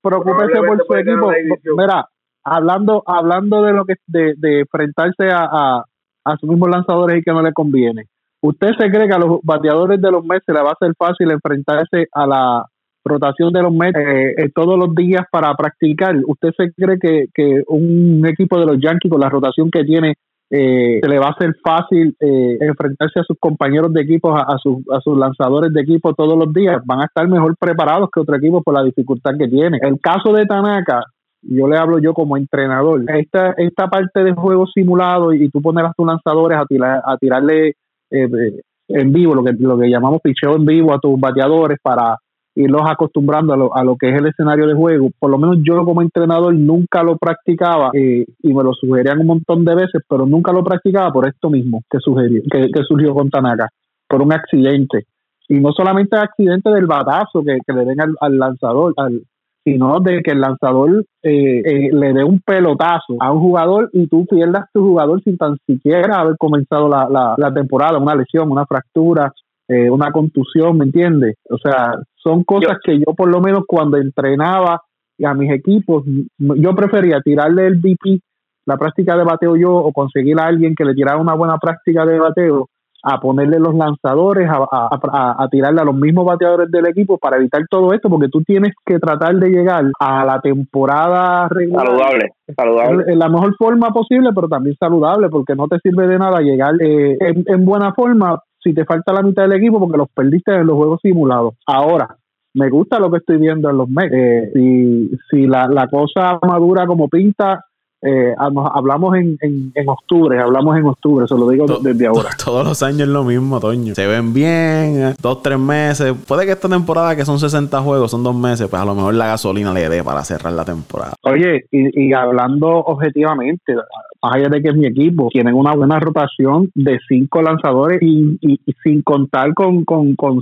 Preocúpese 0.01 0.61
por 0.61 0.85
su 0.85 0.95
equipo. 0.95 1.31
Mira, 1.77 2.05
hablando 2.43 3.01
hablando 3.05 3.63
de 3.63 3.73
lo 3.73 3.85
que 3.85 3.95
de, 4.07 4.33
de 4.37 4.59
enfrentarse 4.61 5.29
a, 5.31 5.47
a, 5.51 5.83
a 6.25 6.37
sus 6.37 6.49
mismos 6.49 6.69
lanzadores 6.69 7.17
y 7.17 7.23
que 7.23 7.31
no 7.31 7.41
le 7.41 7.53
conviene. 7.53 8.03
¿Usted 8.41 8.69
se 8.79 8.89
cree 8.89 9.07
que 9.07 9.15
a 9.15 9.19
los 9.19 9.39
bateadores 9.43 9.99
de 9.99 10.11
los 10.11 10.23
Mets 10.23 10.45
se 10.45 10.53
le 10.53 10.61
va 10.61 10.71
a 10.71 10.85
ser 10.85 10.93
fácil 10.97 11.31
enfrentarse 11.31 12.07
a 12.13 12.25
la 12.25 12.65
rotación 13.03 13.51
de 13.51 13.61
los 13.61 13.73
Mets 13.73 13.99
eh, 13.99 14.33
eh, 14.37 14.49
todos 14.53 14.77
los 14.77 14.93
días 14.95 15.25
para 15.31 15.53
practicar? 15.55 16.15
¿Usted 16.25 16.49
se 16.55 16.71
cree 16.73 16.97
que, 16.99 17.25
que 17.33 17.63
un 17.67 18.25
equipo 18.27 18.59
de 18.59 18.65
los 18.65 18.77
Yankees 18.79 19.11
con 19.11 19.19
la 19.19 19.29
rotación 19.29 19.69
que 19.71 19.83
tiene 19.83 20.15
eh, 20.51 20.99
se 21.01 21.07
le 21.07 21.19
va 21.19 21.27
a 21.27 21.31
hacer 21.31 21.55
fácil 21.63 22.15
eh, 22.19 22.57
enfrentarse 22.61 23.19
a 23.19 23.23
sus 23.23 23.37
compañeros 23.39 23.93
de 23.93 24.01
equipo, 24.01 24.35
a, 24.35 24.57
sus, 24.57 24.77
a 24.91 24.99
sus 24.99 25.17
lanzadores 25.17 25.71
de 25.71 25.81
equipo 25.81 26.13
todos 26.15 26.37
los 26.37 26.51
días, 26.51 26.81
van 26.85 27.01
a 27.01 27.05
estar 27.05 27.27
mejor 27.27 27.55
preparados 27.57 28.09
que 28.11 28.19
otro 28.19 28.35
equipo 28.35 28.63
por 28.63 28.73
la 28.73 28.83
dificultad 28.83 29.37
que 29.37 29.47
tiene. 29.47 29.77
El 29.81 29.99
caso 29.99 30.33
de 30.33 30.45
Tanaka, 30.45 31.03
yo 31.41 31.67
le 31.67 31.77
hablo 31.77 31.99
yo 31.99 32.13
como 32.13 32.35
entrenador, 32.35 33.03
esta, 33.11 33.51
esta 33.57 33.87
parte 33.87 34.23
de 34.23 34.33
juego 34.33 34.65
simulado 34.67 35.33
y, 35.33 35.49
tú 35.49 35.61
pones 35.61 35.85
a 35.85 35.93
tus 35.95 36.07
lanzadores 36.07 36.57
a, 36.57 36.65
tirar, 36.65 37.01
a 37.05 37.15
tirarle 37.17 37.75
eh, 38.09 38.61
en 38.87 39.13
vivo, 39.13 39.35
lo 39.35 39.43
que, 39.43 39.53
lo 39.59 39.77
que 39.77 39.89
llamamos 39.89 40.19
picheo 40.21 40.55
en 40.55 40.65
vivo 40.65 40.93
a 40.93 40.99
tus 40.99 41.19
bateadores 41.19 41.77
para 41.81 42.17
irlos 42.59 42.81
acostumbrando 42.85 43.53
a 43.53 43.57
lo, 43.57 43.75
a 43.75 43.83
lo 43.83 43.95
que 43.95 44.09
es 44.09 44.15
el 44.15 44.27
escenario 44.27 44.67
de 44.67 44.73
juego. 44.73 45.09
Por 45.17 45.31
lo 45.31 45.37
menos 45.37 45.59
yo 45.63 45.83
como 45.85 46.01
entrenador 46.01 46.53
nunca 46.53 47.03
lo 47.03 47.17
practicaba 47.17 47.91
eh, 47.93 48.25
y 48.43 48.53
me 48.53 48.63
lo 48.63 48.73
sugerían 48.73 49.19
un 49.19 49.27
montón 49.27 49.63
de 49.63 49.75
veces, 49.75 50.01
pero 50.07 50.25
nunca 50.25 50.51
lo 50.51 50.63
practicaba 50.63 51.11
por 51.11 51.27
esto 51.27 51.49
mismo 51.49 51.81
que, 51.89 51.99
sugirió, 51.99 52.43
que, 52.51 52.83
surgió 52.85 53.13
con 53.13 53.29
Tanaka, 53.29 53.69
por 54.07 54.21
un 54.21 54.33
accidente. 54.33 55.05
Y 55.47 55.59
no 55.59 55.71
solamente 55.71 56.17
el 56.17 56.23
accidente 56.23 56.69
del 56.69 56.85
batazo 56.85 57.43
que, 57.43 57.59
le 57.73 57.85
den 57.85 57.97
al, 58.19 58.37
lanzador, 58.37 58.93
al, 58.97 59.21
sino 59.63 59.99
de 60.01 60.21
que 60.21 60.31
el 60.31 60.41
lanzador 60.41 61.05
eh, 61.23 61.61
eh, 61.63 61.89
le 61.93 62.13
dé 62.13 62.25
un 62.25 62.41
pelotazo 62.41 63.15
a 63.21 63.31
un 63.31 63.39
jugador 63.39 63.89
y 63.93 64.07
tú 64.07 64.25
pierdas 64.25 64.65
tu 64.73 64.81
jugador 64.81 65.23
sin 65.23 65.37
tan 65.37 65.55
siquiera 65.65 66.19
haber 66.19 66.35
comenzado 66.37 66.89
la, 66.89 67.35
la 67.37 67.53
temporada, 67.53 67.97
una 67.97 68.15
lesión, 68.15 68.51
una 68.51 68.65
fractura, 68.65 69.31
eh, 69.69 69.87
una 69.87 70.11
contusión, 70.11 70.79
¿me 70.79 70.85
entiendes? 70.85 71.35
O 71.47 71.57
sea, 71.59 71.93
son 72.15 72.43
cosas 72.43 72.79
que 72.83 72.97
yo 72.97 73.13
por 73.15 73.29
lo 73.29 73.39
menos 73.39 73.65
cuando 73.67 73.97
entrenaba 73.97 74.81
a 75.23 75.33
mis 75.35 75.51
equipos, 75.51 76.03
yo 76.39 76.75
prefería 76.75 77.21
tirarle 77.21 77.67
el 77.67 77.75
BP, 77.75 78.19
la 78.65 78.77
práctica 78.77 79.15
de 79.15 79.23
bateo 79.23 79.55
yo, 79.55 79.75
o 79.75 79.93
conseguir 79.93 80.39
a 80.39 80.47
alguien 80.47 80.73
que 80.75 80.85
le 80.85 80.95
tirara 80.95 81.17
una 81.17 81.35
buena 81.35 81.57
práctica 81.59 82.03
de 82.03 82.17
bateo, 82.17 82.67
a 83.03 83.19
ponerle 83.19 83.59
los 83.59 83.75
lanzadores, 83.75 84.49
a, 84.49 85.47
tirarle 85.51 85.81
a 85.81 85.85
los 85.85 85.95
mismos 85.95 86.25
bateadores 86.25 86.69
del 86.71 86.87
equipo 86.87 87.17
para 87.19 87.37
evitar 87.37 87.61
todo 87.69 87.93
esto, 87.93 88.09
porque 88.09 88.27
tú 88.27 88.41
tienes 88.41 88.73
que 88.83 88.97
tratar 88.97 89.35
de 89.35 89.49
llegar 89.49 89.85
a 89.99 90.25
la 90.25 90.41
temporada 90.41 91.47
regular. 91.47 91.85
Saludable, 91.85 92.31
saludable. 92.57 93.13
En, 93.13 93.19
la 93.19 93.29
mejor 93.29 93.55
forma 93.55 93.91
posible, 93.91 94.31
pero 94.33 94.47
también 94.47 94.75
saludable, 94.79 95.29
porque 95.29 95.55
no 95.55 95.67
te 95.67 95.77
sirve 95.79 96.07
de 96.07 96.17
nada 96.17 96.41
llegar 96.41 96.73
eh, 96.81 97.17
en 97.21 97.65
buena 97.65 97.93
forma 97.93 98.41
si 98.61 98.73
te 98.73 98.85
falta 98.85 99.13
la 99.13 99.21
mitad 99.21 99.43
del 99.43 99.53
equipo 99.53 99.79
porque 99.79 99.97
los 99.97 100.09
perdiste 100.09 100.53
en 100.53 100.67
los 100.67 100.75
juegos 100.75 100.99
simulados. 101.01 101.55
Ahora, 101.65 102.17
me 102.53 102.69
gusta 102.69 102.99
lo 102.99 103.11
que 103.11 103.17
estoy 103.17 103.37
viendo 103.37 103.69
en 103.69 103.77
los 103.77 103.89
meses. 103.89 104.11
Eh, 104.13 104.51
si 104.53 105.11
si 105.29 105.47
la, 105.47 105.67
la 105.67 105.87
cosa 105.87 106.39
madura 106.41 106.85
como 106.87 107.07
pinta, 107.07 107.65
eh, 108.01 108.33
hablamos 108.37 109.17
en, 109.17 109.37
en, 109.41 109.89
octubre, 109.89 110.39
hablamos 110.39 110.77
en 110.77 110.85
octubre, 110.85 111.27
se 111.27 111.35
lo 111.35 111.49
digo 111.49 111.65
desde 111.81 112.07
ahora. 112.07 112.29
Todos 112.43 112.65
los 112.65 112.81
años 112.81 113.01
es 113.01 113.07
lo 113.09 113.25
mismo, 113.25 113.59
Toño. 113.59 113.93
Se 113.93 114.07
ven 114.07 114.33
bien, 114.33 115.15
dos, 115.21 115.41
tres 115.41 115.59
meses. 115.59 116.13
Puede 116.25 116.45
que 116.45 116.53
esta 116.53 116.69
temporada, 116.69 117.15
que 117.15 117.25
son 117.25 117.39
60 117.39 117.81
juegos, 117.81 118.11
son 118.11 118.23
dos 118.23 118.35
meses, 118.35 118.67
pues 118.69 118.81
a 118.81 118.85
lo 118.85 118.95
mejor 118.95 119.15
la 119.15 119.27
gasolina 119.27 119.73
le 119.73 119.89
dé 119.89 120.01
para 120.01 120.23
cerrar 120.23 120.53
la 120.53 120.63
temporada. 120.63 121.13
Oye, 121.23 121.65
y, 121.71 122.13
hablando 122.13 122.69
objetivamente, 122.69 123.75
más 124.21 124.35
allá 124.35 124.49
de 124.49 124.61
que 124.61 124.69
es 124.69 124.75
mi 124.75 124.87
equipo, 124.87 125.29
tienen 125.31 125.53
una 125.53 125.73
buena 125.73 125.99
rotación 125.99 126.69
de 126.75 126.99
cinco 127.07 127.41
lanzadores 127.41 127.99
y, 128.01 128.37
y, 128.41 128.59
sin 128.83 129.01
contar 129.01 129.53
con, 129.53 129.85
con, 129.85 130.15
con 130.15 130.41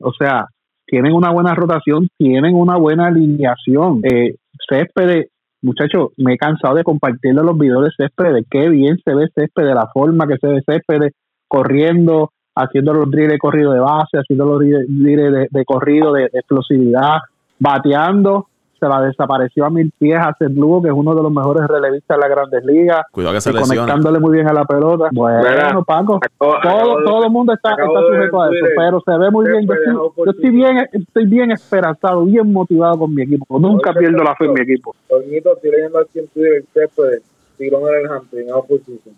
O 0.00 0.12
sea, 0.12 0.46
tienen 0.86 1.12
una 1.12 1.30
buena 1.30 1.54
rotación, 1.54 2.08
tienen 2.16 2.54
una 2.54 2.76
buena 2.76 3.06
alineación. 3.06 4.00
Eh, 4.04 4.36
Céspedes 4.68 5.32
muchachos, 5.62 6.10
me 6.16 6.34
he 6.34 6.36
cansado 6.36 6.74
de 6.74 6.84
compartirle 6.84 7.42
los 7.42 7.56
videos 7.56 7.84
de 7.84 7.90
Césped, 7.96 8.34
de 8.34 8.44
qué 8.50 8.68
bien 8.68 8.98
se 9.04 9.14
ve 9.14 9.28
Césped, 9.34 9.64
de 9.64 9.74
la 9.74 9.88
forma 9.92 10.26
que 10.26 10.36
se 10.36 10.48
ve 10.48 10.62
Césped 10.66 11.12
corriendo, 11.48 12.32
haciendo 12.54 12.92
los 12.92 13.10
drills 13.10 13.32
de 13.32 13.38
corrido 13.38 13.72
de 13.72 13.80
base, 13.80 14.18
haciendo 14.18 14.44
los 14.44 14.58
drills 14.60 15.48
de, 15.50 15.64
corrido 15.64 16.12
de, 16.12 16.24
explosividad, 16.32 17.18
bateando 17.58 18.48
se 18.82 18.88
la 18.88 19.00
desapareció 19.00 19.64
a 19.64 19.70
mil 19.70 19.92
pies 19.96 20.18
a 20.18 20.34
Lugo, 20.48 20.82
que 20.82 20.88
es 20.88 20.94
uno 20.94 21.14
de 21.14 21.22
los 21.22 21.32
mejores 21.32 21.68
relevistas 21.68 22.16
de 22.16 22.20
las 22.20 22.30
grandes 22.30 22.64
ligas. 22.64 23.02
Cuidado 23.12 23.34
que 23.34 23.40
se 23.40 23.52
Conectándole 23.52 24.18
muy 24.18 24.32
bien 24.32 24.48
a 24.48 24.52
la 24.52 24.64
pelota. 24.64 25.08
Bueno, 25.12 25.84
Paco, 25.84 26.18
todo, 26.36 27.04
todo 27.04 27.24
el 27.24 27.30
mundo 27.30 27.52
está, 27.52 27.70
está 27.70 27.86
sujeto 27.86 28.42
a 28.42 28.48
eso, 28.48 28.66
pero 28.76 29.00
se 29.06 29.18
ve 29.18 29.30
muy 29.30 29.48
bien. 29.48 29.66
Yo 29.68 29.74
estoy, 29.74 29.94
yo 29.94 30.30
estoy, 30.32 30.50
bien. 30.50 30.88
estoy 30.92 31.26
bien 31.26 31.52
esperanzado, 31.52 32.24
bien 32.24 32.52
motivado 32.52 32.98
con 32.98 33.14
mi 33.14 33.22
equipo. 33.22 33.60
Nunca 33.60 33.92
pierdo 33.92 34.24
la 34.24 34.34
fe 34.34 34.46
en 34.46 34.54
mi 34.54 34.62
equipo. 34.62 34.96
Toñito, 35.08 35.54
estoy 35.54 35.70
leyendo 35.70 36.00
aquí 36.00 36.18
en 36.18 36.26
Twitter 36.26 36.54
el 36.54 36.66
texto 36.66 37.04
de 37.04 37.22
tirón 37.56 37.82
en 37.82 38.04
el 38.04 38.10
hamstring, 38.10 38.46
position. 38.68 39.14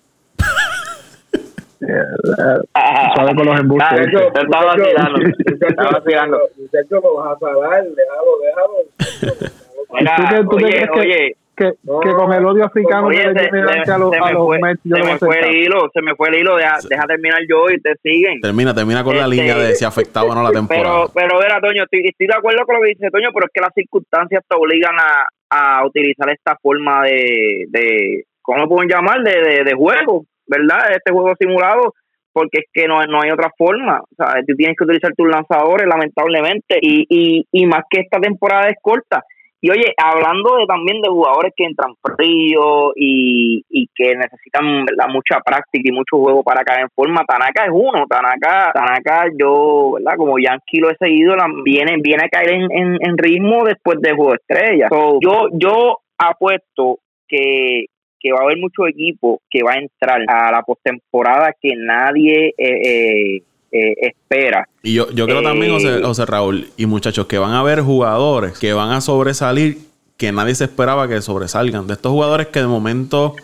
Suave 3.15 3.35
con 3.37 3.47
los 3.47 3.61
embustes. 3.61 4.11
Te 4.35 4.41
estaba 4.41 4.65
vacilando. 4.67 5.19
Te 5.61 5.69
estaba 5.69 5.91
vacilando. 5.91 6.41
Muchachos, 6.57 7.03
lo 7.03 7.15
vas 7.15 7.33
a 7.33 7.39
pagar. 7.39 7.85
Déjalo, 7.85 8.33
déjalo. 8.43 9.55
Mira, 9.93 10.17
¿Tú, 10.43 10.57
oye, 10.57 10.89
oye, 10.97 11.37
que, 11.57 11.73
que 12.03 12.13
con 12.13 12.33
el 12.33 12.45
odio 12.45 12.65
africano 12.65 13.07
oye, 13.07 13.23
que 13.33 13.45
se, 13.45 13.85
se, 13.85 13.93
a 13.93 13.99
los, 13.99 14.13
a 14.13 14.33
los 14.33 14.47
fue, 14.47 14.59
Mets, 14.59 14.81
yo 14.83 14.97
se 14.97 15.03
me 15.05 15.19
fue 15.19 15.39
el 15.41 15.57
hilo, 15.57 15.91
se 15.93 16.03
me 16.03 16.15
fue 16.17 16.29
el 16.29 16.35
hilo, 16.41 16.57
deja, 16.57 16.79
deja 16.89 17.07
terminar 17.07 17.39
yo 17.49 17.71
y 17.71 17.81
te 17.81 17.95
siguen. 18.03 18.41
Termina, 18.41 18.75
termina 18.75 19.05
con 19.05 19.17
la 19.17 19.25
este, 19.25 19.37
línea 19.37 19.57
de 19.57 19.75
si 19.75 19.85
afectaba 19.85 20.31
o 20.31 20.35
no 20.35 20.43
la 20.43 20.51
temporada. 20.51 21.07
Pero, 21.07 21.11
pero 21.15 21.39
verá, 21.39 21.61
Toño, 21.61 21.85
estoy, 21.85 22.09
estoy 22.09 22.27
de 22.27 22.35
acuerdo 22.35 22.65
con 22.67 22.77
lo 22.77 22.83
que 22.83 22.89
dice 22.89 23.11
Toño, 23.11 23.29
pero 23.33 23.47
es 23.47 23.53
que 23.53 23.61
las 23.61 23.75
circunstancias 23.75 24.43
te 24.49 24.57
obligan 24.57 24.97
a, 24.99 25.79
a 25.79 25.87
utilizar 25.87 26.29
esta 26.31 26.57
forma 26.61 27.05
de, 27.05 27.67
de 27.69 28.25
¿cómo 28.43 28.59
lo 28.59 28.69
pueden 28.69 28.91
llamar? 28.91 29.23
De, 29.23 29.41
de, 29.41 29.65
de 29.65 29.75
juego, 29.75 30.25
¿verdad? 30.47 30.91
Este 30.91 31.13
juego 31.13 31.35
simulado 31.39 31.95
porque 32.33 32.59
es 32.59 32.67
que 32.73 32.89
no, 32.89 33.01
no 33.07 33.23
hay 33.23 33.31
otra 33.31 33.49
forma. 33.57 34.01
O 34.01 34.15
sea, 34.17 34.43
tú 34.47 34.55
tienes 34.57 34.77
que 34.77 34.85
utilizar 34.85 35.13
tus 35.17 35.29
lanzadores, 35.29 35.87
lamentablemente, 35.87 36.79
y, 36.83 37.07
y, 37.09 37.47
y 37.53 37.67
más 37.67 37.83
que 37.89 38.01
esta 38.01 38.19
temporada 38.19 38.67
es 38.69 38.77
corta. 38.83 39.23
Y 39.65 39.71
oye, 39.71 39.95
hablando 39.97 40.57
de, 40.59 40.67
también 40.67 41.01
de 41.01 41.09
jugadores 41.09 41.53
que 41.57 41.65
entran 41.65 41.95
fríos 42.03 42.93
y, 42.97 43.65
y 43.71 43.87
que 43.95 44.15
necesitan 44.15 44.85
mucha 45.09 45.41
práctica 45.43 45.89
y 45.89 45.91
mucho 45.91 46.19
juego 46.19 46.43
para 46.43 46.63
caer 46.65 46.83
en 46.83 46.91
forma, 46.95 47.25
Tanaka 47.25 47.65
es 47.65 47.71
uno. 47.73 48.05
Tanaka, 48.07 48.73
Tanaka 48.75 49.29
yo, 49.41 49.93
¿verdad? 49.93 50.19
como 50.19 50.39
Yankee 50.39 50.81
lo 50.81 50.91
he 50.91 50.97
seguido, 50.97 51.35
viene, 51.65 51.97
viene 52.03 52.25
a 52.25 52.29
caer 52.29 52.51
en, 52.51 52.99
en, 53.01 53.17
ritmo 53.17 53.65
después 53.65 54.03
de 54.03 54.13
juego 54.13 54.35
estrella. 54.35 54.89
yo, 55.23 55.49
yo 55.53 55.99
apuesto 56.19 56.99
que, 57.27 57.87
que 58.25 58.33
va 58.33 58.39
a 58.41 58.45
haber 58.45 58.57
mucho 58.57 58.87
equipo 58.87 59.43
que 59.51 59.63
va 59.63 59.73
a 59.73 59.79
entrar 59.79 60.23
a 60.27 60.51
la 60.51 60.63
postemporada 60.63 61.55
que 61.61 61.77
nadie 61.77 62.55
eh, 62.57 62.57
eh, 62.57 63.43
eh, 63.71 63.95
espera. 64.01 64.67
Y 64.83 64.95
yo, 64.95 65.11
yo 65.11 65.27
creo 65.27 65.43
también, 65.43 65.73
José, 66.03 66.25
Raúl, 66.25 66.69
y 66.79 66.87
muchachos, 66.87 67.27
que 67.27 67.37
van 67.37 67.51
a 67.51 67.61
haber 67.61 67.83
jugadores 67.83 68.59
que 68.59 68.73
van 68.73 68.93
a 68.93 69.03
sobresalir 69.03 69.77
que 70.17 70.33
nadie 70.33 70.55
se 70.55 70.65
esperaba 70.65 71.07
que 71.07 71.21
sobresalgan. 71.21 71.87
De 71.87 71.93
estos 71.93 72.13
jugadores 72.13 72.47
que 72.47 72.61
de 72.61 72.67
momento 72.67 73.35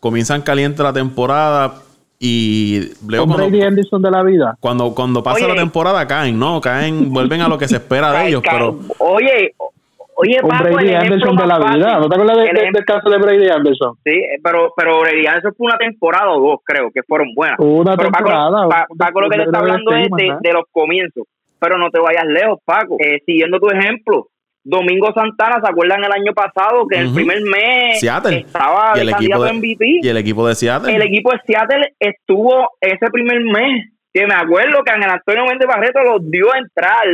comienzan 0.00 0.42
caliente 0.42 0.82
la 0.82 0.92
temporada 0.92 1.76
y 2.18 2.90
luego 3.06 3.26
cuando, 3.26 3.66
Anderson 3.66 4.02
de 4.02 4.10
la 4.10 4.22
vida. 4.22 4.56
Cuando, 4.60 4.94
cuando 4.94 5.22
pasa 5.22 5.48
la 5.48 5.54
temporada 5.54 6.06
caen, 6.06 6.38
¿no? 6.38 6.60
Caen, 6.60 7.10
vuelven 7.10 7.40
a 7.40 7.48
lo 7.48 7.56
que 7.56 7.68
se 7.68 7.76
espera 7.76 8.12
de 8.12 8.28
ellos. 8.28 8.42
pero 8.44 8.78
Oye, 8.98 9.54
Oye, 10.18 10.38
un 10.42 10.48
Brady 10.48 10.94
Anderson 10.94 11.36
de 11.36 11.46
la 11.46 11.58
vida. 11.58 11.98
¿No 11.98 12.08
te 12.08 12.14
acuerdas 12.14 12.38
del 12.72 12.84
caso 12.86 13.10
de 13.10 13.18
Brady 13.18 13.48
Anderson? 13.48 13.96
Sí, 14.02 14.18
pero, 14.42 14.72
pero 14.74 15.00
Brady 15.00 15.26
Anderson 15.26 15.54
fue 15.56 15.66
una 15.66 15.76
temporada 15.76 16.30
o 16.30 16.40
dos, 16.40 16.60
creo, 16.64 16.90
que 16.90 17.02
fueron 17.02 17.34
buenas. 17.34 17.58
Una 17.58 17.96
temporada. 17.96 18.86
Paco, 18.96 19.20
lo 19.20 19.28
que 19.28 19.36
te 19.36 19.42
está 19.44 19.58
hablando 19.58 19.94
es 19.94 20.08
de, 20.40 20.52
los 20.52 20.64
comienzos. 20.72 21.24
Pero 21.58 21.76
no 21.78 21.90
te 21.90 22.00
vayas 22.00 22.24
lejos, 22.26 22.60
Paco. 22.64 22.96
Eh, 22.98 23.20
siguiendo 23.26 23.58
tu 23.58 23.68
ejemplo, 23.68 24.28
Domingo 24.64 25.12
Santana, 25.12 25.60
¿se 25.62 25.70
acuerdan 25.70 26.02
el 26.02 26.12
año 26.12 26.32
pasado 26.34 26.86
que 26.88 26.96
en 26.96 27.06
el 27.06 27.14
primer 27.14 27.40
mes 27.42 28.02
estaba 28.02 28.94
y 28.96 29.00
el 29.00 29.10
equipo 29.10 29.44
de, 29.44 29.52
MVP? 29.52 30.00
Y 30.02 30.08
el 30.08 30.16
equipo 30.16 30.48
de 30.48 30.54
Seattle. 30.54 30.94
El 30.94 31.02
equipo 31.02 31.30
de 31.30 31.40
Seattle 31.46 31.94
estuvo 32.00 32.70
ese 32.80 33.06
primer 33.12 33.40
mes. 33.40 33.92
Que 34.12 34.26
me 34.26 34.34
acuerdo 34.34 34.82
que 34.82 34.92
Ángel 34.92 35.10
Antonio 35.10 35.44
Méndez 35.44 35.68
Barreto 35.68 36.00
los 36.02 36.30
dio 36.30 36.52
a 36.52 36.58
entrar 36.58 37.04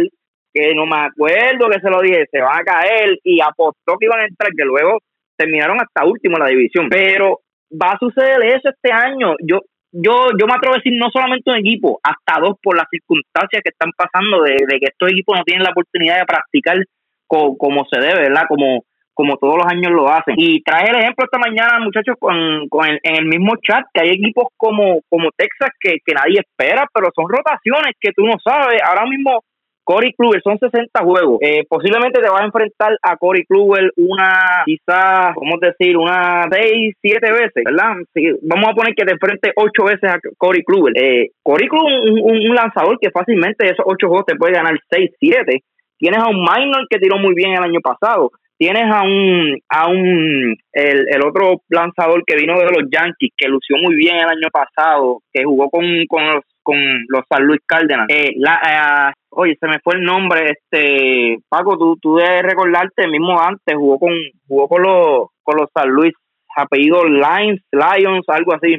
que 0.53 0.75
no 0.75 0.87
me 0.87 0.97
acuerdo 0.97 1.69
que 1.69 1.81
se 1.81 1.91
lo 1.91 2.01
dije, 2.01 2.27
se 2.31 2.41
va 2.41 2.57
a 2.57 2.65
caer 2.65 3.19
y 3.25 3.41
apostó 3.41 3.97
que 3.99 4.07
iban 4.07 4.21
a 4.21 4.27
entrar, 4.27 4.51
que 4.57 4.65
luego 4.65 4.99
terminaron 5.37 5.79
hasta 5.81 6.07
último 6.07 6.37
en 6.37 6.43
la 6.43 6.51
división. 6.51 6.89
Pero 6.91 7.41
va 7.71 7.93
a 7.93 7.99
suceder 7.99 8.45
eso 8.45 8.69
este 8.69 8.93
año. 8.93 9.35
Yo 9.41 9.61
yo 9.93 10.29
yo 10.39 10.47
me 10.47 10.55
atrevo 10.55 10.75
a 10.75 10.79
decir 10.79 10.95
no 10.99 11.11
solamente 11.11 11.51
un 11.51 11.59
equipo, 11.59 12.01
hasta 12.03 12.41
dos 12.41 12.57
por 12.63 12.77
las 12.77 12.87
circunstancias 12.91 13.63
que 13.63 13.71
están 13.71 13.91
pasando 13.97 14.43
de, 14.43 14.57
que 14.57 14.89
estos 14.89 15.11
equipos 15.11 15.37
no 15.37 15.45
tienen 15.45 15.65
la 15.65 15.71
oportunidad 15.71 16.19
de 16.19 16.27
practicar 16.27 16.79
como 17.27 17.87
se 17.91 18.01
debe, 18.01 18.29
¿verdad? 18.29 18.45
Como 18.49 18.85
como 19.15 19.37
todos 19.37 19.57
los 19.57 19.67
años 19.67 19.93
lo 19.93 20.09
hacen. 20.09 20.35
Y 20.39 20.63
traje 20.63 20.91
el 20.91 20.97
ejemplo 20.97 21.25
esta 21.25 21.39
mañana, 21.39 21.79
muchachos, 21.81 22.17
con, 22.19 22.69
con 22.69 22.89
el, 22.89 22.99
en 23.03 23.17
el 23.17 23.27
mismo 23.27 23.53
chat, 23.63 23.85
que 23.93 24.03
hay 24.03 24.11
equipos 24.11 24.47
como, 24.57 25.01
como 25.09 25.31
Texas 25.37 25.71
que, 25.79 25.97
que 26.05 26.15
nadie 26.15 26.41
espera, 26.41 26.87
pero 26.93 27.09
son 27.15 27.27
rotaciones 27.29 27.93
que 28.01 28.13
tú 28.13 28.25
no 28.25 28.35
sabes. 28.43 28.81
Ahora 28.83 29.07
mismo 29.07 29.45
Cory 29.85 30.13
Kluber, 30.15 30.41
son 30.43 30.59
60 30.59 31.01
juegos. 31.03 31.39
Eh, 31.41 31.65
posiblemente 31.69 32.21
te 32.21 32.31
vas 32.31 32.43
a 32.43 32.47
enfrentar 32.47 32.97
a 33.03 33.17
Cory 33.17 33.45
Kluber 33.45 33.91
una, 33.97 34.63
quizás, 34.65 35.35
¿cómo 35.35 35.59
decir? 35.61 35.97
Una 35.97 36.47
6, 36.51 36.97
7 37.01 37.33
veces, 37.33 37.65
¿verdad? 37.65 37.97
vamos 38.43 38.71
a 38.71 38.75
poner 38.75 38.95
que 38.95 39.05
te 39.05 39.13
enfrentes 39.13 39.53
8 39.57 39.85
veces 39.85 40.11
a 40.11 40.19
Cory 40.39 40.63
Kluber. 40.65 40.93
Eh, 40.97 41.31
Cory 41.43 41.69
Kluber, 41.69 42.01
un, 42.01 42.21
un, 42.21 42.55
lanzador 42.55 42.99
que 43.01 43.11
fácilmente 43.11 43.67
esos 43.67 43.85
8 43.85 44.07
juegos 44.07 44.27
te 44.27 44.37
puede 44.37 44.55
ganar 44.55 44.79
6, 44.91 45.11
7. 45.19 45.63
Tienes 45.99 46.23
a 46.23 46.29
un 46.29 46.41
minor 46.41 46.87
que 46.89 46.99
tiró 46.99 47.19
muy 47.19 47.35
bien 47.35 47.53
el 47.53 47.63
año 47.63 47.81
pasado. 47.81 48.31
Tienes 48.59 48.85
a 48.85 49.03
un, 49.03 49.59
a 49.69 49.89
un, 49.89 50.55
el, 50.73 51.07
el 51.09 51.27
otro 51.27 51.63
lanzador 51.69 52.23
que 52.25 52.37
vino 52.37 52.57
de 52.59 52.67
los 52.67 52.89
Yankees, 52.91 53.33
que 53.37 53.49
lució 53.49 53.77
muy 53.77 53.97
bien 53.97 54.17
el 54.17 54.29
año 54.29 54.49
pasado, 54.53 55.19
que 55.33 55.43
jugó 55.43 55.69
con, 55.69 55.85
con 56.07 56.25
los 56.27 56.45
con 56.63 56.77
los 57.09 57.23
San 57.29 57.45
Luis 57.45 57.61
Cárdenas. 57.67 58.07
Eh, 58.09 58.33
la, 58.37 58.55
eh, 58.55 59.13
oye, 59.31 59.57
se 59.59 59.67
me 59.67 59.79
fue 59.81 59.97
el 59.97 60.03
nombre, 60.03 60.51
este 60.51 61.39
Paco, 61.49 61.77
tú, 61.77 61.97
tú 62.01 62.17
debes 62.17 62.43
recordarte 62.43 63.09
mismo 63.09 63.41
antes, 63.41 63.77
jugó 63.77 63.99
con, 63.99 64.13
jugó 64.47 64.69
con 64.69 64.83
los, 64.83 65.27
con 65.43 65.57
los 65.57 65.69
San 65.75 65.89
Luis, 65.89 66.13
apellido 66.57 67.05
Lions, 67.05 67.61
Lions, 67.73 68.25
algo 68.29 68.55
así. 68.55 68.77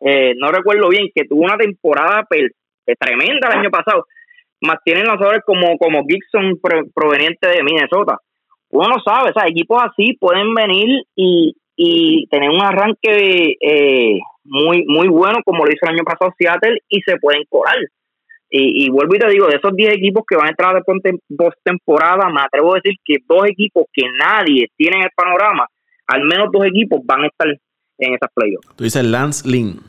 Eh, 0.00 0.34
no 0.36 0.50
recuerdo 0.50 0.88
bien, 0.88 1.08
que 1.14 1.24
tuvo 1.24 1.42
una 1.42 1.56
temporada 1.56 2.24
tremenda 2.98 3.48
el 3.48 3.58
año 3.58 3.70
pasado. 3.70 4.06
Más 4.60 4.78
tienen 4.84 5.06
lanzadores 5.06 5.42
como, 5.44 5.76
como 5.78 6.04
Gibson 6.04 6.58
proveniente 6.94 7.48
de 7.48 7.62
Minnesota. 7.62 8.18
Uno 8.70 8.88
no 8.88 8.96
sabe, 9.00 9.30
o 9.30 9.32
sea, 9.32 9.48
equipos 9.48 9.82
así 9.82 10.16
pueden 10.18 10.52
venir 10.54 11.02
y, 11.14 11.54
y 11.80 12.26
tener 12.26 12.50
un 12.50 12.60
arranque 12.60 13.56
eh, 13.60 14.18
muy 14.42 14.84
muy 14.86 15.06
bueno 15.06 15.38
como 15.44 15.64
lo 15.64 15.70
hizo 15.70 15.86
el 15.86 15.94
año 15.94 16.04
pasado 16.04 16.34
Seattle 16.36 16.80
y 16.88 17.00
se 17.02 17.16
pueden 17.18 17.44
colar. 17.48 17.76
Y, 18.50 18.88
vuelvo 18.88 19.14
y 19.14 19.18
te 19.18 19.28
digo, 19.28 19.46
de 19.46 19.56
esos 19.56 19.76
10 19.76 19.92
equipos 19.92 20.24
que 20.26 20.34
van 20.34 20.46
a 20.46 20.50
entrar 20.50 20.74
de 20.74 21.18
postemporada, 21.36 22.30
me 22.30 22.40
atrevo 22.40 22.72
a 22.72 22.80
decir 22.82 22.94
que 23.04 23.16
dos 23.28 23.46
equipos 23.46 23.84
que 23.92 24.04
nadie 24.18 24.68
tiene 24.74 24.96
en 24.96 25.02
el 25.02 25.10
panorama, 25.14 25.66
al 26.06 26.24
menos 26.24 26.48
dos 26.50 26.64
equipos 26.64 27.00
van 27.04 27.24
a 27.24 27.26
estar 27.26 27.46
en 27.46 28.14
esas 28.14 28.30
playoffs. 28.34 28.74
Tú 28.74 28.84
dices 28.84 29.04
Lance 29.04 29.46
Lynn. 29.46 29.80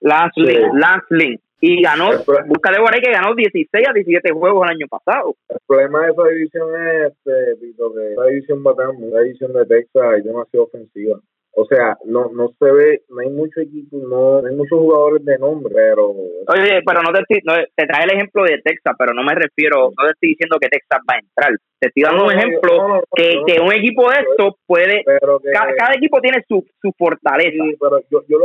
Lance 0.00 0.40
Lynn, 0.40 0.80
Lance 0.80 1.06
Lynn. 1.10 1.38
Y 1.60 1.82
ganó, 1.82 2.10
búscale 2.46 2.78
por 2.78 2.94
ahí 2.94 3.00
que 3.00 3.10
ganó 3.10 3.34
16 3.34 3.88
a 3.88 3.92
17 3.92 4.30
juegos 4.30 4.64
el 4.64 4.76
año 4.76 4.86
pasado. 4.88 5.34
El 5.48 5.58
problema 5.66 6.06
de 6.06 6.12
esa 6.12 6.28
división 6.28 6.68
es, 6.86 7.12
este, 7.12 7.58
que 7.60 8.12
esa 8.12 8.24
división 8.26 8.62
va 8.64 8.74
la 8.76 9.20
división 9.22 9.52
de 9.52 9.66
Texas 9.66 10.18
es 10.18 10.24
demasiado 10.24 10.66
ofensiva. 10.66 11.18
O 11.52 11.64
sea, 11.64 11.96
no 12.04 12.30
no 12.32 12.48
se 12.58 12.70
ve, 12.70 13.02
no 13.08 13.20
hay 13.20 13.30
mucho 13.30 13.60
equipo, 13.60 13.96
no, 13.98 14.38
hay 14.46 14.54
muchos 14.54 14.78
jugadores 14.78 15.24
de 15.24 15.38
nombre, 15.38 15.74
pero... 15.74 16.10
Oye, 16.10 16.82
pero 16.86 17.02
no 17.02 17.12
te 17.12 17.20
estoy, 17.20 17.40
no, 17.44 17.54
te 17.74 17.86
trae 17.86 18.04
el 18.04 18.12
ejemplo 18.12 18.44
de 18.44 18.60
Texas, 18.62 18.94
pero 18.98 19.12
no 19.12 19.22
me 19.22 19.34
refiero, 19.34 19.90
no 19.96 20.06
te 20.06 20.12
estoy 20.12 20.28
diciendo 20.30 20.58
que 20.60 20.68
Texas 20.68 21.00
va 21.08 21.14
a 21.14 21.18
entrar. 21.18 21.52
Te 21.80 21.88
estoy 21.88 22.02
dando 22.02 22.24
un 22.24 22.32
ejemplo 22.32 23.02
que, 23.14 23.40
que 23.46 23.60
un 23.60 23.72
equipo 23.72 24.10
de 24.10 24.18
estos 24.18 24.54
puede... 24.66 25.04
cada, 25.52 25.94
equipo 25.94 26.20
tiene 26.20 26.44
su, 26.48 26.64
su 26.80 26.92
fortaleza. 26.96 27.64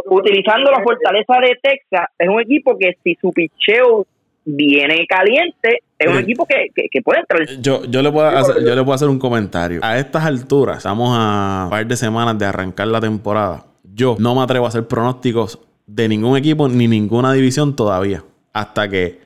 Utilizando 0.05 0.71
la 0.71 0.83
fortaleza 0.83 1.33
de 1.41 1.57
Texas, 1.61 2.07
es 2.17 2.29
un 2.29 2.41
equipo 2.41 2.77
que 2.77 2.93
si 3.03 3.15
su 3.15 3.31
picheo 3.31 4.05
viene 4.45 5.05
caliente, 5.07 5.79
es 5.97 6.07
un 6.07 6.17
equipo 6.17 6.45
que, 6.45 6.67
que, 6.89 7.01
puede 7.01 7.21
entrar. 7.21 7.47
Yo, 7.61 7.85
yo, 7.85 8.01
le 8.01 8.11
puedo 8.11 8.27
hacer, 8.27 8.63
yo 8.63 8.75
le 8.75 8.83
puedo 8.83 8.93
hacer 8.93 9.07
un 9.07 9.19
comentario. 9.19 9.79
A 9.83 9.97
estas 9.97 10.25
alturas, 10.25 10.77
estamos 10.77 11.15
a 11.17 11.63
un 11.65 11.69
par 11.69 11.87
de 11.87 11.95
semanas 11.95 12.37
de 12.37 12.45
arrancar 12.45 12.87
la 12.87 12.99
temporada. 12.99 13.65
Yo 13.93 14.15
no 14.19 14.35
me 14.35 14.41
atrevo 14.41 14.65
a 14.65 14.69
hacer 14.69 14.87
pronósticos 14.87 15.59
de 15.85 16.07
ningún 16.07 16.37
equipo 16.37 16.67
ni 16.67 16.87
ninguna 16.87 17.33
división 17.33 17.75
todavía. 17.75 18.23
Hasta 18.51 18.89
que 18.89 19.19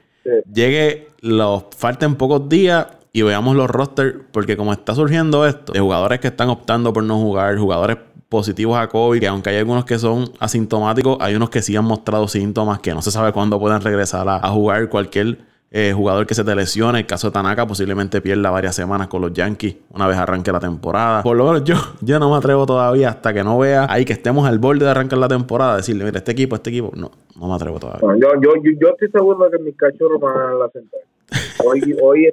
llegue, 0.53 1.07
los 1.21 1.65
falten 1.75 2.15
pocos 2.15 2.47
días 2.47 2.87
y 3.11 3.21
veamos 3.21 3.55
los 3.55 3.69
rosters. 3.69 4.15
Porque 4.31 4.57
como 4.57 4.73
está 4.73 4.93
surgiendo 4.93 5.47
esto, 5.47 5.73
de 5.73 5.79
jugadores 5.79 6.19
que 6.19 6.27
están 6.27 6.49
optando 6.49 6.93
por 6.93 7.03
no 7.03 7.17
jugar, 7.17 7.57
jugadores 7.57 7.97
positivos 8.29 8.77
a 8.77 8.87
COVID, 8.87 9.19
que 9.19 9.27
aunque 9.27 9.49
hay 9.51 9.57
algunos 9.57 9.85
que 9.85 9.97
son 9.97 10.31
asintomáticos, 10.39 11.17
hay 11.21 11.35
unos 11.35 11.49
que 11.49 11.61
sí 11.61 11.75
han 11.75 11.85
mostrado 11.85 12.27
síntomas 12.27 12.79
que 12.79 12.93
no 12.93 13.01
se 13.01 13.11
sabe 13.11 13.31
cuándo 13.31 13.59
pueden 13.59 13.81
regresar 13.81 14.27
a, 14.27 14.47
jugar 14.49 14.89
cualquier 14.89 15.39
eh, 15.71 15.93
jugador 15.95 16.25
que 16.25 16.33
se 16.33 16.43
te 16.43 16.55
lesione. 16.55 16.99
El 16.99 17.05
caso 17.05 17.27
de 17.27 17.33
Tanaka 17.33 17.65
posiblemente 17.65 18.21
pierda 18.21 18.49
varias 18.49 18.75
semanas 18.75 19.07
con 19.07 19.21
los 19.21 19.33
Yankees 19.33 19.77
una 19.91 20.07
vez 20.07 20.17
arranque 20.17 20.51
la 20.51 20.59
temporada. 20.59 21.23
Por 21.23 21.37
lo 21.37 21.45
menos 21.45 21.63
yo, 21.63 21.75
yo 22.01 22.19
no 22.19 22.29
me 22.29 22.37
atrevo 22.37 22.65
todavía 22.65 23.09
hasta 23.09 23.33
que 23.33 23.43
no 23.43 23.57
vea 23.59 23.85
ahí 23.89 24.03
que 24.03 24.13
estemos 24.13 24.47
al 24.47 24.59
borde 24.59 24.85
de 24.85 24.91
arrancar 24.91 25.19
la 25.19 25.27
temporada, 25.27 25.77
decirle, 25.77 26.03
mira, 26.03 26.17
este 26.17 26.31
equipo, 26.31 26.55
este 26.55 26.69
equipo, 26.69 26.91
no, 26.95 27.11
no 27.39 27.47
me 27.47 27.55
atrevo 27.55 27.79
todavía. 27.79 28.01
yo, 28.19 28.41
yo, 28.41 28.51
yo, 28.63 28.89
estoy 28.89 29.09
seguro 29.09 29.45
de 29.45 29.57
que 29.57 29.63
mis 29.63 29.75
cachorros 29.75 30.19
van 30.19 30.37
a 30.37 30.53
la 30.53 30.69
central. 30.69 31.01
Hoy, 31.65 31.95
hoy 32.01 32.29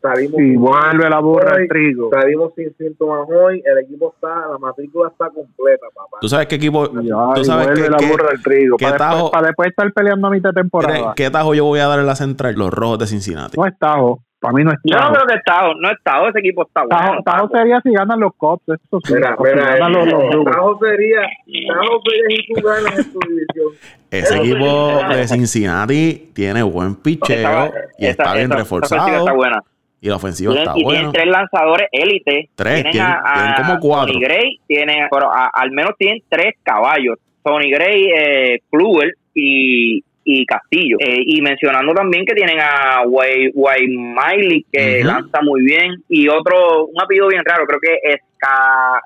salimos. 0.00 0.40
Y 0.40 0.56
vuelve 0.56 1.10
la 1.10 1.20
burra 1.20 1.56
del 1.56 1.68
trigo. 1.68 2.10
Salimos 2.10 2.52
sin 2.54 2.74
síntomas 2.76 3.28
hoy. 3.28 3.62
El 3.64 3.78
equipo 3.84 4.12
está, 4.14 4.48
la 4.50 4.58
matrícula 4.58 5.10
está 5.10 5.28
completa, 5.30 5.86
papá. 5.94 6.18
¿Tú 6.20 6.28
sabes 6.28 6.46
qué 6.46 6.56
equipo? 6.56 6.88
¿Tú 6.88 7.44
sabes 7.44 7.66
vuelve 7.66 7.88
la 7.90 7.96
burra 7.96 8.28
del 8.30 8.42
trigo. 8.42 8.76
para, 8.76 8.92
después, 8.92 9.30
para, 9.30 9.46
después, 9.48 9.68
estar 9.70 9.92
peleando 9.92 10.26
a 10.28 10.30
mitad 10.30 10.50
de 10.50 10.60
temporada. 10.60 11.14
¿Qué 11.16 11.30
tajo 11.30 11.54
yo 11.54 11.64
voy 11.64 11.80
a 11.80 11.86
dar 11.86 11.98
en 11.98 12.06
la 12.06 12.14
central? 12.14 12.54
Los 12.56 12.72
rojos 12.72 12.98
de 13.00 13.06
Cincinnati. 13.06 13.56
No 13.58 13.66
es 13.66 13.78
tajo. 13.78 14.22
Para 14.40 14.54
mí 14.54 14.64
no 14.64 14.70
es 14.72 14.78
Yo 14.84 14.98
no 14.98 15.12
creo 15.12 15.26
que 15.26 15.40
Tajo, 15.44 15.74
no 15.74 15.90
es 15.90 15.98
Tajo, 16.02 16.28
ese 16.28 16.38
equipo 16.38 16.62
está 16.62 16.84
bueno. 16.84 17.22
Tajo, 17.22 17.48
sería 17.48 17.78
si 17.82 17.92
ganan 17.92 18.20
los 18.20 18.32
Cops, 18.36 18.62
eso 18.68 18.98
sí. 19.04 19.14
Mira, 19.14 19.36
mira, 19.38 19.88
los, 19.90 20.06
los, 20.06 20.44
Tajo 20.46 20.78
sería, 20.80 21.20
Tajo 21.68 22.00
sería 22.08 22.26
si 22.28 22.54
tú 22.54 22.66
ganas 22.66 22.98
en 22.98 23.12
tu 23.12 23.18
división. 23.20 23.99
Ese 24.10 24.36
equipo 24.38 25.00
de 25.08 25.28
Cincinnati 25.28 26.30
tiene 26.34 26.62
buen 26.62 26.96
picheo 26.96 27.72
y 27.98 28.06
está 28.06 28.34
bien 28.34 28.50
reforzado. 28.50 29.28
Está. 29.28 29.62
Y 30.02 30.08
la 30.08 30.16
ofensiva 30.16 30.54
está 30.54 30.72
buena. 30.72 30.88
Y 30.88 30.92
tienen 30.94 31.12
tres 31.12 31.26
lanzadores 31.26 31.88
élite. 31.92 32.48
Tres, 32.54 32.90
tienen, 32.90 33.12
tienen, 33.34 33.54
como 33.56 33.78
cuatro. 33.80 34.14
Tony 34.14 34.24
Gray 34.24 34.60
tiene, 34.66 35.08
pero 35.10 35.30
al 35.30 35.70
menos 35.72 35.92
tienen 35.98 36.22
tres 36.28 36.54
caballos. 36.62 37.18
Tony 37.42 37.70
Gray, 37.70 38.10
eh, 38.16 38.60
Kluber 38.70 39.14
y, 39.34 40.02
y 40.24 40.46
Castillo. 40.46 40.96
Eh, 41.00 41.22
y 41.26 41.42
mencionando 41.42 41.92
también 41.92 42.24
que 42.24 42.34
tienen 42.34 42.58
a 42.60 43.02
Way, 43.06 43.52
Miley, 43.54 44.66
que 44.72 45.02
lanza 45.04 45.40
muy 45.42 45.62
bien, 45.64 46.02
y 46.08 46.28
otro, 46.28 46.86
un 46.86 47.00
apellido 47.00 47.28
bien 47.28 47.42
raro, 47.44 47.66
creo 47.66 47.80
que 47.80 47.94
es 48.02 48.20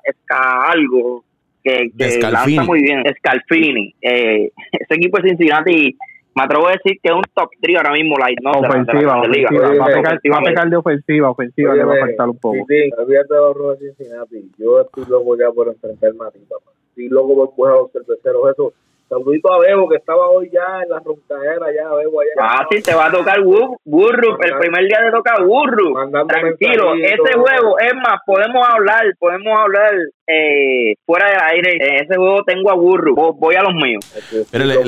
Esca, 0.03 0.71
algo, 0.71 1.23
que, 1.65 2.19
lanza 2.21 2.63
muy 2.63 2.81
bien, 2.81 3.03
Scalfini. 3.17 3.95
Eh, 4.01 4.51
ese 4.71 4.93
equipo 4.95 5.17
de 5.17 5.29
Cincinnati 5.29 5.97
me 6.35 6.43
atrevo 6.43 6.67
a 6.67 6.71
decir 6.71 6.99
que 7.01 7.09
es 7.09 7.15
un 7.15 7.23
top 7.33 7.49
3 7.61 7.77
ahora 7.77 7.93
mismo 7.93 8.15
la 8.17 8.27
no 8.43 8.59
ofensiva, 8.59 9.19
ofensiva, 9.19 9.49
Va, 9.79 9.85
a 9.85 10.41
pegar, 10.41 10.69
de 10.69 10.75
ofensiva, 10.75 11.29
ofensiva 11.29 11.73
le 11.73 11.83
va 11.85 11.95
a 11.95 11.99
faltar 11.99 12.29
un 12.29 12.37
poco. 12.37 12.57
Sí, 12.67 12.91
olvídate 12.97 13.33
de 13.33 13.39
los 13.39 13.79
de 13.79 13.93
Cincinnati. 13.93 14.51
Yo 14.57 14.81
estoy 14.81 15.05
loco 15.07 15.37
ya 15.37 15.49
por 15.51 15.69
enfrentarme 15.69 16.25
a 16.27 16.31
ti, 16.31 16.39
papá. 16.47 16.71
Estoy 16.89 17.09
loco 17.09 17.35
por 17.35 17.55
coger 17.55 17.73
a 17.73 17.77
los 17.77 17.91
cerveceros, 17.91 18.51
eso 18.51 18.73
Saludito 19.15 19.53
a 19.53 19.59
Bebo, 19.59 19.87
que 19.87 19.95
estaba 19.95 20.27
hoy 20.27 20.49
ya 20.51 20.83
en 20.83 20.89
la 20.89 20.99
roncadera, 20.99 21.67
ya 21.73 21.89
Bebo 21.95 22.19
allá. 22.19 22.31
Ah, 22.37 22.67
sí, 22.69 22.81
te 22.81 22.93
va 22.93 23.05
a 23.05 23.11
tocar 23.11 23.41
Burro, 23.41 24.37
el 24.41 24.57
primer 24.59 24.85
día 24.85 24.99
te 25.05 25.11
toca 25.11 25.41
Burro. 25.41 25.93
Tranquilo, 26.27 26.95
ese 26.95 27.33
juego, 27.33 27.79
es 27.79 27.93
más, 27.95 28.19
podemos 28.25 28.67
hablar, 28.67 29.03
podemos 29.17 29.57
hablar 29.57 29.93
eh, 30.27 30.95
fuera 31.05 31.29
del 31.29 31.39
aire. 31.53 31.77
En 31.79 31.95
ese 32.03 32.15
juego 32.17 32.43
tengo 32.45 32.69
a 32.71 32.75
Burro, 32.75 33.13
voy 33.15 33.55
a 33.55 33.61
los 33.61 33.73
míos. 33.73 34.03
le, 34.51 34.83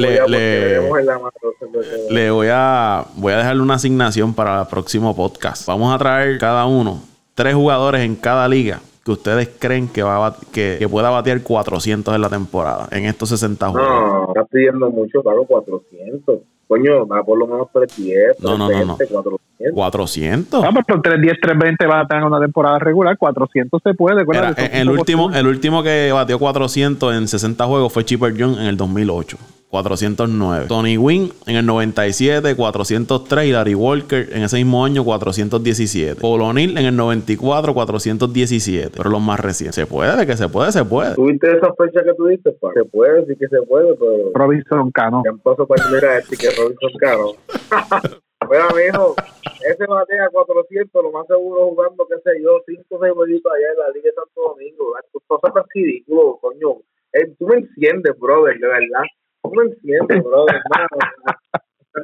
le, 2.09 2.29
voy 2.29 2.47
a 2.51 3.05
voy 3.15 3.33
a 3.33 3.37
dejarle 3.37 3.61
una 3.61 3.75
asignación 3.75 4.35
para 4.35 4.61
el 4.61 4.67
próximo 4.67 5.15
podcast. 5.15 5.65
Vamos 5.67 5.95
a 5.95 5.97
traer 5.97 6.37
cada 6.37 6.65
uno 6.65 6.99
tres 7.33 7.53
jugadores 7.53 8.01
en 8.01 8.15
cada 8.15 8.47
liga 8.47 8.81
que 9.07 9.13
ustedes 9.13 9.49
creen 9.57 9.87
que 9.87 10.03
va 10.03 10.35
que, 10.51 10.85
pueda 10.91 11.09
batear 11.09 11.41
400 11.41 12.13
en 12.13 12.21
la 12.21 12.27
temporada, 12.27 12.89
en 12.91 13.05
estos 13.05 13.29
60 13.29 13.69
juegos? 13.69 13.89
No, 13.89 14.27
está 14.27 14.43
pidiendo 14.43 14.89
mucho, 14.89 15.23
claro, 15.23 15.45
400. 15.45 16.39
Coño, 16.67 17.07
va 17.07 17.23
por 17.23 17.37
lo 17.37 17.47
menos 17.47 17.69
310, 17.71 18.43
no, 18.43 18.57
no, 18.57 18.69
no, 18.69 18.85
no. 18.85 18.97
400. 18.97 19.46
400. 19.73 20.61
Vamos, 20.61 20.83
por 20.87 21.01
310, 21.01 21.39
320 21.41 21.87
va 21.87 22.01
a 22.01 22.07
tener 22.07 22.23
una 22.23 22.39
temporada 22.39 22.79
regular, 22.79 23.17
400 23.17 23.81
se 23.81 23.93
puede. 23.93 24.23
el, 24.71 24.89
último, 24.89 25.31
el 25.33 25.47
último 25.47 25.83
que 25.83 26.11
batió 26.11 26.39
400 26.39 27.15
en 27.15 27.27
60 27.27 27.65
juegos 27.65 27.93
fue 27.93 28.05
Chipper 28.05 28.33
John 28.37 28.59
en 28.59 28.67
el 28.67 28.77
2008. 28.77 29.37
409. 29.69 30.65
Tony 30.67 30.97
Wynn 30.97 31.31
en 31.45 31.55
el 31.57 31.65
97, 31.65 32.55
403. 32.55 33.45
Y 33.45 33.51
Larry 33.51 33.75
Walker 33.75 34.29
en 34.31 34.43
ese 34.43 34.57
mismo 34.57 34.85
año, 34.85 35.03
417. 35.03 36.21
Paul 36.21 36.41
O'Neill 36.41 36.77
en 36.77 36.85
el 36.85 36.95
94, 36.95 37.73
417. 37.73 38.91
Pero 38.95 39.09
los 39.09 39.21
más 39.21 39.39
recientes. 39.39 39.75
Se 39.75 39.85
puede, 39.85 40.25
que 40.25 40.37
se 40.37 40.47
puede, 40.47 40.71
se 40.71 40.85
puede. 40.85 41.15
¿Tuviste 41.15 41.47
esa 41.51 41.73
fecha 41.73 42.03
que 42.03 42.13
tú 42.15 42.27
diste? 42.27 42.51
Se 42.51 42.85
puede, 42.85 43.25
sí 43.25 43.35
que 43.37 43.47
se 43.47 43.61
puede, 43.63 43.93
pero. 43.95 44.31
Robinson 44.33 44.91
Cano. 44.91 45.21
Ya 45.25 45.31
paso 45.43 45.67
para 45.67 45.83
a 45.83 46.17
este 46.17 46.37
que 46.37 46.47
Robinson 46.51 46.91
Cano. 46.99 48.17
Bueno, 48.47 48.65
amigo, 48.71 49.15
ese 49.59 49.85
batea 49.85 50.29
400, 50.31 51.03
lo 51.03 51.11
más 51.11 51.27
seguro 51.27 51.67
jugando, 51.67 52.07
qué 52.07 52.15
sé 52.23 52.41
yo, 52.41 52.61
5 52.65 52.83
o 52.89 52.99
6 52.99 53.13
jueguitos 53.13 53.51
allá 53.51 53.71
en 53.71 53.79
la 53.79 53.89
Liga 53.89 54.09
de 54.09 54.13
Santo 54.13 54.41
Domingo. 54.41 54.93
Tú 55.11 55.35
estás 55.35 55.53
tan 55.53 55.63
ridículo, 55.73 56.37
coño. 56.39 56.81
Eh, 57.13 57.33
tú 57.37 57.47
me 57.47 57.57
enciendes, 57.57 58.17
brother, 58.17 58.57
de 58.57 58.67
verdad. 58.67 59.03
¿Cómo 59.41 59.61
entiendes, 59.63 60.23
bro? 60.23 60.45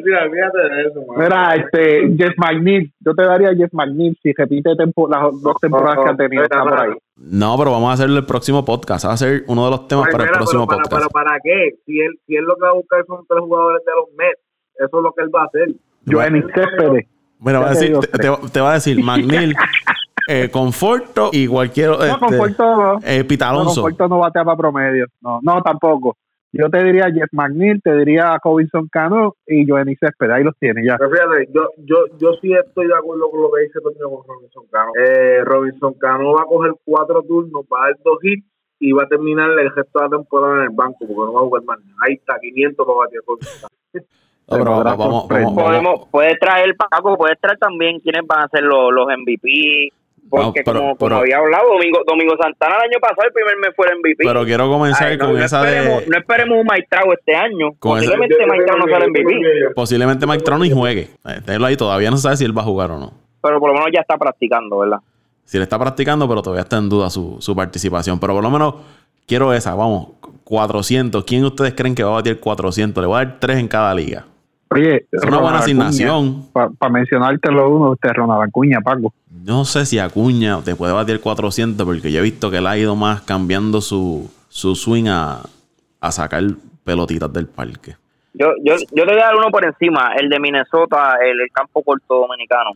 Mira, 0.04 0.30
fíjate 0.30 0.58
de 0.58 0.82
eso, 0.88 1.02
Mira, 1.16 1.56
este, 1.56 2.16
Jeff 2.18 2.34
McNeil, 2.38 2.92
yo 3.00 3.14
te 3.14 3.24
daría 3.24 3.56
Jeff 3.56 3.72
McNeil 3.74 4.18
si 4.22 4.34
repite 4.34 4.72
las 4.76 5.42
dos 5.42 5.56
temporadas 5.62 6.04
que 6.04 6.10
ha 6.10 6.16
tenido 6.18 6.44
por 6.50 6.80
ahí. 6.80 6.94
No, 7.16 7.56
pero 7.58 7.72
vamos 7.72 7.92
a 7.92 7.94
hacerle 7.94 8.20
el 8.20 8.26
próximo 8.26 8.66
podcast. 8.66 9.06
Va 9.06 9.14
a 9.14 9.18
ser 9.18 9.44
uno 9.48 9.66
de 9.66 9.72
los 9.72 9.88
temas 9.88 10.10
para 10.12 10.26
el 10.26 10.32
próximo 10.32 10.66
para, 10.66 10.82
podcast. 10.82 11.04
Pero 11.04 11.10
¿para 11.10 11.38
qué? 11.44 11.76
Si 11.86 12.00
él, 12.02 12.20
si 12.26 12.36
él 12.36 12.44
lo 12.44 12.56
que 12.56 12.64
va 12.64 12.70
a 12.70 12.74
buscar 12.74 13.06
son 13.06 13.24
tres 13.28 13.40
jugadores 13.40 13.86
de 13.86 13.92
los 13.92 14.10
Mets, 14.18 14.42
eso 14.76 14.98
es 14.98 15.04
lo 15.04 15.14
que 15.14 15.24
él 15.24 15.30
va 15.34 15.44
a 15.44 15.46
hacer. 15.46 15.70
Johnny 16.06 16.42
Céspedes. 16.54 17.08
Bueno, 17.40 17.62
va 17.62 17.68
a 17.68 17.70
decir, 17.72 17.98
te, 18.52 18.60
va 18.62 18.72
a 18.72 18.74
decir 18.76 18.98
McNeil, 19.04 19.54
eh, 20.30 20.50
Conforto 20.50 21.30
y 21.34 21.48
cualquier. 21.48 21.90
No, 21.90 22.04
este, 22.04 22.20
Conforto 22.20 23.00
eh, 23.04 23.24
Pitalonso. 23.26 23.82
No, 23.82 23.82
Conforto 23.82 24.08
no 24.08 24.20
batea 24.20 24.46
para 24.46 24.58
promedio. 24.58 25.08
No, 25.22 25.40
no, 25.42 25.62
tampoco. 25.62 26.16
Yo 26.56 26.70
te 26.70 26.84
diría 26.84 27.12
Jeff 27.12 27.30
McNeil, 27.32 27.82
te 27.82 27.98
diría 27.98 28.38
Cobinson 28.42 28.88
Cano 28.88 29.36
y 29.48 29.68
Joenny 29.68 29.96
Céspedes. 29.96 30.34
Ahí 30.34 30.44
los 30.44 30.56
tiene 30.60 30.86
ya. 30.86 30.98
Pero 30.98 31.10
fíjate, 31.10 31.50
yo, 31.52 31.68
yo, 31.78 32.06
yo 32.20 32.34
sí 32.40 32.54
estoy 32.54 32.88
de 32.88 32.96
acuerdo 32.96 33.30
con 33.32 33.42
lo 33.42 33.52
que 33.52 33.64
dice 33.64 33.82
Toño 33.82 34.10
con 34.10 34.28
Robinson 34.28 34.64
Cano. 34.72 34.92
Eh, 34.96 35.44
Robinson 35.44 35.94
Cano 35.96 36.34
va 36.34 36.44
a 36.44 36.46
coger 36.46 36.74
cuatro 36.86 37.24
turnos, 37.24 37.64
va 37.64 37.86
a 37.86 37.88
dar 37.88 37.98
dos 38.06 38.20
hits 38.22 38.46
y 38.80 38.92
va 38.92 39.04
a 39.04 39.08
terminar 39.08 39.50
el 39.50 39.74
resto 39.74 40.00
de 40.00 40.06
la 40.06 40.18
temporada 40.18 40.58
en 40.58 40.64
el 40.64 40.76
banco 40.76 41.00
porque 41.00 41.14
no 41.14 41.34
va 41.34 41.40
a 41.40 41.44
jugar 41.44 41.64
más. 41.64 41.80
Ahí 42.06 42.14
está, 42.14 42.40
500 42.40 42.86
para 42.86 43.10
batir 44.48 44.66
con 44.66 44.84
vamos, 44.84 45.26
Podemos, 45.28 46.08
puede 46.10 46.36
traer 46.38 46.76
Paco, 46.76 47.18
puede 47.18 47.36
traer 47.36 47.58
también 47.58 48.00
quienes 48.00 48.26
van 48.28 48.44
a 48.44 48.48
ser 48.50 48.64
los, 48.64 48.92
los 48.92 49.08
MVP, 49.08 49.92
porque 50.34 50.64
como, 50.64 50.96
había 51.16 51.38
hablado, 51.38 51.74
Domingo, 51.74 52.00
Domingo 52.08 52.36
Santana 52.42 52.78
el 52.78 52.90
año 52.90 53.00
pasado, 53.00 53.28
el 53.28 53.34
primer 53.34 53.56
mes 53.58 53.70
fue 53.76 53.86
el 53.88 54.00
MVP. 54.00 54.24
Pero 54.24 54.44
quiero 54.46 54.68
comenzar 54.68 55.16
con 55.20 55.40
esa 55.40 55.62
de... 55.62 56.08
No 56.08 56.18
esperemos 56.18 56.58
un 56.58 56.66
Maitrao 56.66 57.14
este 57.14 57.36
año. 57.36 57.74
Posiblemente 57.80 58.46
Maitrao 58.48 58.78
no 58.80 58.86
sea 58.86 58.98
el 58.98 59.10
MVP. 59.12 59.74
Posiblemente 59.76 60.26
Maitrao 60.26 60.58
ni 60.58 60.72
juegue. 60.72 61.10
Tenlo 61.46 61.68
ahí, 61.68 61.78
todavía 61.78 62.10
no 62.10 62.18
sabe 62.18 62.38
si 62.38 62.46
él 62.46 62.58
va 62.58 62.64
a 62.64 62.66
jugar 62.66 62.90
o 62.90 63.00
no. 63.00 63.14
Pero 63.44 63.60
por 63.60 63.70
lo 63.70 63.76
menos 63.76 63.90
ya 63.94 64.02
está 64.02 64.18
practicando, 64.18 64.80
¿verdad? 64.80 64.98
Si 65.46 65.58
él 65.58 65.64
está 65.64 65.78
practicando, 65.78 66.28
pero 66.28 66.42
todavía 66.42 66.64
está 66.64 66.78
en 66.78 66.90
duda 66.90 67.12
su, 67.12 67.38
su 67.40 67.56
participación. 67.56 68.20
Pero 68.20 68.34
por 68.34 68.42
lo 68.42 68.50
menos 68.50 68.76
quiero 69.28 69.54
esa, 69.54 69.76
vamos, 69.76 70.14
400. 70.46 71.24
¿Quién 71.26 71.46
ustedes 71.46 71.76
creen 71.76 71.94
que 71.94 72.04
va 72.04 72.10
a 72.10 72.14
batir 72.14 72.40
400? 72.40 73.02
Le 73.04 73.08
voy 73.08 73.22
a 73.22 73.26
dar 73.26 73.40
3 73.40 73.58
en 73.58 73.68
cada 73.68 73.94
liga. 73.94 74.26
Oye, 74.74 75.06
es 75.12 75.24
una 75.24 75.38
buena 75.40 75.60
asignación. 75.60 76.46
Para 76.54 76.70
mencionártelo 76.92 77.70
uno, 77.70 77.92
usted 77.92 78.10
Ronald 78.14 78.44
Acuña, 78.44 78.80
Paco. 78.82 79.14
No 79.46 79.66
sé 79.66 79.86
si 79.86 80.00
Acuña 80.00 80.62
te 80.64 80.76
puede 80.76 80.94
batir 80.94 81.20
400 81.20 81.86
porque 81.86 82.12
yo 82.12 82.20
he 82.20 82.24
visto 82.24 82.50
que 82.52 82.58
él 82.58 82.68
ha 82.68 82.78
ido 82.78 82.96
más 82.96 83.22
cambiando 83.22 83.82
su, 83.82 84.30
su 84.50 84.76
swing 84.76 85.08
a, 85.08 85.42
a 86.00 86.12
sacar 86.12 86.44
pelotitas 86.84 87.32
del 87.34 87.48
parque. 87.48 87.96
Yo, 88.34 88.48
yo, 88.64 88.76
yo 88.92 89.06
te 89.06 89.12
voy 89.12 89.22
a 89.22 89.26
dar 89.26 89.36
uno 89.36 89.50
por 89.52 89.64
encima, 89.64 90.14
el 90.20 90.28
de 90.30 90.40
Minnesota, 90.40 91.18
el, 91.24 91.40
el 91.40 91.52
campo 91.52 91.84
corto 91.84 92.16
dominicano. 92.22 92.72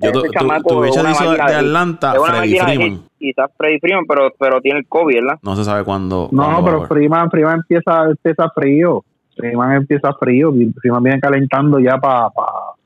Yo 0.00 0.10
tu, 0.10 0.22
tu, 0.22 0.80
bicho 0.82 1.04
dice 1.04 1.24
de 1.24 1.36
de- 1.36 1.42
Atlanta, 1.42 2.14
Freddy 2.14 2.58
Freeman. 2.58 3.02
Quizás 3.18 3.50
Freddy 3.56 3.78
Freeman, 3.78 4.04
pero, 4.08 4.32
pero 4.38 4.60
tiene 4.60 4.80
el 4.80 4.88
COVID, 4.88 5.14
¿verdad? 5.14 5.38
No 5.42 5.54
se 5.54 5.62
sabe 5.64 5.84
cuándo. 5.84 6.28
No, 6.32 6.42
cuándo 6.42 6.58
a 6.60 6.64
pero. 6.64 6.86
Freeman, 6.88 7.30
Freeman 7.30 7.56
empieza, 7.60 8.04
empieza 8.06 8.48
frío. 8.50 9.04
Freeman 9.36 9.72
empieza 9.72 10.12
frío. 10.14 10.52
Freeman 10.80 11.02
viene 11.02 11.20
calentando 11.20 11.78
ya 11.78 11.98
para 11.98 12.28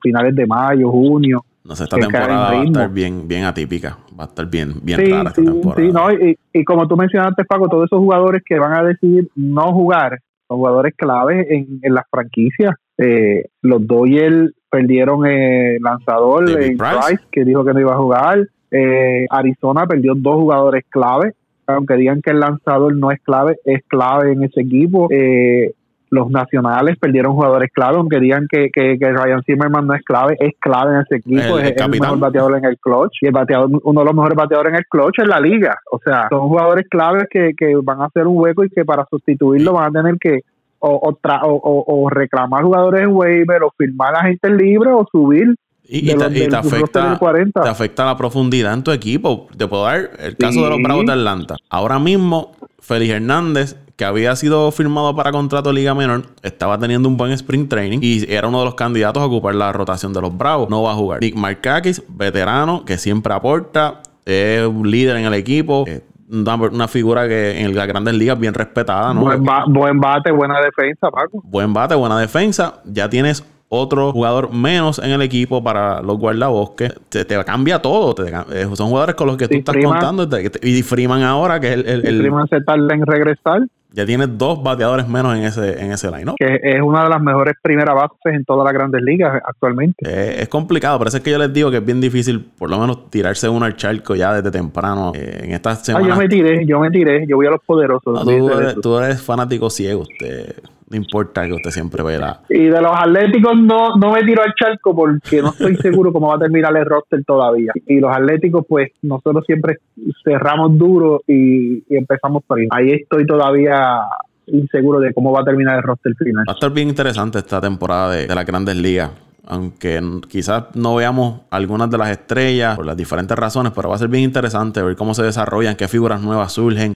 finales 0.01 0.34
de 0.34 0.46
mayo, 0.46 0.90
junio. 0.90 1.44
No 1.64 1.76
sé, 1.76 1.84
esta 1.84 1.99
temporada 1.99 2.51
va 2.51 2.61
a 2.61 2.64
estar 2.64 2.90
bien, 2.90 3.28
bien 3.28 3.44
atípica. 3.44 3.99
Va 4.18 4.24
a 4.24 4.26
estar 4.26 4.46
bien, 4.46 4.74
bien 4.82 4.99
sí, 4.99 5.11
rara 5.11 5.28
esta 5.28 5.40
sí, 5.42 5.46
temporada. 5.46 5.82
sí, 5.82 5.92
no, 5.92 6.12
y, 6.12 6.38
y 6.53 6.64
como 6.64 6.88
tú 6.88 6.96
mencionaste, 6.96 7.44
Paco, 7.44 7.68
todos 7.68 7.84
esos 7.86 7.99
jugadores 7.99 8.42
que 8.44 8.59
van 8.59 8.72
a 8.72 8.82
decidir 8.82 9.28
no 9.34 9.72
jugar 9.72 10.18
son 10.49 10.57
jugadores 10.57 10.94
claves 10.96 11.46
en, 11.51 11.78
en 11.82 11.94
las 11.94 12.05
franquicias. 12.11 12.74
Eh, 12.96 13.44
los 13.62 13.86
Dodgers 13.86 14.53
perdieron 14.70 15.26
el 15.26 15.80
lanzador 15.82 16.51
David 16.51 16.66
en 16.66 16.78
Price. 16.78 16.96
Price, 17.07 17.24
que 17.30 17.44
dijo 17.44 17.64
que 17.64 17.74
no 17.74 17.80
iba 17.80 17.92
a 17.92 17.99
jugar. 17.99 18.49
Eh, 18.70 19.26
Arizona 19.30 19.86
perdió 19.86 20.14
dos 20.16 20.36
jugadores 20.36 20.84
clave. 20.88 21.34
Aunque 21.66 21.96
digan 21.96 22.22
que 22.22 22.30
el 22.30 22.40
lanzador 22.40 22.96
no 22.96 23.11
es 23.11 23.20
clave, 23.20 23.59
es 23.66 23.82
clave 23.88 24.32
en 24.32 24.42
ese 24.42 24.62
equipo. 24.62 25.09
Eh, 25.11 25.74
los 26.11 26.30
nacionales 26.30 26.96
perdieron 26.98 27.34
jugadores 27.34 27.70
clave, 27.72 27.96
aunque 27.98 28.18
digan 28.20 28.46
que, 28.50 28.70
que, 28.72 28.98
que 28.98 29.12
Ryan 29.12 29.42
Zimmerman 29.44 29.86
no 29.86 29.94
es 29.94 30.02
clave, 30.04 30.36
es 30.40 30.52
clave 30.61 30.94
en 30.96 31.00
ese 31.02 31.16
equipo, 31.16 31.59
El- 31.59 31.66
es 31.66 31.76
el 31.80 31.90
mejor 31.90 32.18
bateador 32.18 32.56
en 32.59 32.64
el 32.64 32.78
clutch 32.78 33.16
y 33.22 33.26
el 33.26 33.32
bateador, 33.32 33.70
uno 33.82 34.00
de 34.00 34.04
los 34.06 34.14
mejores 34.14 34.36
bateadores 34.36 34.72
en 34.72 34.78
el 34.78 34.86
clutch 34.86 35.18
en 35.20 35.28
la 35.28 35.40
liga. 35.40 35.76
O 35.92 35.98
sea, 36.04 36.26
son 36.30 36.48
jugadores 36.48 36.86
claves 36.88 37.24
que, 37.30 37.52
que 37.56 37.74
van 37.82 38.00
a 38.00 38.06
hacer 38.06 38.26
un 38.26 38.38
hueco 38.38 38.64
y 38.64 38.70
que 38.70 38.84
para 38.84 39.04
sustituirlo 39.11 39.72
van 39.74 39.90
a 39.96 40.02
tener 40.02 40.16
que 40.20 40.40
o, 40.80 40.90
o, 40.94 41.18
tra- 41.20 41.40
o, 41.42 41.52
o- 41.54 42.04
o 42.04 42.09
reclamar 42.11 42.62
jugadores 42.62 43.02
en 43.02 43.09
waiver 43.09 43.62
o 43.64 43.72
firmar 43.76 44.14
a 44.14 44.22
gente 44.22 44.48
libre 44.50 44.90
o 44.92 45.04
subir 45.11 45.56
Y, 45.88 46.11
y 46.11 46.14
te, 46.16 46.44
y 46.44 46.48
te 46.48 46.56
afecta, 46.56 47.09
del 47.11 47.18
40. 47.18 47.62
te 47.62 47.68
afecta 47.68 48.04
la 48.04 48.16
profundidad 48.16 48.74
en 48.74 48.82
tu 48.84 48.92
equipo. 48.92 49.48
Te 49.56 49.66
puedo 49.66 49.84
dar 49.84 50.11
el 50.20 50.36
caso 50.36 50.62
de 50.64 50.70
los. 50.70 50.78
Bravos 50.82 51.04
de 51.06 51.12
Atlanta. 51.12 51.56
Ahora 51.68 51.98
mismo, 51.98 52.52
Félix 52.78 53.12
Hernández, 53.14 53.76
que 53.99 54.05
había 54.05 54.36
sido 54.36 54.70
firmado 54.70 55.14
para 55.16 55.32
contrato 55.32 55.70
de 55.70 55.74
Liga 55.74 55.92
Menor, 55.92 56.22
estaba 56.42 56.78
teniendo 56.78 57.09
un 57.09 57.16
buen 57.16 57.32
sprint 57.32 57.68
training 57.68 57.99
y 58.01 58.32
era 58.32 58.46
uno 58.46 58.61
de 58.61 58.64
los 58.66 58.76
candidatos 58.76 59.20
a 59.20 59.26
ocupar 59.26 59.57
la 59.57 59.72
rotación 59.72 60.12
de 60.12 60.20
los 60.20 60.38
Bravos. 60.38 60.70
No 60.70 60.82
va 60.84 60.92
a 60.92 60.94
jugar. 60.94 61.20
Nick 61.20 61.34
Markakis, 61.34 62.01
veterano, 62.09 62.84
que 62.84 62.96
siempre 62.96 63.34
aporta, 63.34 64.01
es 64.24 64.64
un 64.64 64.88
líder 64.88 65.16
en 65.16 65.24
el 65.24 65.34
equipo. 65.34 65.84
Una, 66.30 66.55
una 66.55 66.86
figura 66.86 67.26
que 67.26 67.61
en 67.61 67.74
las 67.74 67.88
grandes 67.88 68.14
ligas 68.14 68.38
bien 68.38 68.55
respetada, 68.55 69.12
¿no? 69.12 69.22
Buen, 69.22 69.42
ba- 69.42 69.64
buen 69.66 69.99
bate, 69.99 70.30
buena 70.30 70.61
defensa, 70.61 71.11
Paco. 71.11 71.40
buen 71.42 71.72
bate, 71.74 71.96
buena 71.96 72.18
defensa. 72.20 72.80
Ya 72.84 73.09
tienes 73.11 73.44
otro 73.70 74.12
jugador 74.12 74.52
menos 74.52 74.98
en 74.98 75.10
el 75.10 75.20
equipo 75.22 75.62
para 75.62 76.00
los 76.00 76.18
guardabosques. 76.18 76.94
Te, 77.08 77.24
te 77.24 77.44
cambia 77.44 77.80
todo. 77.82 78.14
Te 78.14 78.28
eh, 78.28 78.66
son 78.74 78.88
jugadores 78.88 79.14
con 79.14 79.26
los 79.26 79.36
que 79.36 79.46
tú 79.48 79.56
estás 79.58 79.74
Freeman. 79.74 79.92
contando. 80.00 80.28
Te- 80.28 80.50
Y 80.68 80.82
Freeman 80.82 81.22
ahora, 81.22 81.60
que 81.60 81.68
es 81.68 81.74
el, 81.74 81.86
el- 81.86 82.06
el- 82.06 82.18
Freeman 82.20 82.48
se 82.48 82.60
tarda 82.62 82.94
en 82.94 83.04
regresar, 83.04 83.62
ya 83.90 84.04
tienes 84.04 84.36
dos 84.36 84.62
bateadores 84.62 85.08
menos 85.08 85.34
en 85.36 85.44
ese, 85.44 85.82
en 85.82 85.92
ese 85.92 86.10
line. 86.10 86.34
que 86.38 86.60
es 86.62 86.80
una 86.82 87.04
de 87.04 87.08
las 87.10 87.22
mejores 87.22 87.54
primeras 87.62 87.94
bases 87.94 88.34
en 88.34 88.44
todas 88.44 88.64
las 88.64 88.72
grandes 88.74 89.02
ligas 89.02 89.40
actualmente. 89.46 89.96
Eh, 90.06 90.42
es 90.42 90.48
complicado, 90.48 90.98
por 90.98 91.08
eso 91.08 91.16
es 91.16 91.22
que 91.22 91.30
yo 91.30 91.38
les 91.38 91.50
digo 91.52 91.70
que 91.70 91.78
es 91.78 91.84
bien 91.84 92.00
difícil, 92.00 92.44
por 92.58 92.68
lo 92.70 92.78
menos, 92.78 93.08
tirarse 93.10 93.48
uno 93.48 93.64
al 93.64 93.76
charco 93.76 94.14
ya 94.14 94.34
desde 94.34 94.50
temprano. 94.50 95.12
Eh, 95.14 95.40
en 95.44 95.52
estas 95.52 95.80
Ah, 95.80 95.84
semanas. 95.84 96.08
yo 96.08 96.16
me 96.16 96.28
tiré, 96.28 96.66
yo 96.66 96.80
me 96.80 96.90
tiré, 96.90 97.26
yo 97.26 97.36
voy 97.36 97.46
a 97.46 97.50
los 97.50 97.60
poderosos. 97.64 98.24
No, 98.26 98.58
eres, 98.60 98.76
tú 98.80 98.98
eres 98.98 99.22
fanático 99.22 99.70
ciego. 99.70 100.02
Usted, 100.02 100.54
no 100.91 100.97
importa 100.97 101.47
que 101.47 101.53
usted 101.53 101.70
siempre 101.70 102.03
vea 102.03 102.41
Y 102.49 102.64
de 102.64 102.80
los 102.80 102.93
Atléticos 102.93 103.57
no, 103.57 103.97
no 103.97 104.12
me 104.12 104.22
tiro 104.22 104.43
al 104.43 104.55
charco 104.55 104.95
porque 104.95 105.43
no 105.43 105.51
estoy 105.51 105.76
seguro 105.82 106.12
cómo 106.12 106.28
va 106.28 106.36
a 106.36 106.39
terminar 106.39 106.76
el 106.76 106.84
roster 106.84 107.24
todavía. 107.24 107.72
Y 107.86 108.01
los 108.01 108.14
Atléticos, 108.14 108.64
pues 108.68 108.91
nosotros 109.03 109.45
siempre 109.47 109.78
cerramos 110.24 110.76
duro 110.78 111.22
y, 111.26 111.78
y 111.89 111.97
empezamos 111.97 112.43
por 112.45 112.59
ahí. 112.59 112.66
Ahí 112.70 112.93
estoy 112.93 113.26
todavía 113.26 114.01
inseguro 114.47 114.99
de 115.01 115.12
cómo 115.12 115.32
va 115.32 115.43
a 115.43 115.45
terminar 115.45 115.76
el 115.76 115.82
roster 115.82 116.14
final. 116.16 116.45
Va 116.49 116.53
a 116.53 116.55
estar 116.55 116.72
bien 116.72 116.89
interesante 116.89 117.39
esta 117.39 117.61
temporada 117.61 118.12
de, 118.12 118.26
de 118.26 118.34
las 118.34 118.47
grandes 118.47 118.76
ligas. 118.76 119.11
Aunque 119.51 120.01
quizás 120.28 120.64
no 120.74 120.97
veamos 120.97 121.41
algunas 121.51 121.91
de 121.91 121.97
las 121.97 122.11
estrellas 122.11 122.76
por 122.76 122.84
las 122.84 122.97
diferentes 122.97 123.36
razones, 123.36 123.72
pero 123.74 123.89
va 123.89 123.95
a 123.95 123.99
ser 123.99 124.09
bien 124.09 124.24
interesante 124.24 124.82
ver 124.82 124.95
cómo 124.95 125.14
se 125.14 125.22
desarrollan, 125.22 125.74
qué 125.74 125.89
figuras 125.89 126.20
nuevas 126.20 126.53
surgen. 126.53 126.95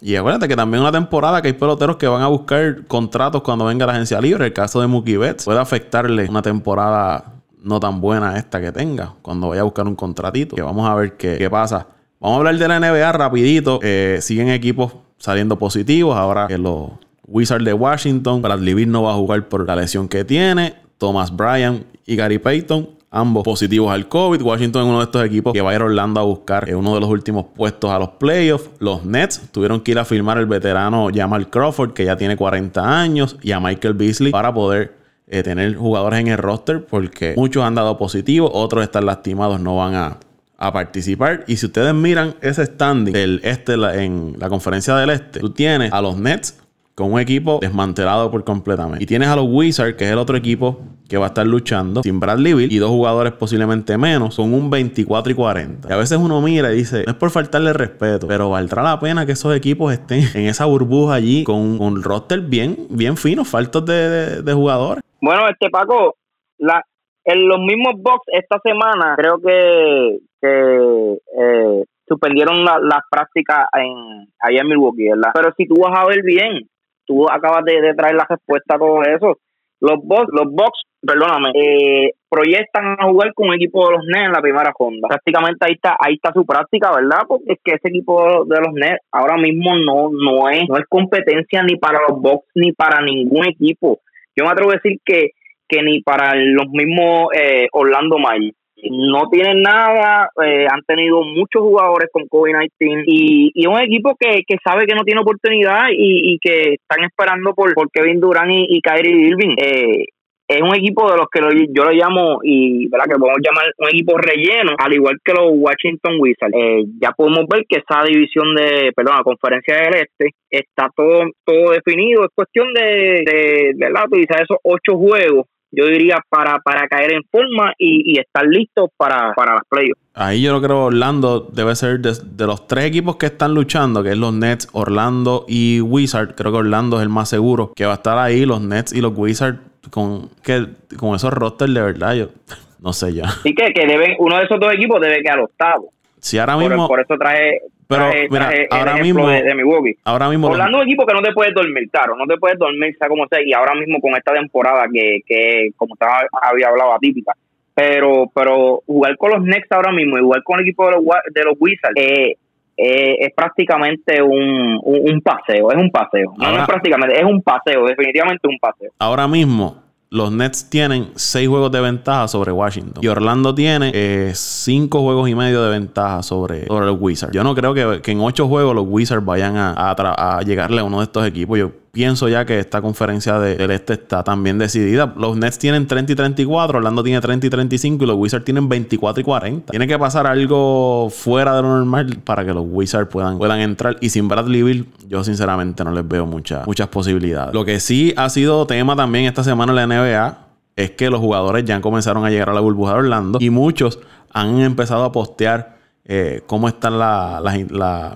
Y 0.00 0.16
acuérdate 0.16 0.48
que 0.48 0.56
también 0.56 0.82
una 0.82 0.92
temporada 0.92 1.42
que 1.42 1.48
hay 1.48 1.54
peloteros 1.54 1.96
que 1.96 2.06
van 2.06 2.22
a 2.22 2.28
buscar 2.28 2.86
contratos 2.86 3.42
cuando 3.42 3.64
venga 3.64 3.86
la 3.86 3.92
agencia 3.92 4.20
libre. 4.20 4.46
El 4.46 4.52
caso 4.52 4.80
de 4.80 4.86
Mookie 4.86 5.16
Betts 5.16 5.44
puede 5.44 5.58
afectarle 5.58 6.28
una 6.28 6.42
temporada 6.42 7.34
no 7.62 7.80
tan 7.80 8.00
buena 8.00 8.36
esta 8.38 8.60
que 8.60 8.70
tenga 8.70 9.14
cuando 9.22 9.48
vaya 9.48 9.62
a 9.62 9.64
buscar 9.64 9.86
un 9.86 9.96
contratito. 9.96 10.56
Que 10.56 10.62
vamos 10.62 10.88
a 10.88 10.94
ver 10.94 11.16
qué, 11.16 11.36
qué 11.38 11.50
pasa. 11.50 11.88
Vamos 12.20 12.36
a 12.36 12.38
hablar 12.38 12.58
de 12.58 12.68
la 12.68 12.80
NBA 12.80 13.12
rapidito. 13.12 13.80
Eh, 13.82 14.18
siguen 14.22 14.48
equipos 14.48 14.94
saliendo 15.18 15.58
positivos. 15.58 16.16
Ahora 16.16 16.46
que 16.46 16.58
los 16.58 16.90
Wizards 17.26 17.64
de 17.64 17.72
Washington, 17.72 18.42
Bradley 18.42 18.74
Beal 18.74 18.90
no 18.90 19.02
va 19.02 19.12
a 19.12 19.14
jugar 19.14 19.48
por 19.48 19.66
la 19.66 19.76
lesión 19.76 20.08
que 20.08 20.24
tiene. 20.24 20.74
Thomas 20.98 21.34
Bryan 21.34 21.84
y 22.06 22.16
Gary 22.16 22.38
Payton, 22.38 22.88
ambos 23.10 23.44
positivos 23.44 23.90
al 23.90 24.08
COVID. 24.08 24.42
Washington 24.42 24.82
es 24.82 24.88
uno 24.88 24.98
de 24.98 25.04
estos 25.04 25.24
equipos 25.24 25.52
que 25.52 25.60
va 25.60 25.70
a 25.70 25.74
ir 25.74 25.80
a 25.80 25.84
Orlando 25.84 26.20
a 26.20 26.24
buscar 26.24 26.68
eh, 26.68 26.74
uno 26.74 26.94
de 26.94 27.00
los 27.00 27.08
últimos 27.08 27.46
puestos 27.54 27.90
a 27.90 27.98
los 27.98 28.10
playoffs. 28.10 28.70
Los 28.78 29.04
Nets 29.04 29.42
tuvieron 29.52 29.80
que 29.80 29.92
ir 29.92 29.98
a 29.98 30.04
firmar 30.04 30.38
el 30.38 30.46
veterano 30.46 31.08
Jamal 31.14 31.48
Crawford, 31.48 31.92
que 31.92 32.04
ya 32.04 32.16
tiene 32.16 32.36
40 32.36 33.00
años, 33.00 33.36
y 33.42 33.52
a 33.52 33.60
Michael 33.60 33.94
Beasley 33.94 34.32
para 34.32 34.52
poder 34.52 34.94
eh, 35.28 35.42
tener 35.42 35.74
jugadores 35.76 36.20
en 36.20 36.28
el 36.28 36.38
roster, 36.38 36.84
porque 36.84 37.34
muchos 37.36 37.64
han 37.64 37.74
dado 37.74 37.96
positivos, 37.98 38.50
otros 38.52 38.82
están 38.82 39.06
lastimados, 39.06 39.60
no 39.60 39.76
van 39.76 39.94
a, 39.94 40.18
a 40.58 40.72
participar. 40.72 41.44
Y 41.46 41.56
si 41.56 41.66
ustedes 41.66 41.94
miran 41.94 42.34
ese 42.40 42.66
standing 42.66 43.12
del 43.12 43.40
este 43.44 43.74
en 43.74 44.36
la 44.38 44.48
conferencia 44.48 44.94
del 44.96 45.10
este, 45.10 45.40
tú 45.40 45.50
tienes 45.50 45.92
a 45.92 46.00
los 46.00 46.16
Nets 46.16 46.58
con 46.94 47.12
un 47.12 47.20
equipo 47.20 47.58
desmantelado 47.60 48.30
por 48.30 48.42
completamente. 48.44 49.04
Y 49.04 49.06
tienes 49.06 49.28
a 49.28 49.36
los 49.36 49.46
Wizards, 49.48 49.96
que 49.96 50.06
es 50.06 50.10
el 50.10 50.18
otro 50.18 50.36
equipo 50.36 50.80
que 51.08 51.16
va 51.18 51.26
a 51.26 51.28
estar 51.28 51.46
luchando 51.46 52.02
sin 52.02 52.18
Bradley 52.20 52.52
Beal 52.54 52.72
y 52.72 52.78
dos 52.78 52.90
jugadores 52.90 53.32
posiblemente 53.32 53.96
menos, 53.98 54.36
con 54.36 54.52
un 54.52 54.70
24 54.70 55.32
y 55.32 55.34
40. 55.34 55.88
Y 55.88 55.92
a 55.92 55.96
veces 55.96 56.18
uno 56.18 56.40
mira 56.40 56.72
y 56.72 56.76
dice, 56.76 57.04
no 57.06 57.12
es 57.12 57.16
por 57.18 57.30
faltarle 57.30 57.72
respeto, 57.72 58.26
pero 58.26 58.50
valdrá 58.50 58.82
la 58.82 58.98
pena 58.98 59.24
que 59.26 59.32
esos 59.32 59.54
equipos 59.54 59.92
estén 59.92 60.20
en 60.34 60.46
esa 60.48 60.64
burbuja 60.64 61.14
allí 61.14 61.44
con 61.44 61.80
un 61.80 62.02
roster 62.02 62.40
bien, 62.40 62.76
bien 62.90 63.16
fino, 63.16 63.44
faltos 63.44 63.84
de, 63.86 64.42
de- 64.42 64.52
jugadores. 64.52 65.02
Bueno, 65.20 65.48
este 65.48 65.70
Paco, 65.70 66.16
la, 66.58 66.82
en 67.24 67.48
los 67.48 67.58
mismos 67.60 67.94
box 68.02 68.24
esta 68.32 68.58
semana 68.64 69.14
creo 69.16 69.38
que, 69.38 70.18
que 70.40 71.12
eh, 71.40 71.84
suspendieron 72.08 72.64
la- 72.64 72.78
las 72.80 73.00
prácticas 73.10 73.66
en, 73.74 74.28
allá 74.40 74.60
en 74.62 74.68
Milwaukee, 74.68 75.08
¿verdad? 75.10 75.30
Pero 75.34 75.52
si 75.56 75.66
tú 75.66 75.74
vas 75.80 75.98
a 75.98 76.06
ver 76.06 76.22
bien, 76.22 76.68
tú 77.06 77.28
acabas 77.30 77.64
de, 77.64 77.80
de 77.80 77.94
traer 77.94 78.14
la 78.16 78.26
respuesta 78.28 78.74
a 78.74 78.78
todo 78.78 79.02
eso. 79.02 79.38
Los 79.80 80.02
box, 80.02 80.26
los 80.32 80.50
box, 80.50 80.82
perdóname, 81.00 81.50
eh, 81.54 82.12
proyectan 82.28 82.96
a 82.98 83.04
jugar 83.04 83.34
con 83.34 83.48
un 83.48 83.54
equipo 83.54 83.86
de 83.86 83.96
los 83.96 84.06
Nets 84.06 84.26
en 84.26 84.32
la 84.32 84.40
primera 84.40 84.72
ronda. 84.78 85.08
Prácticamente 85.08 85.66
ahí 85.66 85.74
está, 85.74 85.96
ahí 85.98 86.14
está 86.14 86.32
su 86.32 86.46
práctica, 86.46 86.92
¿verdad? 86.94 87.22
Porque 87.28 87.52
es 87.52 87.58
que 87.62 87.72
ese 87.72 87.88
equipo 87.88 88.44
de 88.46 88.60
los 88.60 88.72
Nets 88.72 89.04
ahora 89.12 89.36
mismo 89.36 89.76
no, 89.76 90.10
no 90.10 90.48
es, 90.48 90.68
no 90.68 90.76
es 90.76 90.84
competencia 90.88 91.62
ni 91.62 91.76
para 91.76 92.00
los 92.08 92.20
box 92.20 92.46
ni 92.54 92.72
para 92.72 93.02
ningún 93.02 93.46
equipo. 93.46 94.00
Yo 94.34 94.44
me 94.44 94.50
atrevo 94.50 94.70
a 94.70 94.74
decir 94.74 94.98
que, 95.04 95.30
que 95.68 95.82
ni 95.82 96.00
para 96.02 96.34
los 96.34 96.68
mismos 96.68 97.28
eh, 97.34 97.68
Orlando 97.72 98.18
Magic. 98.18 98.54
No 98.90 99.28
tienen 99.30 99.62
nada, 99.62 100.28
eh, 100.44 100.66
han 100.70 100.82
tenido 100.86 101.22
muchos 101.22 101.62
jugadores 101.62 102.10
con 102.12 102.24
COVID-19 102.24 103.04
y, 103.06 103.50
y 103.54 103.66
un 103.66 103.80
equipo 103.80 104.14
que, 104.20 104.42
que 104.46 104.56
sabe 104.62 104.84
que 104.86 104.94
no 104.94 105.02
tiene 105.02 105.22
oportunidad 105.22 105.86
y, 105.90 106.34
y 106.34 106.38
que 106.38 106.74
están 106.74 107.04
esperando 107.04 107.54
por, 107.54 107.72
por 107.74 107.90
Kevin 107.90 108.20
Durant 108.20 108.50
y, 108.52 108.66
y 108.68 108.80
Kyrie 108.82 109.28
Irving. 109.28 109.54
Eh, 109.58 110.04
es 110.48 110.62
un 110.62 110.76
equipo 110.76 111.10
de 111.10 111.16
los 111.16 111.26
que 111.32 111.40
lo- 111.40 111.50
yo 111.50 111.84
lo 111.84 111.90
llamo, 111.90 112.38
y 112.44 112.86
verdad 112.88 113.06
que 113.06 113.18
podemos 113.18 113.40
llamar 113.42 113.64
un 113.78 113.88
equipo 113.88 114.16
relleno, 114.18 114.76
al 114.78 114.92
igual 114.92 115.16
que 115.24 115.32
los 115.32 115.50
Washington 115.54 116.18
Wizards. 116.20 116.54
Eh, 116.54 116.84
ya 117.02 117.10
podemos 117.16 117.46
ver 117.48 117.64
que 117.68 117.78
esa 117.78 118.04
división 118.04 118.54
de, 118.54 118.92
perdón, 118.94 119.16
la 119.16 119.24
conferencia 119.24 119.74
del 119.74 119.94
este 120.06 120.30
está 120.50 120.88
todo, 120.94 121.24
todo 121.44 121.72
definido. 121.72 122.22
Es 122.24 122.30
cuestión 122.32 122.72
de, 122.74 123.24
de, 123.26 123.72
¿verdad? 123.74 124.04
Utilizar 124.06 124.42
esos 124.42 124.58
ocho 124.62 124.96
juegos, 124.96 125.46
yo 125.70 125.86
diría, 125.86 126.16
para, 126.28 126.58
para 126.58 126.86
caer 126.88 127.12
en 127.12 127.22
forma 127.30 127.72
y, 127.78 128.12
y 128.12 128.18
estar 128.18 128.46
listos 128.46 128.90
para, 128.96 129.32
para 129.34 129.54
las 129.54 129.62
playoffs. 129.68 130.00
Ahí 130.14 130.42
yo 130.42 130.58
creo 130.58 130.68
que 130.68 130.72
Orlando 130.72 131.40
debe 131.52 131.74
ser 131.76 132.00
de, 132.00 132.12
de 132.24 132.46
los 132.46 132.66
tres 132.66 132.84
equipos 132.84 133.16
que 133.16 133.26
están 133.26 133.54
luchando, 133.54 134.02
que 134.02 134.10
es 134.10 134.16
los 134.16 134.32
Nets, 134.32 134.68
Orlando 134.72 135.44
y 135.46 135.80
Wizards. 135.80 136.34
Creo 136.36 136.52
que 136.52 136.58
Orlando 136.58 136.96
es 136.96 137.02
el 137.02 137.10
más 137.10 137.28
seguro 137.28 137.72
que 137.76 137.84
va 137.84 137.92
a 137.92 137.96
estar 137.96 138.16
ahí. 138.16 138.46
Los 138.46 138.62
Nets 138.62 138.92
y 138.92 139.00
los 139.00 139.12
Wizards 139.16 139.58
con, 139.90 140.30
que, 140.42 140.66
con 140.98 141.14
esos 141.14 141.32
rosters 141.32 141.74
de 141.74 141.82
verdad. 141.82 142.14
Yo 142.14 142.28
no 142.80 142.92
sé 142.92 143.12
ya. 143.12 143.24
Así 143.24 143.54
que, 143.54 143.72
que 143.72 143.86
deben, 143.86 144.16
uno 144.18 144.38
de 144.38 144.44
esos 144.44 144.58
dos 144.58 144.72
equipos 144.72 145.00
debe 145.00 145.22
quedar 145.22 145.40
octavo. 145.40 145.92
Si 146.20 146.38
ahora 146.38 146.56
mismo... 146.56 146.88
Por, 146.88 147.00
eso 147.00 147.16
traje, 147.16 147.60
pero 147.86 148.10
mira, 148.30 148.50
ahora 148.70 148.96
mismo, 148.96 149.28
de, 149.28 149.54
Milwaukee. 149.54 149.96
Ahora 150.04 150.28
mismo... 150.28 150.48
Orlando 150.48 150.78
es 150.78 150.84
un 150.84 150.88
equipo 150.88 151.06
que 151.06 151.14
no 151.14 151.22
te 151.22 151.32
puedes 151.32 151.54
dormir, 151.54 151.88
claro, 151.90 152.16
no 152.16 152.26
te 152.26 152.36
puedes 152.36 152.58
dormir, 152.58 152.96
sea 152.98 153.08
como 153.08 153.26
sea, 153.28 153.40
y 153.44 153.52
ahora 153.52 153.74
mismo 153.74 154.00
con 154.00 154.14
esta 154.16 154.32
temporada 154.32 154.86
que, 154.92 155.20
que 155.26 155.70
como 155.76 155.94
estaba, 155.94 156.20
había 156.42 156.68
hablado, 156.68 156.94
atípica, 156.94 157.32
pero 157.74 158.30
pero 158.34 158.82
jugar 158.86 159.16
con 159.18 159.30
los 159.32 159.42
Knicks 159.42 159.70
ahora 159.70 159.92
mismo 159.92 160.18
y 160.18 160.22
jugar 160.22 160.42
con 160.42 160.58
el 160.58 160.66
equipo 160.66 160.86
de 160.86 160.92
los, 160.92 161.04
de 161.32 161.44
los 161.44 161.54
Wizards 161.60 161.94
eh, 161.96 162.36
eh, 162.76 163.16
es 163.20 163.34
prácticamente 163.34 164.20
un, 164.22 164.80
un, 164.82 165.20
paseo, 165.22 165.70
es 165.70 165.76
un 165.78 165.90
paseo. 165.90 166.34
no 166.36 166.58
es 166.58 166.66
prácticamente, 166.66 167.18
es 167.18 167.24
un 167.24 167.40
paseo, 167.40 167.86
definitivamente 167.86 168.46
un 168.48 168.58
paseo. 168.58 168.90
Ahora 168.98 169.26
mismo, 169.26 169.82
los 170.16 170.32
Nets 170.32 170.68
tienen 170.70 171.10
seis 171.14 171.48
juegos 171.48 171.70
de 171.70 171.80
ventaja 171.80 172.26
sobre 172.26 172.50
Washington. 172.50 173.04
Y 173.04 173.08
Orlando 173.08 173.54
tiene 173.54 173.92
eh, 173.94 174.32
cinco 174.34 175.02
juegos 175.02 175.28
y 175.28 175.34
medio 175.34 175.62
de 175.62 175.70
ventaja 175.70 176.22
sobre, 176.22 176.66
los 176.66 176.96
Wizards. 176.98 177.34
Yo 177.34 177.44
no 177.44 177.54
creo 177.54 177.74
que, 177.74 178.10
en 178.10 178.20
ocho 178.20 178.48
juegos 178.48 178.74
los 178.74 178.86
Wizards 178.88 179.24
vayan 179.24 179.56
a, 179.56 179.72
a, 179.72 180.38
a 180.38 180.42
llegarle 180.42 180.80
a 180.80 180.84
uno 180.84 180.98
de 180.98 181.04
estos 181.04 181.26
equipos. 181.26 181.58
Yo 181.58 181.70
pienso 181.96 182.28
ya 182.28 182.44
que 182.44 182.58
esta 182.58 182.82
conferencia 182.82 183.38
del 183.38 183.70
este 183.70 183.94
está 183.94 184.22
también 184.22 184.58
decidida. 184.58 185.14
Los 185.16 185.34
Nets 185.38 185.58
tienen 185.58 185.86
30 185.86 186.12
y 186.12 186.14
34, 186.14 186.76
Orlando 186.76 187.02
tiene 187.02 187.22
30 187.22 187.46
y 187.46 187.48
35 187.48 188.04
y 188.04 188.06
los 188.06 188.16
Wizards 188.16 188.44
tienen 188.44 188.68
24 188.68 189.22
y 189.22 189.24
40. 189.24 189.70
Tiene 189.70 189.88
que 189.88 189.98
pasar 189.98 190.26
algo 190.26 191.08
fuera 191.08 191.56
de 191.56 191.62
lo 191.62 191.68
normal 191.68 192.18
para 192.22 192.44
que 192.44 192.52
los 192.52 192.66
Wizards 192.68 193.08
puedan, 193.08 193.38
puedan 193.38 193.60
entrar. 193.60 193.96
Y 194.02 194.10
sin 194.10 194.28
Bradley 194.28 194.62
Bill, 194.62 194.88
yo 195.08 195.24
sinceramente 195.24 195.84
no 195.84 195.90
les 195.90 196.06
veo 196.06 196.26
muchas 196.26 196.66
posibilidades. 196.88 197.54
Lo 197.54 197.64
que 197.64 197.80
sí 197.80 198.12
ha 198.18 198.28
sido 198.28 198.66
tema 198.66 198.94
también 198.94 199.24
esta 199.24 199.42
semana 199.42 199.72
en 199.72 199.88
la 199.88 199.96
NBA 199.96 200.38
es 200.76 200.90
que 200.90 201.08
los 201.08 201.20
jugadores 201.20 201.64
ya 201.64 201.80
comenzaron 201.80 202.26
a 202.26 202.30
llegar 202.30 202.50
a 202.50 202.52
la 202.52 202.60
burbuja 202.60 202.92
de 202.92 202.98
Orlando 202.98 203.38
y 203.40 203.48
muchos 203.48 204.00
han 204.34 204.60
empezado 204.60 205.02
a 205.04 205.12
postear 205.12 205.75
eh, 206.08 206.42
cómo 206.46 206.68
están 206.68 207.00
las 207.00 207.56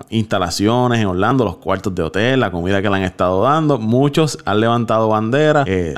instalaciones 0.09 1.01
en 1.01 1.07
Orlando, 1.07 1.43
los 1.43 1.57
cuartos 1.57 1.93
de 1.93 2.03
hotel, 2.03 2.39
la 2.39 2.49
comida 2.49 2.81
que 2.81 2.89
le 2.89 2.95
han 2.95 3.03
estado 3.03 3.43
dando. 3.43 3.77
Muchos 3.79 4.37
han 4.45 4.61
levantado 4.61 5.09
banderas, 5.09 5.65
eh, 5.67 5.93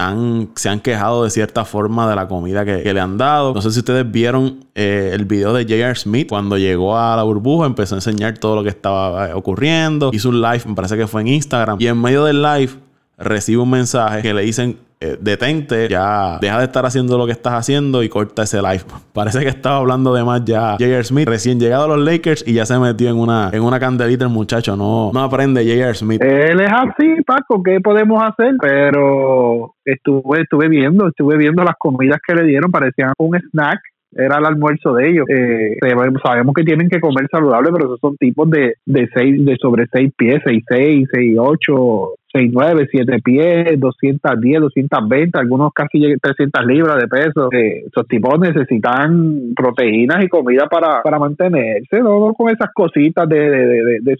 se 0.55 0.69
han 0.69 0.79
quejado 0.79 1.23
de 1.23 1.29
cierta 1.29 1.65
forma 1.65 2.09
de 2.09 2.15
la 2.15 2.27
comida 2.27 2.65
que, 2.65 2.93
le 2.93 2.99
han 2.99 3.19
dado. 3.19 3.53
No 3.53 3.61
sé 3.61 3.69
si 3.69 3.79
ustedes 3.79 4.09
vieron 4.09 4.65
eh, 4.73 5.11
el 5.13 5.25
video 5.25 5.53
de 5.53 5.63
J.R. 5.63 5.95
Smith 5.95 6.29
cuando 6.29 6.57
llegó 6.57 6.97
a 6.97 7.15
la 7.15 7.21
burbuja, 7.21 7.67
empezó 7.67 7.93
a 7.93 7.99
enseñar 7.99 8.39
todo 8.39 8.55
lo 8.55 8.63
que 8.63 8.69
estaba 8.69 9.35
ocurriendo. 9.35 10.09
Hizo 10.13 10.29
un 10.29 10.41
live, 10.41 10.63
me 10.65 10.73
parece 10.73 10.97
que 10.97 11.05
fue 11.05 11.21
en 11.21 11.27
Instagram. 11.27 11.77
Y 11.79 11.87
en 11.87 12.01
medio 12.01 12.23
del 12.25 12.41
live 12.41 12.71
recibe 13.19 13.61
un 13.61 13.69
mensaje 13.69 14.23
que 14.23 14.33
le 14.33 14.41
dicen 14.41 14.79
eh, 15.03 15.17
detente, 15.19 15.89
ya 15.89 16.37
deja 16.39 16.59
de 16.59 16.63
estar 16.63 16.85
haciendo 16.85 17.17
lo 17.17 17.25
que 17.25 17.33
estás 17.33 17.53
haciendo 17.53 18.03
y 18.03 18.07
corta 18.07 18.43
ese 18.43 18.61
live. 18.61 18.85
Parece 19.13 19.41
que 19.41 19.49
estaba 19.49 19.77
hablando 19.77 20.13
de 20.13 20.23
más 20.23 20.45
ya 20.45 20.77
J.R. 20.79 21.03
Smith, 21.03 21.27
recién 21.27 21.59
llegado 21.59 21.83
a 21.83 21.97
los 21.97 21.99
Lakers 21.99 22.47
y 22.47 22.53
ya 22.53 22.65
se 22.65 22.79
metió 22.79 23.09
en 23.09 23.17
una, 23.17 23.49
en 23.51 23.61
una 23.63 23.81
candelita 23.81 24.23
el 24.23 24.31
muchacho, 24.31 24.77
no, 24.77 25.11
no 25.13 25.21
aprende 25.21 25.61
J.R. 25.61 25.93
Smith. 25.93 26.23
Él 26.23 26.61
es 26.61 26.71
así, 26.71 27.21
Paco, 27.27 27.61
¿qué 27.61 27.81
podemos 27.81 28.23
hacer? 28.23 28.53
Pero 28.61 29.75
estuve, 29.83 30.41
estuve 30.41 30.69
viendo, 30.69 31.09
estuve 31.09 31.37
viendo 31.37 31.63
las 31.63 31.75
comidas 31.77 32.19
que 32.25 32.35
le 32.35 32.45
dieron, 32.45 32.71
parecían 32.71 33.11
un 33.17 33.37
snack 33.37 33.79
era 34.15 34.37
el 34.37 34.45
almuerzo 34.45 34.93
de 34.93 35.09
ellos. 35.09 35.25
Eh, 35.27 35.75
sabemos 36.23 36.53
que 36.55 36.63
tienen 36.63 36.89
que 36.89 36.99
comer 36.99 37.27
saludable, 37.31 37.71
pero 37.71 37.85
esos 37.85 37.99
son 37.99 38.15
tipos 38.17 38.49
de, 38.49 38.75
de, 38.85 39.09
seis, 39.13 39.43
de 39.43 39.57
sobre 39.59 39.85
6 39.91 40.11
pies, 40.15 40.41
6, 40.45 40.63
6, 40.67 41.07
6, 41.11 41.35
8, 41.39 42.13
6, 42.33 42.51
9, 42.51 42.87
7 42.89 43.19
pies, 43.23 43.79
210, 43.79 44.61
220, 44.61 45.39
algunos 45.39 45.71
casi 45.71 46.17
300 46.19 46.65
libras 46.65 46.99
de 46.99 47.07
peso. 47.07 47.49
Eh, 47.53 47.85
esos 47.87 48.07
tipos 48.07 48.39
necesitan 48.39 49.53
proteínas 49.55 50.23
y 50.23 50.29
comida 50.29 50.67
para, 50.67 51.03
para 51.03 51.19
mantenerse, 51.19 51.99
no, 51.99 52.33
con 52.33 52.49
esas 52.49 52.73
cositas 52.73 53.29
de, 53.29 53.37
de, 53.37 53.83
de, 53.83 53.99
de, 54.01 54.17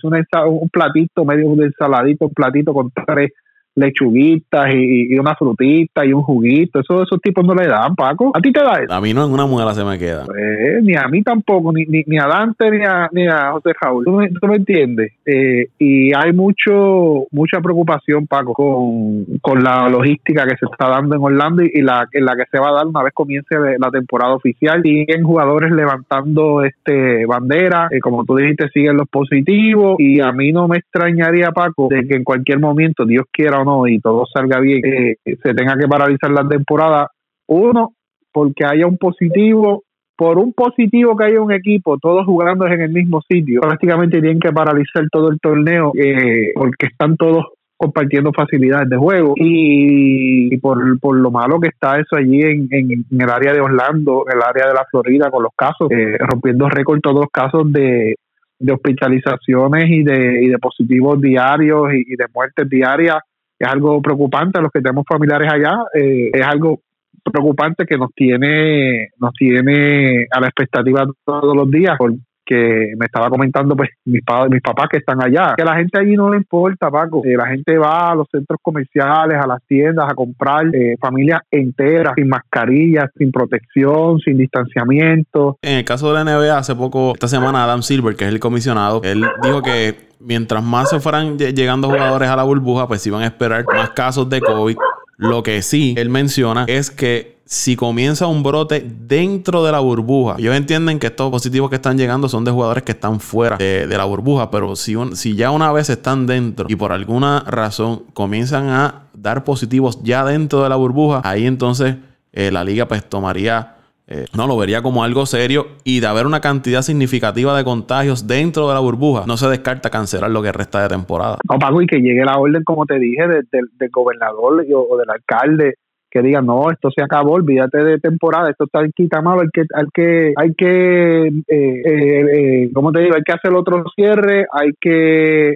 un 0.47 0.69
platito, 0.69 1.25
medio 1.25 1.55
de 1.55 1.65
ensaladito, 1.65 2.27
un 2.27 2.33
platito 2.33 2.73
con 2.73 2.91
tres 2.91 3.31
lechuguitas 3.75 4.67
y, 4.73 5.17
una 5.17 5.35
frutita 5.35 6.05
y 6.05 6.13
un 6.13 6.21
juguito. 6.21 6.79
Eso 6.79 7.03
esos 7.03 7.21
tipos 7.21 7.45
no 7.45 7.53
le 7.53 7.67
dan, 7.67 7.95
Paco. 7.95 8.31
¿A 8.33 8.41
ti 8.41 8.51
te 8.51 8.59
da 8.59 8.81
eso? 8.83 8.93
A 8.93 9.01
mí 9.01 9.13
no 9.13 9.25
en 9.25 9.31
una 9.31 9.45
muela 9.45 9.73
se 9.73 9.83
me 9.83 9.97
queda. 9.97 10.25
Pues, 10.25 10.83
ni 10.83 10.95
a 10.95 11.07
mí 11.07 11.23
tampoco, 11.23 11.71
ni, 11.71 11.85
ni, 11.85 12.17
a 12.17 12.27
Dante 12.27 12.69
ni 12.71 12.83
a, 12.83 13.09
ni 13.11 13.27
a 13.27 13.51
José 13.51 13.71
Raúl. 13.79 14.05
¿Tú, 14.05 14.47
no 14.47 14.55
entiendes? 14.55 15.13
Eh, 15.25 15.67
y 15.77 16.13
hay 16.13 16.33
mucho 16.33 17.25
mucha 17.31 17.61
preocupación, 17.61 18.27
Paco, 18.27 18.53
con, 18.53 19.25
con 19.41 19.63
la 19.63 19.89
logística 19.89 20.45
que 20.45 20.57
se 20.57 20.65
está 20.65 20.89
dando 20.89 21.15
en 21.15 21.21
Orlando 21.21 21.63
y, 21.63 21.81
la, 21.81 22.07
en 22.11 22.25
la 22.25 22.35
que 22.35 22.43
se 22.51 22.59
va 22.59 22.69
a 22.69 22.73
dar 22.73 22.87
una 22.87 23.03
vez 23.03 23.13
comience 23.13 23.55
la 23.79 23.91
temporada 23.91 24.33
oficial. 24.33 24.81
Siguen 24.83 25.23
jugadores 25.23 25.71
levantando 25.71 26.63
este 26.63 27.25
bandera, 27.25 27.87
eh, 27.91 27.99
como 27.99 28.23
tú 28.25 28.35
dijiste, 28.35 28.69
siguen 28.69 28.97
los 28.97 29.09
positivos 29.09 29.95
y 29.99 30.19
a 30.19 30.31
mí 30.31 30.51
no 30.51 30.67
me 30.67 30.77
extrañaría, 30.77 31.51
Paco, 31.51 31.87
de 31.89 32.07
que 32.07 32.15
en 32.15 32.23
cualquier 32.23 32.59
momento, 32.59 33.05
Dios 33.05 33.25
quiera 33.31 33.62
no 33.63 33.87
y 33.87 33.99
todo 33.99 34.25
salga 34.31 34.59
bien, 34.59 34.81
eh, 34.85 35.15
se 35.23 35.53
tenga 35.53 35.75
que 35.77 35.87
paralizar 35.87 36.31
la 36.31 36.47
temporada. 36.47 37.09
Uno, 37.47 37.93
porque 38.31 38.65
haya 38.65 38.87
un 38.87 38.97
positivo, 38.97 39.83
por 40.15 40.37
un 40.37 40.53
positivo 40.53 41.15
que 41.15 41.25
haya 41.25 41.41
un 41.41 41.51
equipo, 41.51 41.97
todos 41.97 42.25
jugando 42.25 42.65
en 42.67 42.81
el 42.81 42.91
mismo 42.91 43.21
sitio, 43.21 43.61
prácticamente 43.61 44.21
tienen 44.21 44.39
que 44.39 44.51
paralizar 44.51 45.05
todo 45.11 45.29
el 45.29 45.39
torneo 45.39 45.91
eh, 45.95 46.51
porque 46.55 46.87
están 46.87 47.15
todos 47.17 47.45
compartiendo 47.75 48.31
facilidades 48.31 48.87
de 48.89 48.97
juego 48.97 49.33
y, 49.35 50.55
por, 50.57 50.99
por, 50.99 51.17
lo 51.17 51.31
malo 51.31 51.59
que 51.59 51.67
está 51.67 51.99
eso 51.99 52.15
allí 52.15 52.41
en, 52.41 52.67
en, 52.71 53.05
el 53.19 53.29
área 53.29 53.51
de 53.51 53.59
Orlando, 53.59 54.23
en 54.27 54.37
el 54.37 54.43
área 54.43 54.67
de 54.67 54.73
la 54.73 54.85
Florida 54.89 55.29
con 55.29 55.43
los 55.43 55.51
casos, 55.55 55.91
eh, 55.91 56.17
rompiendo 56.19 56.69
récord 56.69 57.01
todos 57.01 57.19
los 57.19 57.31
casos 57.31 57.69
de, 57.73 58.15
de 58.59 58.71
hospitalizaciones 58.71 59.89
y 59.89 60.03
de, 60.03 60.43
y 60.43 60.49
de 60.49 60.57
positivos 60.59 61.19
diarios 61.19 61.93
y 61.93 62.15
de 62.15 62.25
muertes 62.33 62.69
diarias 62.69 63.17
es 63.59 63.67
algo 63.67 64.01
preocupante 64.01 64.59
a 64.59 64.61
los 64.61 64.71
que 64.71 64.81
tenemos 64.81 65.05
familiares 65.07 65.51
allá, 65.51 65.83
eh, 65.93 66.31
es 66.33 66.45
algo 66.45 66.81
preocupante 67.23 67.85
que 67.85 67.97
nos 67.97 68.13
tiene, 68.13 69.09
nos 69.17 69.33
tiene 69.33 70.27
a 70.29 70.39
la 70.39 70.47
expectativa 70.47 71.05
todos 71.23 71.55
los 71.55 71.69
días, 71.71 71.95
porque 71.97 72.93
me 72.97 73.05
estaba 73.05 73.29
comentando 73.29 73.75
pues 73.75 73.89
mis, 74.05 74.21
mis 74.49 74.61
papás 74.61 74.87
que 74.91 74.97
están 74.97 75.23
allá, 75.23 75.53
que 75.55 75.63
a 75.63 75.65
la 75.65 75.75
gente 75.75 75.99
allí 75.99 76.15
no 76.15 76.29
le 76.29 76.37
importa, 76.37 76.91
Paco, 76.91 77.21
eh, 77.23 77.37
la 77.37 77.47
gente 77.47 77.77
va 77.77 78.11
a 78.11 78.15
los 78.15 78.27
centros 78.29 78.59
comerciales, 78.61 79.37
a 79.41 79.47
las 79.47 79.63
tiendas 79.65 80.09
a 80.09 80.13
comprar, 80.13 80.65
eh, 80.75 80.95
familias 80.99 81.41
enteras, 81.49 82.13
sin 82.15 82.27
mascarillas, 82.27 83.09
sin 83.17 83.31
protección, 83.31 84.19
sin 84.19 84.37
distanciamiento. 84.37 85.57
En 85.61 85.77
el 85.77 85.85
caso 85.85 86.11
de 86.11 86.23
la 86.23 86.23
NBA, 86.25 86.57
hace 86.57 86.75
poco, 86.75 87.13
esta 87.13 87.27
semana 87.29 87.63
Adam 87.63 87.81
Silver, 87.81 88.15
que 88.15 88.25
es 88.25 88.31
el 88.31 88.39
comisionado, 88.39 89.01
él 89.03 89.23
dijo 89.41 89.61
que 89.61 90.12
mientras 90.23 90.63
más 90.63 90.89
se 90.89 90.99
fueran 90.99 91.37
llegando 91.37 91.89
jugadores 91.89 92.29
a 92.29 92.35
la 92.35 92.43
burbuja, 92.43 92.87
pues 92.87 93.05
iban 93.05 93.21
a 93.21 93.27
esperar 93.27 93.65
más 93.73 93.91
casos 93.91 94.29
de 94.29 94.41
COVID. 94.41 94.77
Lo 95.17 95.43
que 95.43 95.61
sí, 95.61 95.93
él 95.97 96.09
menciona 96.09 96.65
es 96.67 96.89
que 96.89 97.33
si 97.45 97.75
comienza 97.75 98.25
un 98.25 98.41
brote 98.41 98.83
dentro 98.83 99.63
de 99.63 99.71
la 99.71 99.79
burbuja, 99.79 100.35
ellos 100.39 100.55
entienden 100.55 100.97
que 100.97 101.07
estos 101.07 101.29
positivos 101.29 101.69
que 101.69 101.75
están 101.75 101.97
llegando 101.97 102.29
son 102.29 102.45
de 102.45 102.51
jugadores 102.51 102.83
que 102.83 102.93
están 102.93 103.19
fuera 103.19 103.57
de, 103.57 103.85
la 103.85 104.05
burbuja, 104.05 104.49
pero 104.49 104.75
si, 104.75 104.95
si 105.13 105.35
ya 105.35 105.51
una 105.51 105.71
vez 105.71 105.89
están 105.89 106.25
dentro 106.25 106.65
y 106.69 106.75
por 106.75 106.91
alguna 106.91 107.41
razón 107.41 108.03
comienzan 108.13 108.69
a 108.69 109.03
dar 109.13 109.43
positivos 109.43 109.99
ya 110.03 110.23
dentro 110.25 110.63
de 110.63 110.69
la 110.69 110.75
burbuja, 110.77 111.21
ahí 111.23 111.45
entonces 111.45 111.97
eh, 112.31 112.49
la 112.51 112.63
liga 112.63 112.87
pues 112.87 113.07
tomaría 113.07 113.72
eh, 114.05 114.25
no, 114.35 114.47
lo 114.47 114.57
vería 114.57 114.81
como 114.81 115.03
algo 115.03 115.25
serio 115.25 115.67
y 115.85 116.01
de 116.01 116.07
haber 116.07 116.25
una 116.25 116.41
cantidad 116.41 116.81
significativa 116.81 117.55
de 117.55 117.63
contagios 117.63 118.27
dentro 118.27 118.67
de 118.67 118.73
la 118.73 118.81
burbuja, 118.81 119.23
no 119.25 119.37
se 119.37 119.47
descarta 119.47 119.89
cancelar 119.89 120.29
lo 120.29 120.41
que 120.41 120.51
resta 120.51 120.81
de 120.81 120.89
temporada. 120.89 121.37
No, 121.49 121.57
Paco, 121.57 121.81
y 121.81 121.87
que 121.87 122.01
llegue 122.01 122.25
la 122.25 122.37
orden, 122.37 122.63
como 122.65 122.85
te 122.85 122.99
dije, 122.99 123.23
del 123.27 123.89
gobernador 123.91 124.65
o, 124.73 124.97
del 124.97 125.09
alcalde 125.09 125.75
que 126.11 126.21
diga 126.21 126.43
no 126.43 126.69
esto 126.69 126.91
se 126.95 127.01
acabó 127.01 127.31
olvídate 127.33 127.83
de 127.83 127.97
temporada 127.97 128.51
esto 128.51 128.65
está 128.65 128.87
quitamado 128.95 129.41
hay 129.41 129.47
que 129.51 129.63
hay 129.73 129.85
que 129.91 130.33
hay 130.35 130.53
que 130.53 131.27
eh, 131.47 132.65
eh, 132.67 132.69
¿cómo 132.71 132.91
te 132.91 132.99
digo? 132.99 133.15
hay 133.15 133.23
que 133.23 133.31
hacer 133.31 133.51
otro 133.51 133.83
cierre 133.95 134.45
hay 134.51 134.73
que 134.79 135.55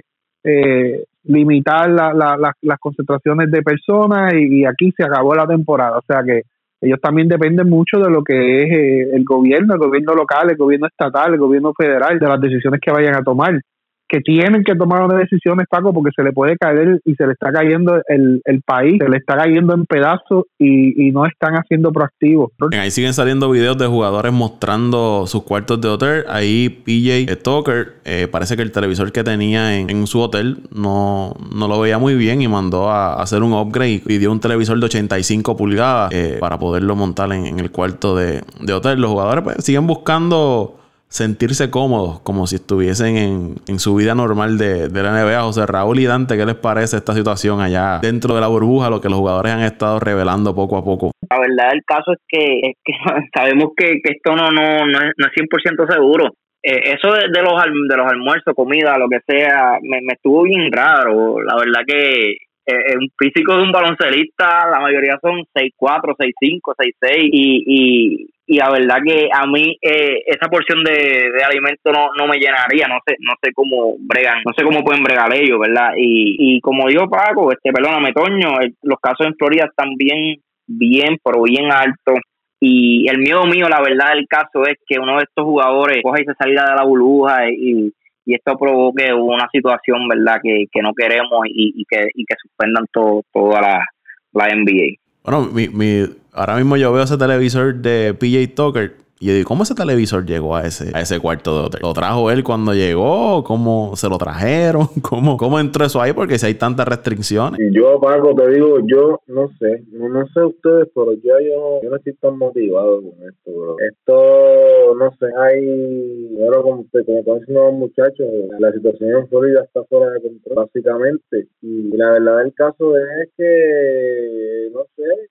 limitar 1.22 1.90
las 1.90 2.78
concentraciones 2.80 3.52
de 3.52 3.62
personas 3.62 4.34
y, 4.34 4.64
aquí 4.64 4.92
se 4.96 5.04
acabó 5.04 5.36
la 5.36 5.46
temporada 5.46 5.98
o 5.98 6.02
sea 6.04 6.24
que 6.24 6.42
ellos 6.80 7.00
también 7.00 7.28
dependen 7.28 7.68
mucho 7.68 7.98
de 7.98 8.10
lo 8.10 8.22
que 8.22 8.62
es 8.62 8.72
eh, 8.72 9.10
el 9.12 9.24
gobierno, 9.24 9.74
el 9.74 9.80
gobierno 9.80 10.14
local, 10.14 10.50
el 10.50 10.56
gobierno 10.56 10.86
estatal, 10.86 11.34
el 11.34 11.40
gobierno 11.40 11.72
federal, 11.76 12.18
de 12.18 12.28
las 12.28 12.40
decisiones 12.40 12.80
que 12.80 12.92
vayan 12.92 13.16
a 13.16 13.22
tomar 13.22 13.60
que 14.08 14.20
tienen 14.20 14.64
que 14.64 14.74
tomar 14.74 15.02
unas 15.02 15.18
decisiones, 15.18 15.66
Paco, 15.68 15.92
porque 15.92 16.10
se 16.16 16.22
le 16.22 16.32
puede 16.32 16.56
caer 16.56 17.00
y 17.04 17.14
se 17.14 17.26
le 17.26 17.32
está 17.32 17.52
cayendo 17.52 18.00
el, 18.08 18.40
el 18.44 18.62
país, 18.62 18.96
se 18.98 19.08
le 19.08 19.18
está 19.18 19.36
cayendo 19.36 19.74
en 19.74 19.84
pedazos 19.84 20.44
y, 20.58 21.08
y 21.08 21.12
no 21.12 21.26
están 21.26 21.54
haciendo 21.54 21.92
proactivos. 21.92 22.52
Ahí 22.72 22.90
siguen 22.90 23.12
saliendo 23.12 23.50
videos 23.50 23.76
de 23.76 23.86
jugadores 23.86 24.32
mostrando 24.32 25.26
sus 25.26 25.42
cuartos 25.42 25.80
de 25.80 25.88
hotel. 25.88 26.24
Ahí 26.28 26.68
PJ 26.68 27.36
Tucker, 27.36 27.94
eh, 28.04 28.28
parece 28.30 28.56
que 28.56 28.62
el 28.62 28.72
televisor 28.72 29.12
que 29.12 29.22
tenía 29.22 29.78
en, 29.78 30.06
su 30.06 30.20
hotel 30.20 30.58
no, 30.74 31.34
no, 31.54 31.68
lo 31.68 31.80
veía 31.80 31.98
muy 31.98 32.14
bien 32.14 32.40
y 32.40 32.48
mandó 32.48 32.90
a, 32.90 33.20
hacer 33.20 33.42
un 33.42 33.52
upgrade 33.52 34.02
y 34.06 34.18
dio 34.18 34.32
un 34.32 34.40
televisor 34.40 34.78
de 34.78 34.86
85 34.86 35.56
pulgadas 35.56 36.12
eh, 36.12 36.38
para 36.40 36.58
poderlo 36.58 36.96
montar 36.96 37.32
en, 37.32 37.58
el 37.58 37.70
cuarto 37.70 38.16
de, 38.16 38.42
de 38.60 38.72
hotel. 38.72 39.00
Los 39.00 39.10
jugadores 39.10 39.44
pues, 39.44 39.64
siguen 39.64 39.86
buscando 39.86 40.77
sentirse 41.08 41.70
cómodos, 41.70 42.20
como 42.20 42.46
si 42.46 42.56
estuviesen 42.56 43.56
en, 43.66 43.78
su 43.78 43.94
vida 43.94 44.14
normal 44.14 44.58
de, 44.58 44.88
de, 44.88 45.02
la 45.02 45.12
NBA. 45.12 45.42
José 45.42 45.66
Raúl 45.66 45.98
y 45.98 46.04
Dante, 46.04 46.36
¿qué 46.36 46.44
les 46.44 46.54
parece 46.54 46.96
esta 46.96 47.14
situación 47.14 47.60
allá 47.60 47.98
dentro 48.02 48.34
de 48.34 48.40
la 48.40 48.48
burbuja, 48.48 48.90
lo 48.90 49.00
que 49.00 49.08
los 49.08 49.18
jugadores 49.18 49.52
han 49.52 49.62
estado 49.62 50.00
revelando 50.00 50.54
poco 50.54 50.76
a 50.76 50.84
poco? 50.84 51.12
La 51.30 51.38
verdad 51.38 51.72
el 51.72 51.82
caso 51.84 52.12
es 52.12 52.18
que, 52.28 52.60
es 52.70 52.76
que 52.84 52.92
sabemos 53.34 53.72
que, 53.76 54.00
esto 54.02 54.36
no, 54.36 54.50
no, 54.50 54.86
no, 54.86 54.98
es, 54.98 55.12
no 55.16 55.26
es 55.26 55.32
100% 55.32 55.92
seguro. 55.92 56.32
Eh, 56.62 56.94
eso 56.96 57.12
de, 57.12 57.42
los, 57.42 57.54
de 57.88 57.96
los 57.96 58.12
almuerzos, 58.12 58.54
comida, 58.54 58.98
lo 58.98 59.08
que 59.08 59.20
sea, 59.26 59.78
me, 59.80 60.00
me 60.02 60.14
estuvo 60.14 60.42
bien 60.42 60.70
raro. 60.72 61.40
La 61.40 61.56
verdad 61.56 61.82
que 61.86 62.36
eh, 62.68 62.96
un 63.00 63.08
físico 63.18 63.56
de 63.56 63.62
un 63.62 63.72
baloncelista, 63.72 64.68
la 64.70 64.80
mayoría 64.80 65.18
son 65.22 65.44
6'4, 65.54 66.16
6'5, 66.18 66.60
6'6 66.76 67.30
y, 67.32 67.64
y, 67.66 68.30
y 68.50 68.56
la 68.56 68.70
verdad 68.70 68.96
que 69.04 69.28
a 69.30 69.46
mí 69.46 69.78
eh, 69.80 70.22
esa 70.26 70.48
porción 70.48 70.82
de, 70.82 71.30
de 71.30 71.44
alimento 71.44 71.92
no, 71.92 72.08
no 72.16 72.26
me 72.26 72.38
llenaría, 72.38 72.88
no 72.88 72.98
sé 73.06 73.16
no 73.20 73.34
sé 73.42 73.52
cómo 73.52 73.96
bregan, 74.00 74.42
no 74.44 74.52
sé 74.56 74.64
cómo 74.64 74.82
pueden 74.82 75.04
bregar 75.04 75.32
ellos, 75.34 75.58
¿verdad? 75.60 75.90
Y, 75.96 76.56
y 76.56 76.60
como 76.60 76.88
dijo 76.88 77.08
Paco, 77.08 77.52
este 77.52 77.70
perdóname 77.70 78.12
Toño, 78.12 78.56
los 78.82 78.98
casos 79.00 79.26
en 79.26 79.36
Florida 79.36 79.66
están 79.66 79.94
bien, 79.96 80.40
bien, 80.66 81.18
pero 81.22 81.42
bien 81.42 81.70
altos 81.70 82.18
y 82.60 83.06
el 83.08 83.18
miedo 83.18 83.44
mío, 83.44 83.68
la 83.68 83.80
verdad 83.80 84.14
del 84.14 84.26
caso 84.26 84.66
es 84.66 84.76
que 84.86 84.98
uno 84.98 85.18
de 85.18 85.24
estos 85.24 85.44
jugadores 85.44 86.02
coja 86.02 86.20
y 86.20 86.24
se 86.24 86.34
salga 86.34 86.70
de 86.70 86.76
la 86.76 86.84
burbuja 86.84 87.50
y, 87.50 87.92
y 88.24 88.34
esto 88.34 88.58
provoque 88.58 89.12
una 89.12 89.46
situación, 89.52 90.08
¿verdad?, 90.08 90.40
que, 90.42 90.64
que 90.72 90.82
no 90.82 90.92
queremos 90.92 91.46
y, 91.46 91.74
y, 91.76 91.84
que, 91.84 92.08
y 92.14 92.24
que 92.24 92.34
suspendan 92.42 92.86
todo, 92.92 93.22
toda 93.32 93.60
la, 93.60 93.84
la 94.32 94.54
NBA. 94.54 94.96
Bueno, 95.22 95.50
mi, 95.52 96.04
ahora 96.38 96.56
mismo 96.56 96.76
yo 96.76 96.92
veo 96.92 97.02
ese 97.02 97.18
televisor 97.18 97.74
de 97.74 98.14
PJ 98.14 98.54
Tucker 98.54 99.08
y 99.20 99.26
yo 99.26 99.32
digo, 99.34 99.48
¿cómo 99.48 99.64
ese 99.64 99.74
televisor 99.74 100.24
llegó 100.24 100.54
a 100.54 100.64
ese, 100.64 100.96
a 100.96 101.00
ese 101.00 101.18
cuarto 101.18 101.58
de 101.58 101.66
hotel? 101.66 101.80
¿Lo 101.82 101.92
trajo 101.92 102.30
él 102.30 102.44
cuando 102.44 102.72
llegó? 102.72 103.42
¿Cómo 103.42 103.96
se 103.96 104.08
lo 104.08 104.16
trajeron? 104.16 104.86
¿Cómo, 105.02 105.36
cómo 105.36 105.58
entró 105.58 105.84
eso 105.84 106.00
ahí? 106.00 106.12
Porque 106.12 106.38
si 106.38 106.46
hay 106.46 106.54
tantas 106.54 106.86
restricciones. 106.86 107.58
Y 107.58 107.74
yo, 107.74 108.00
Paco, 108.00 108.32
te 108.36 108.48
digo, 108.50 108.78
yo 108.86 109.20
no 109.26 109.48
sé, 109.58 109.82
no, 109.90 110.24
sé 110.28 110.40
ustedes, 110.44 110.88
pero 110.94 111.14
ya 111.14 111.34
yo, 111.44 111.80
yo 111.82 111.90
no 111.90 111.96
estoy 111.96 112.12
tan 112.14 112.38
motivado 112.38 113.02
con 113.02 113.28
esto, 113.28 113.50
bro. 113.52 113.76
Esto, 113.80 114.94
no 114.94 115.10
sé, 115.18 115.26
hay, 115.36 116.36
bueno, 116.36 116.62
como, 116.62 116.86
como 117.04 117.18
están 117.18 117.38
diciendo 117.40 117.64
los 117.64 117.74
muchachos, 117.74 118.26
la 118.60 118.70
situación 118.70 119.10
en 119.10 119.28
Florida 119.28 119.64
está 119.64 119.82
fuera 119.84 120.12
de 120.12 120.22
control, 120.22 120.56
básicamente. 120.64 121.48
Y 121.60 121.96
la 121.96 122.10
verdad 122.10 122.38
del 122.38 122.54
caso 122.54 122.96
es 122.96 123.30
que, 123.36 124.70
no 124.72 124.84
sé, 124.94 125.28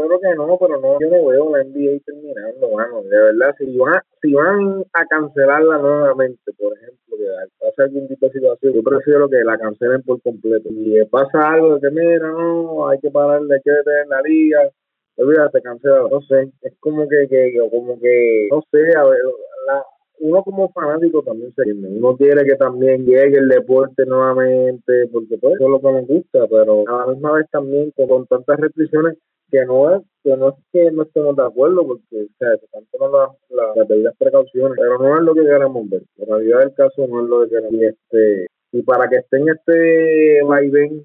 espero 0.00 0.20
que 0.20 0.34
no, 0.34 0.58
pero 0.58 0.80
no, 0.80 0.98
yo 1.00 1.10
no 1.10 1.26
veo 1.26 1.56
la 1.56 1.64
NBA 1.64 2.00
terminando, 2.04 2.70
mano. 2.70 3.02
De 3.02 3.18
verdad, 3.18 3.54
si 3.58 3.76
van, 3.76 4.02
si 4.22 4.32
van 4.32 4.84
a 4.92 5.06
cancelarla 5.06 5.78
nuevamente, 5.78 6.52
por 6.58 6.72
ejemplo, 6.74 7.16
que 7.16 7.26
pasa 7.58 7.84
algún 7.84 8.08
tipo 8.08 8.26
de 8.26 8.32
situación, 8.32 8.74
yo 8.74 8.82
prefiero 8.82 9.28
que 9.28 9.44
la 9.44 9.58
cancelen 9.58 10.02
por 10.02 10.20
completo. 10.22 10.68
Y 10.70 11.04
pasa 11.06 11.52
algo 11.52 11.74
de 11.74 11.80
que, 11.80 11.90
mira, 11.90 12.28
no, 12.28 12.88
hay 12.88 12.98
que 13.00 13.10
pararle, 13.10 13.54
hay 13.54 13.60
que 13.62 13.70
detener 13.70 14.06
la 14.08 14.22
liga, 14.22 14.70
olvídate, 15.16 15.62
cancela, 15.62 16.08
no 16.10 16.20
sé, 16.22 16.50
es 16.62 16.74
como 16.80 17.08
que, 17.08 17.28
que, 17.28 17.58
como 17.70 18.00
que, 18.00 18.48
no 18.50 18.62
sé, 18.70 18.96
a 18.96 19.04
ver, 19.04 19.20
la, 19.66 19.84
uno 20.20 20.42
como 20.42 20.70
fanático 20.70 21.22
también 21.22 21.52
se 21.54 21.62
uno 21.72 22.16
quiere 22.16 22.44
que 22.44 22.56
también 22.56 23.06
llegue 23.06 23.38
el 23.38 23.48
deporte 23.48 24.04
nuevamente 24.04 25.08
porque 25.10 25.38
pues 25.38 25.54
eso 25.54 25.64
es 25.64 25.70
lo 25.70 25.80
que 25.80 25.92
nos 25.92 26.06
gusta 26.06 26.46
pero 26.46 26.84
a 26.86 27.06
la 27.06 27.12
misma 27.12 27.32
vez 27.32 27.46
también 27.50 27.90
con 27.92 28.26
tantas 28.26 28.60
restricciones 28.60 29.16
que 29.50 29.64
no 29.66 29.96
es 29.96 30.02
que 30.22 30.36
no 30.36 30.48
es 30.50 30.54
que 30.72 30.90
no 30.90 31.02
estemos 31.02 31.36
de 31.36 31.44
acuerdo 31.44 31.86
porque 31.86 32.22
o 32.22 32.38
sea, 32.38 32.56
se 32.56 32.64
están 32.64 32.84
tomando 32.92 33.36
las, 33.48 33.76
las, 33.76 33.88
debidas 33.88 34.14
precauciones 34.18 34.78
pero 34.78 34.98
no 34.98 35.16
es 35.16 35.22
lo 35.22 35.34
que 35.34 35.42
queremos 35.42 35.90
ver. 35.90 36.02
La 36.16 36.36
realidad 36.36 36.58
del 36.60 36.74
caso 36.74 37.06
no 37.06 37.22
es 37.22 37.28
lo 37.28 37.42
que 37.42 37.50
queremos 37.50 37.72
y 37.72 37.84
este 37.84 38.46
y 38.72 38.82
para 38.82 39.08
que 39.08 39.16
estén 39.16 39.48
este 39.48 40.42
vaivén 40.44 41.04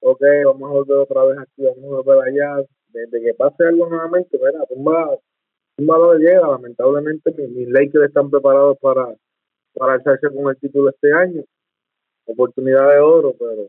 ok 0.00 0.22
vamos 0.44 0.70
a 0.70 0.72
volver 0.74 0.96
otra 0.98 1.24
vez 1.24 1.38
aquí 1.38 1.62
vamos 1.64 1.84
a 1.84 2.02
volver 2.02 2.28
allá 2.28 2.64
desde 2.88 3.22
que 3.22 3.34
pase 3.34 3.64
algo 3.64 3.88
nuevamente 3.88 4.38
mira 4.38 4.64
tumba 4.66 5.18
tumba 5.76 5.98
lo 5.98 6.14
llega 6.14 6.48
lamentablemente 6.48 7.32
mis, 7.36 7.50
mis 7.50 7.68
Lakers 7.68 8.06
están 8.06 8.30
preparados 8.30 8.78
para 8.78 9.14
para 9.76 9.94
alzarse 9.94 10.28
con 10.30 10.48
el 10.48 10.58
título 10.58 10.90
este 10.90 11.12
año. 11.12 11.44
Oportunidad 12.24 12.90
de 12.92 12.98
oro 12.98 13.34
pero 13.38 13.68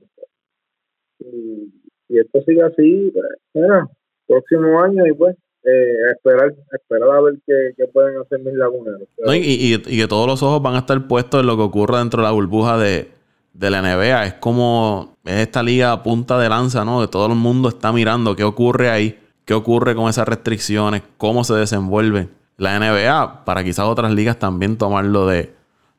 y, 1.20 1.72
y 2.10 2.20
esto 2.20 2.42
sigue 2.46 2.64
así, 2.64 3.12
pues, 3.14 3.26
bueno, 3.54 3.90
próximo 4.28 4.82
año 4.82 5.06
y 5.06 5.14
pues 5.14 5.36
eh, 5.64 6.12
esperar, 6.16 6.54
esperar 6.72 7.10
a 7.10 7.22
ver 7.22 7.36
qué, 7.46 7.88
pueden 7.92 8.22
hacer 8.22 8.40
mis 8.40 8.54
laguneros. 8.54 9.08
y, 9.34 9.74
y, 9.74 9.98
que 9.98 10.08
todos 10.08 10.28
los 10.28 10.42
ojos 10.42 10.62
van 10.62 10.76
a 10.76 10.80
estar 10.80 11.08
puestos 11.08 11.42
en 11.42 11.48
lo 11.48 11.58
que 11.58 11.64
ocurre 11.64 11.98
dentro 11.98 12.22
de 12.22 12.28
la 12.28 12.32
burbuja 12.32 12.78
de, 12.78 13.10
de 13.54 13.70
la 13.70 13.82
NBA. 13.82 14.26
Es 14.26 14.34
como 14.36 15.18
es 15.26 15.40
esta 15.40 15.64
liga 15.64 16.04
punta 16.04 16.40
de 16.40 16.48
lanza, 16.48 16.86
¿no? 16.86 17.02
De 17.02 17.08
todo 17.08 17.28
el 17.28 17.36
mundo 17.36 17.68
está 17.70 17.92
mirando 17.92 18.36
qué 18.36 18.46
ocurre 18.46 18.90
ahí, 18.90 19.20
qué 19.44 19.54
ocurre 19.54 19.94
con 19.94 20.10
esas 20.10 20.28
restricciones, 20.28 21.02
cómo 21.18 21.44
se 21.44 21.56
desenvuelve 21.56 22.30
la 22.56 22.80
NBA, 22.80 23.44
para 23.44 23.64
quizás 23.64 23.86
otras 23.86 24.14
ligas 24.14 24.40
también 24.40 24.78
tomarlo 24.78 25.28
de, 25.28 25.54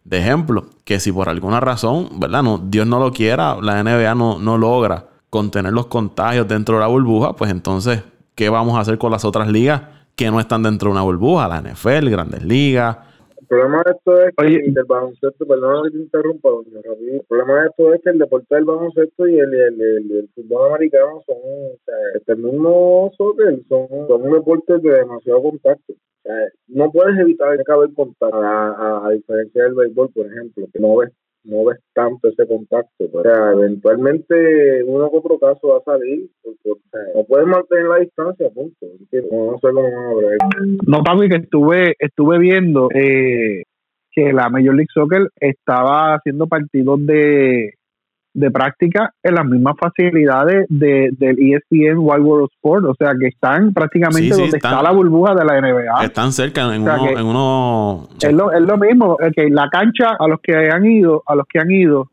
de 0.04 0.18
ejemplo. 0.18 0.64
Que 0.84 0.98
si 0.98 1.12
por 1.12 1.28
alguna 1.28 1.60
razón, 1.60 2.08
¿verdad? 2.18 2.42
No, 2.42 2.58
Dios 2.58 2.86
no 2.86 2.98
lo 2.98 3.12
quiera, 3.12 3.58
la 3.60 3.82
NBA 3.82 4.14
no, 4.14 4.38
no 4.38 4.56
logra 4.56 5.07
contener 5.30 5.72
los 5.72 5.86
contagios 5.86 6.48
dentro 6.48 6.76
de 6.76 6.80
la 6.80 6.86
burbuja, 6.86 7.34
pues 7.34 7.50
entonces, 7.50 8.02
¿qué 8.34 8.48
vamos 8.48 8.76
a 8.76 8.80
hacer 8.80 8.98
con 8.98 9.10
las 9.10 9.24
otras 9.24 9.48
ligas 9.48 9.82
que 10.16 10.30
no 10.30 10.40
están 10.40 10.62
dentro 10.62 10.88
de 10.88 10.92
una 10.92 11.02
burbuja? 11.02 11.48
La 11.48 11.60
NFL, 11.60 12.08
Grandes 12.10 12.44
Ligas. 12.44 12.98
El 13.40 13.46
problema 13.46 13.82
de 13.84 13.92
esto 13.92 14.22
es 14.22 14.34
que 14.36 14.56
el 14.56 14.84
baloncesto, 14.86 15.46
perdón 15.46 15.84
que 15.84 15.90
te 15.90 15.98
interrumpa, 15.98 16.50
el 16.50 17.22
problema 17.26 17.62
de 17.62 17.68
esto 17.68 17.94
es 17.94 18.02
que 18.02 18.10
el 18.10 18.18
deporte 18.18 18.54
del 18.54 18.64
baloncesto 18.64 19.26
y 19.26 19.38
el, 19.38 19.54
el, 19.54 20.28
fútbol 20.34 20.72
americano 20.72 21.22
son, 21.24 21.36
o 21.36 21.78
sea, 21.84 21.94
este 22.14 22.34
mismo 22.36 23.10
soccer, 23.16 23.58
son, 23.68 23.88
son 24.06 24.22
un 24.22 24.32
deporte 24.32 24.78
de 24.78 24.90
demasiado 24.90 25.42
contacto. 25.42 25.92
O 25.92 26.22
sea, 26.24 26.34
no 26.66 26.92
puedes 26.92 27.18
evitar 27.18 27.56
que 27.64 27.72
haber 27.72 27.94
contacto, 27.94 28.36
a, 28.36 28.68
a, 28.70 29.06
a 29.06 29.10
diferencia 29.12 29.62
del 29.62 29.74
béisbol, 29.74 30.10
por 30.10 30.26
ejemplo, 30.26 30.66
que 30.70 30.78
no 30.78 30.96
ves 30.96 31.12
no 31.48 31.64
ves 31.64 31.78
tanto 31.94 32.28
ese 32.28 32.46
contacto. 32.46 33.04
O 33.12 33.22
sea, 33.22 33.52
eventualmente 33.52 34.82
uno 34.84 35.10
que 35.10 35.16
otro 35.16 35.38
caso 35.38 35.68
va 35.68 35.78
a 35.78 35.82
salir, 35.82 36.28
porque 36.42 36.80
no 37.14 37.24
puedes 37.24 37.46
mantener 37.46 37.84
la 37.86 37.96
distancia, 37.96 38.50
punto. 38.50 38.86
No, 39.32 39.58
sé 39.58 39.68
No, 40.86 41.02
papi, 41.02 41.28
que 41.28 41.36
estuve, 41.36 41.94
estuve 41.98 42.38
viendo 42.38 42.88
eh, 42.94 43.62
que 44.12 44.32
la 44.32 44.50
Major 44.50 44.74
League 44.74 44.92
Soccer 44.92 45.28
estaba 45.40 46.14
haciendo 46.14 46.46
partidos 46.46 47.04
de 47.06 47.77
de 48.38 48.50
práctica 48.50 49.12
en 49.22 49.34
las 49.34 49.44
mismas 49.44 49.74
facilidades 49.78 50.66
de, 50.68 51.10
del 51.12 51.36
ESPN 51.38 51.98
Wild 51.98 52.24
World 52.24 52.48
Sport, 52.54 52.84
o 52.84 52.94
sea 52.94 53.12
que 53.18 53.26
están 53.26 53.72
prácticamente 53.72 54.34
donde 54.34 54.56
está 54.56 54.82
la 54.82 54.92
burbuja 54.92 55.34
de 55.34 55.44
la 55.44 55.60
NBA. 55.60 56.04
Están 56.04 56.32
cerca 56.32 56.74
en, 56.74 56.82
uno, 56.82 57.08
en 57.08 57.26
uno... 57.26 58.08
Es 58.20 58.32
lo, 58.32 58.52
es 58.52 58.60
lo 58.60 58.78
mismo, 58.78 59.16
que 59.34 59.48
la 59.50 59.68
cancha 59.68 60.16
a 60.18 60.28
los 60.28 60.40
que 60.40 60.54
han 60.70 60.86
ido, 60.86 61.22
a 61.26 61.34
los 61.34 61.46
que 61.48 61.58
han 61.58 61.70
ido, 61.70 62.10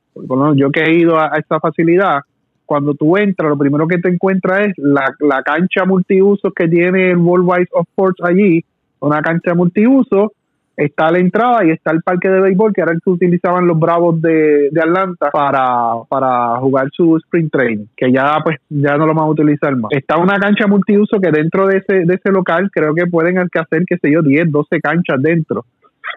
yo 0.55 0.71
que 0.71 0.83
he 0.83 0.95
ido 0.95 1.19
a, 1.19 1.37
esta 1.37 1.59
facilidad, 1.59 2.21
cuando 2.65 2.95
tú 2.95 3.17
entras, 3.17 3.49
lo 3.49 3.57
primero 3.57 3.87
que 3.87 3.99
te 3.99 4.09
encuentras 4.09 4.67
es 4.67 4.73
la, 4.77 5.05
la 5.19 5.43
cancha 5.43 5.85
multiuso 5.85 6.51
que 6.51 6.67
tiene 6.67 7.11
el 7.11 7.17
World 7.17 7.45
Wide 7.47 7.69
of 7.73 7.87
Sports 7.89 8.23
allí, 8.23 8.65
una 8.99 9.21
cancha 9.21 9.53
multiuso 9.53 10.33
está 10.75 11.11
la 11.11 11.19
entrada 11.19 11.65
y 11.65 11.71
está 11.71 11.91
el 11.91 12.01
parque 12.01 12.29
de 12.29 12.41
béisbol 12.41 12.73
que 12.73 12.81
era 12.81 12.91
el 12.91 13.01
que 13.01 13.09
utilizaban 13.09 13.67
los 13.67 13.79
Bravos 13.79 14.21
de, 14.21 14.69
de 14.71 14.81
Atlanta 14.81 15.29
para, 15.31 16.03
para 16.09 16.57
jugar 16.57 16.89
su 16.91 17.17
sprint 17.17 17.51
training, 17.51 17.85
que 17.95 18.11
ya 18.11 18.37
pues 18.43 18.57
ya 18.69 18.97
no 18.97 19.05
lo 19.05 19.13
van 19.13 19.25
a 19.25 19.29
utilizar 19.29 19.75
más. 19.75 19.91
Está 19.91 20.17
una 20.17 20.37
cancha 20.37 20.67
multiuso 20.67 21.19
que 21.19 21.31
dentro 21.31 21.67
de 21.67 21.77
ese, 21.77 22.05
de 22.05 22.15
ese 22.15 22.31
local 22.31 22.69
creo 22.71 22.93
que 22.93 23.07
pueden 23.07 23.37
hacer, 23.37 23.83
qué 23.87 23.97
sé 23.97 24.11
yo, 24.11 24.21
10, 24.21 24.51
12 24.51 24.79
canchas 24.81 25.21
dentro. 25.21 25.65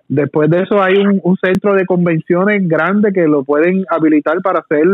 Después 0.09 0.49
de 0.51 0.63
eso 0.63 0.83
hay 0.83 0.97
un, 0.97 1.37
centro 1.37 1.75
de 1.75 1.85
convenciones 1.85 2.67
grande 2.67 3.13
que 3.13 3.27
lo 3.27 3.45
pueden 3.45 3.85
habilitar 3.91 4.41
para 4.43 4.61
hacer 4.61 4.87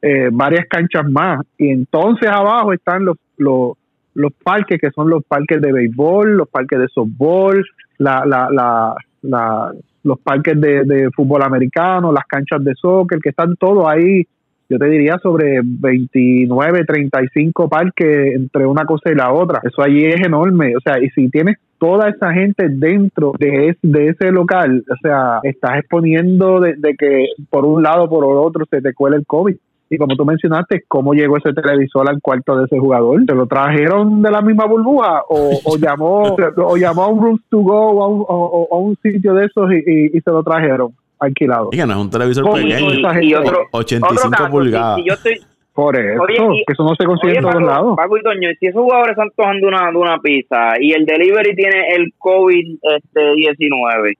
eh, 0.00 0.28
varias 0.32 0.66
canchas 0.68 1.08
más. 1.10 1.44
Y 1.58 1.68
entonces 1.68 2.28
abajo 2.28 2.72
están 2.72 3.04
los, 3.04 3.16
los, 3.36 3.76
los 4.14 4.32
parques 4.32 4.80
que 4.80 4.90
son 4.90 5.10
los 5.10 5.24
parques 5.24 5.60
de 5.60 5.72
béisbol, 5.72 6.36
los 6.36 6.48
parques 6.48 6.78
de 6.78 6.88
softball, 6.88 7.64
la, 7.98 8.24
la, 8.26 8.48
la, 8.50 8.94
la 9.22 9.72
los 10.04 10.20
parques 10.20 10.60
de, 10.60 11.10
fútbol 11.16 11.42
americano, 11.42 12.12
las 12.12 12.26
canchas 12.26 12.62
de 12.62 12.74
soccer, 12.74 13.18
que 13.20 13.30
están 13.30 13.56
todos 13.56 13.86
ahí, 13.88 14.26
yo 14.68 14.78
te 14.78 14.86
diría 14.86 15.18
sobre 15.22 15.60
29, 15.62 16.84
35 16.84 17.68
parques 17.68 18.34
entre 18.34 18.66
una 18.66 18.84
cosa 18.84 19.10
y 19.10 19.14
la 19.14 19.32
otra. 19.32 19.60
Eso 19.62 19.82
allí 19.82 20.04
es 20.04 20.20
enorme. 20.20 20.74
O 20.76 20.80
sea, 20.80 21.02
y 21.02 21.10
si 21.10 21.28
tienes 21.28 21.56
toda 21.78 22.08
esa 22.08 22.32
gente 22.32 22.68
dentro 22.68 23.32
de, 23.38 23.76
de 23.82 24.08
ese 24.08 24.30
local, 24.30 24.84
o 24.90 24.96
sea, 25.02 25.40
estás 25.42 25.78
exponiendo 25.78 26.60
de, 26.60 26.76
que 26.98 27.28
por 27.50 27.66
un 27.66 27.82
lado 27.82 28.08
por 28.08 28.24
otro 28.24 28.64
se 28.70 28.80
te 28.80 28.94
cuela 28.94 29.16
el 29.16 29.26
COVID. 29.26 29.56
Y 29.90 29.98
como 29.98 30.16
tú 30.16 30.24
mencionaste, 30.24 30.84
¿cómo 30.88 31.12
llegó 31.14 31.36
ese 31.36 31.52
televisor 31.52 32.08
al 32.08 32.20
cuarto 32.20 32.56
de 32.56 32.64
ese 32.64 32.78
jugador? 32.78 33.24
¿Se 33.26 33.34
lo 33.34 33.46
trajeron 33.46 34.22
de 34.22 34.30
la 34.30 34.40
misma 34.40 34.66
burbuja 34.66 35.22
o, 35.28 35.76
llamó 35.78 36.34
o 36.56 36.76
llamó 36.76 37.02
a 37.02 37.08
un 37.08 37.22
Rooms 37.22 37.42
to 37.50 37.58
Go 37.58 37.90
o 37.90 38.74
a 38.74 38.78
un, 38.78 38.96
sitio 39.02 39.34
de 39.34 39.46
esos 39.46 39.70
y, 39.72 40.20
se 40.20 40.30
lo 40.30 40.42
trajeron 40.42 40.92
alquilado? 41.18 41.70
Y 41.72 41.76
no 41.78 41.92
es 41.92 41.96
un 41.96 42.10
televisor 42.10 42.44
pequeño. 42.54 43.20
Y, 43.22 43.34
85 43.72 44.50
pulgadas. 44.50 45.00
yo 45.04 45.14
estoy, 45.14 45.40
por 45.74 45.96
eso, 45.96 46.22
que 46.26 46.72
eso 46.72 46.84
no 46.84 46.94
se 46.94 47.04
consigue 47.04 47.36
en 47.36 47.42
todos 47.42 47.62
lados. 47.62 47.96
Paco 47.96 48.16
y 48.16 48.22
Toño, 48.22 48.48
si 48.60 48.66
esos 48.66 48.80
jugadores 48.80 49.10
están 49.10 49.30
tomando 49.36 49.68
una, 49.68 49.90
una 49.90 50.18
pizza 50.18 50.74
y 50.80 50.92
el 50.92 51.04
delivery 51.04 51.54
tiene 51.56 51.88
el 51.96 52.12
COVID-19, 52.18 54.10
este, 54.10 54.18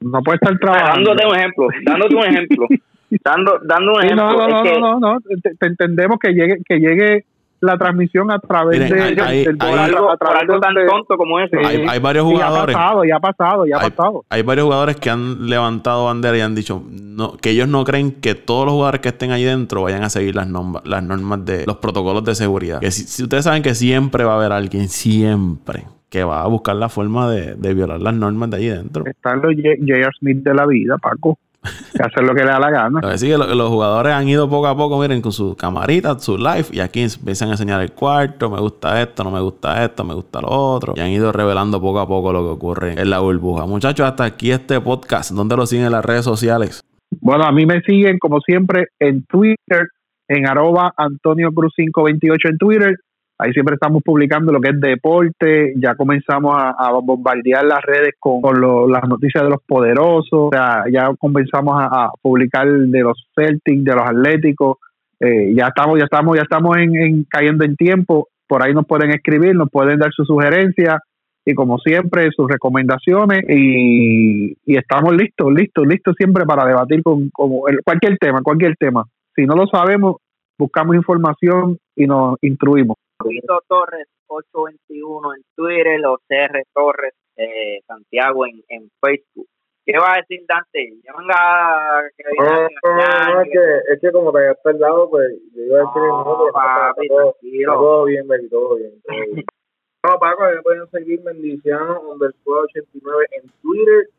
no 0.00 0.22
puede 0.22 0.36
estar 0.36 0.58
trabajando. 0.58 1.10
Dándote 1.10 1.26
un 1.26 1.36
ejemplo, 1.36 1.68
dándote 1.84 2.14
un 2.14 2.24
ejemplo. 2.24 2.66
dando, 3.24 3.58
dando 3.64 3.92
un 3.94 4.04
ejemplo. 4.04 4.32
no, 4.32 4.48
no, 4.48 4.64
no, 4.64 4.80
no, 4.80 5.00
no, 5.00 5.18
te, 5.42 5.66
entendemos 5.66 6.18
que 6.18 6.32
llegue, 6.32 6.58
que 6.66 6.78
llegue 6.78 7.24
la 7.60 7.76
transmisión 7.76 8.30
a 8.30 8.38
través 8.38 8.88
de, 8.88 9.02
hay, 9.20 9.44
del 9.44 9.60
algo, 9.60 10.16
tan 10.60 10.74
tonto 10.86 11.16
como 11.16 11.40
eso. 11.40 11.56
Hay, 11.58 11.98
varios 11.98 12.24
jugadores. 12.24 12.74
Ya 12.74 12.80
ha 12.80 12.86
pasado, 12.86 13.04
ya 13.04 13.16
ha 13.16 13.20
pasado, 13.20 13.66
ya 13.66 13.76
ha 13.76 13.90
pasado. 13.90 14.24
Hay 14.28 14.42
varios 14.42 14.64
jugadores 14.66 14.96
que 14.96 15.10
han 15.10 15.48
levantado 15.48 16.04
bandera 16.04 16.36
y 16.36 16.40
han 16.40 16.54
dicho 16.54 16.82
no, 16.90 17.36
que 17.36 17.50
ellos 17.50 17.68
no 17.68 17.84
creen 17.84 18.12
que 18.12 18.34
todos 18.34 18.64
los 18.64 18.74
jugadores 18.74 19.00
que 19.00 19.08
estén 19.08 19.32
ahí 19.32 19.44
dentro 19.44 19.82
vayan 19.82 20.04
a 20.04 20.10
seguir 20.10 20.36
las 20.36 20.46
normas, 20.46 20.82
las 20.86 21.02
normas 21.02 21.44
de 21.44 21.66
los 21.66 21.78
protocolos 21.78 22.24
de 22.24 22.34
seguridad. 22.34 22.80
Que 22.80 22.90
si, 22.90 23.22
ustedes 23.22 23.44
saben 23.44 23.62
que 23.62 23.74
siempre 23.74 24.24
va 24.24 24.34
a 24.34 24.36
haber 24.36 24.52
alguien, 24.52 24.88
siempre 24.88 25.84
que 26.10 26.24
va 26.24 26.42
a 26.42 26.46
buscar 26.46 26.76
la 26.76 26.88
forma 26.88 27.30
de, 27.30 27.54
de 27.54 27.74
violar 27.74 28.00
las 28.00 28.14
normas 28.14 28.50
de 28.50 28.56
ahí 28.56 28.68
dentro. 28.68 29.04
Están 29.04 29.42
los 29.42 29.54
J.R. 29.54 30.08
Smith 30.18 30.38
de 30.38 30.54
la 30.54 30.64
vida, 30.64 30.96
Paco 30.96 31.38
hacer 31.62 32.24
lo 32.24 32.34
que 32.34 32.44
le 32.44 32.50
da 32.50 32.58
la 32.58 32.70
gana. 32.70 33.00
Así 33.04 33.28
que 33.28 33.36
los 33.36 33.68
jugadores 33.68 34.12
han 34.12 34.28
ido 34.28 34.48
poco 34.48 34.66
a 34.66 34.76
poco, 34.76 34.98
miren, 35.00 35.20
con 35.20 35.32
su 35.32 35.56
camarita, 35.56 36.18
su 36.18 36.36
live, 36.36 36.66
y 36.72 36.80
aquí 36.80 37.02
empiezan 37.02 37.48
a 37.48 37.52
enseñar 37.52 37.80
el 37.80 37.92
cuarto, 37.92 38.50
me 38.50 38.60
gusta 38.60 39.00
esto, 39.02 39.24
no 39.24 39.30
me 39.30 39.40
gusta 39.40 39.84
esto, 39.84 40.04
me 40.04 40.14
gusta 40.14 40.40
lo 40.40 40.48
otro. 40.48 40.94
Y 40.96 41.00
han 41.00 41.10
ido 41.10 41.32
revelando 41.32 41.80
poco 41.80 42.00
a 42.00 42.06
poco 42.08 42.32
lo 42.32 42.42
que 42.42 42.50
ocurre 42.50 43.00
en 43.00 43.10
la 43.10 43.20
burbuja. 43.20 43.66
Muchachos, 43.66 44.06
hasta 44.06 44.24
aquí 44.24 44.50
este 44.50 44.80
podcast. 44.80 45.32
¿Dónde 45.32 45.56
lo 45.56 45.66
siguen 45.66 45.86
en 45.86 45.92
las 45.92 46.04
redes 46.04 46.24
sociales? 46.24 46.82
Bueno, 47.20 47.44
a 47.44 47.52
mí 47.52 47.66
me 47.66 47.80
siguen, 47.80 48.18
como 48.18 48.40
siempre, 48.40 48.88
en 48.98 49.24
Twitter, 49.24 49.88
en 50.28 50.46
arroba 50.46 50.92
Antonio 50.96 51.50
Cruz 51.52 51.72
528 51.76 52.48
en 52.48 52.58
Twitter 52.58 52.96
Ahí 53.40 53.52
siempre 53.52 53.74
estamos 53.74 54.02
publicando 54.02 54.50
lo 54.50 54.60
que 54.60 54.70
es 54.70 54.80
deporte, 54.80 55.72
ya 55.76 55.94
comenzamos 55.94 56.56
a, 56.58 56.90
bombardear 57.00 57.64
las 57.64 57.80
redes 57.82 58.14
con, 58.18 58.42
las 58.90 59.08
noticias 59.08 59.44
de 59.44 59.50
los 59.50 59.62
poderosos, 59.64 60.50
ya 60.52 61.14
comenzamos 61.16 61.74
a, 61.80 62.10
publicar 62.20 62.68
de 62.68 63.00
los 63.00 63.28
Celtics, 63.36 63.84
de 63.84 63.94
los 63.94 64.04
Atléticos, 64.04 64.78
eh, 65.20 65.54
ya 65.54 65.68
estamos, 65.68 65.98
ya 65.98 66.04
estamos, 66.04 66.36
ya 66.36 66.42
estamos 66.42 66.76
en, 66.78 67.24
cayendo 67.30 67.64
en 67.64 67.76
tiempo, 67.76 68.26
por 68.48 68.64
ahí 68.64 68.74
nos 68.74 68.86
pueden 68.86 69.10
escribir, 69.10 69.54
nos 69.54 69.70
pueden 69.70 70.00
dar 70.00 70.10
sus 70.12 70.26
sugerencias 70.26 70.96
y 71.44 71.54
como 71.54 71.78
siempre 71.78 72.28
sus 72.34 72.50
recomendaciones 72.50 73.44
y, 73.48 74.56
estamos 74.66 75.14
listos, 75.14 75.52
listos, 75.52 75.86
listos 75.86 76.16
siempre 76.18 76.44
para 76.44 76.66
debatir 76.66 77.04
con, 77.04 77.30
con 77.30 77.50
cualquier 77.84 78.18
tema, 78.18 78.42
cualquier 78.42 78.74
tema. 78.76 79.04
Si 79.36 79.46
no 79.46 79.54
lo 79.54 79.68
sabemos, 79.68 80.16
buscamos 80.58 80.96
información 80.96 81.78
y 81.94 82.06
nos 82.06 82.36
instruimos. 82.42 82.96
Luisito 83.24 83.62
Torres 83.66 84.08
821 84.28 85.34
en 85.34 85.44
Twitter, 85.56 86.06
o 86.06 86.18
CR 86.28 86.62
Torres 86.72 87.14
eh, 87.36 87.80
Santiago 87.86 88.46
en, 88.46 88.62
en 88.68 88.90
Facebook. 89.00 89.48
¿Qué 89.84 89.98
va 89.98 90.12
a 90.12 90.16
decir 90.18 90.44
Dante? 90.46 91.00
Ya 91.02 91.14
venga 91.16 92.10
que 92.14 92.24
no, 92.38 93.40
es, 93.40 93.48
que, 93.50 93.92
es 93.94 94.00
que 94.00 94.12
como 94.12 94.30
te 94.32 94.38
había 94.38 94.78
lado, 94.78 95.08
pues 95.08 95.32
yo 95.54 95.62
iba 95.62 95.78
a 95.78 95.80
decir 95.80 96.02
no, 96.02 96.24
no, 96.24 96.52
papi, 96.52 97.08
todo, 97.08 97.34
todo, 97.64 98.04
bien, 98.04 98.28
Beli, 98.28 98.50
todo 98.50 98.76
bien. 98.76 99.00
Todo 99.02 99.16
bien. 99.32 99.46
no, 100.04 100.18
Paco, 100.18 100.44
me 100.44 100.60
pueden 100.60 100.86
seguir 100.90 101.22
Mendiciano 101.22 102.02
underscore 102.02 102.64
89 102.64 103.26
en 103.30 103.50
Twitter. 103.62 104.10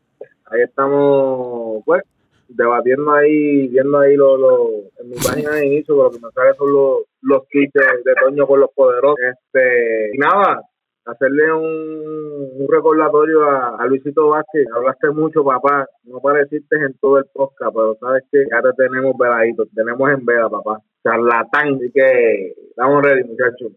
Ahí 0.46 0.62
estamos, 0.62 1.84
pues, 1.84 2.02
debatiendo 2.50 3.12
ahí, 3.12 3.68
viendo 3.68 3.98
ahí 3.98 4.16
lo, 4.16 4.36
lo, 4.36 4.68
en 4.98 5.08
mi 5.08 5.16
página 5.16 5.52
de 5.52 5.66
inicio, 5.66 5.94
lo 5.94 6.10
que 6.10 6.18
me 6.18 6.30
sale 6.32 6.54
son 6.54 6.72
los, 6.72 6.98
los 7.22 7.42
kits 7.48 7.72
de, 7.72 8.14
Toño 8.20 8.46
con 8.46 8.60
los 8.60 8.70
poderosos. 8.74 9.18
Este, 9.18 10.10
y 10.14 10.18
nada, 10.18 10.62
hacerle 11.04 11.52
un, 11.52 12.50
un 12.60 12.66
recordatorio 12.68 13.44
a, 13.44 13.84
Luisito 13.86 14.28
Vázquez. 14.28 14.66
Hablaste 14.74 15.10
mucho, 15.10 15.44
papá. 15.44 15.86
No 16.04 16.20
pareciste 16.20 16.76
en 16.76 16.94
todo 17.00 17.18
el 17.18 17.24
podcast, 17.32 17.72
pero 17.74 17.96
sabes 18.00 18.24
que 18.30 18.38
ya 18.50 18.62
te 18.62 18.72
tenemos 18.76 19.16
veladito. 19.18 19.64
tenemos 19.74 20.10
en 20.10 20.24
vela, 20.24 20.48
papá. 20.48 20.80
Charlatán. 21.02 21.76
Así 21.76 21.90
que 21.94 22.54
estamos 22.70 23.02
ready, 23.02 23.24
muchachos. 23.24 23.72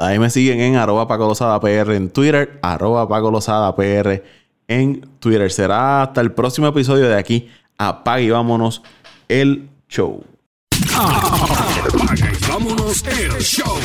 Ahí 0.00 0.18
me 0.18 0.30
siguen 0.30 0.60
en 0.60 0.76
arroba 0.76 1.06
Paco 1.06 1.32
PR 1.60 1.94
en 1.94 2.10
Twitter, 2.10 2.48
arroba 2.62 3.08
Paco 3.08 3.32
PR 3.76 4.22
en 4.68 5.02
Twitter. 5.20 5.50
Será 5.50 6.02
hasta 6.02 6.20
el 6.20 6.32
próximo 6.32 6.68
episodio 6.68 7.08
de 7.08 7.16
aquí 7.16 7.48
apaga 7.78 8.20
y 8.20 8.30
vámonos 8.30 8.82
el 9.28 9.68
show. 9.88 10.24
Y 10.72 12.48
vámonos 12.48 13.04
el 13.06 13.32
show. 13.40 13.78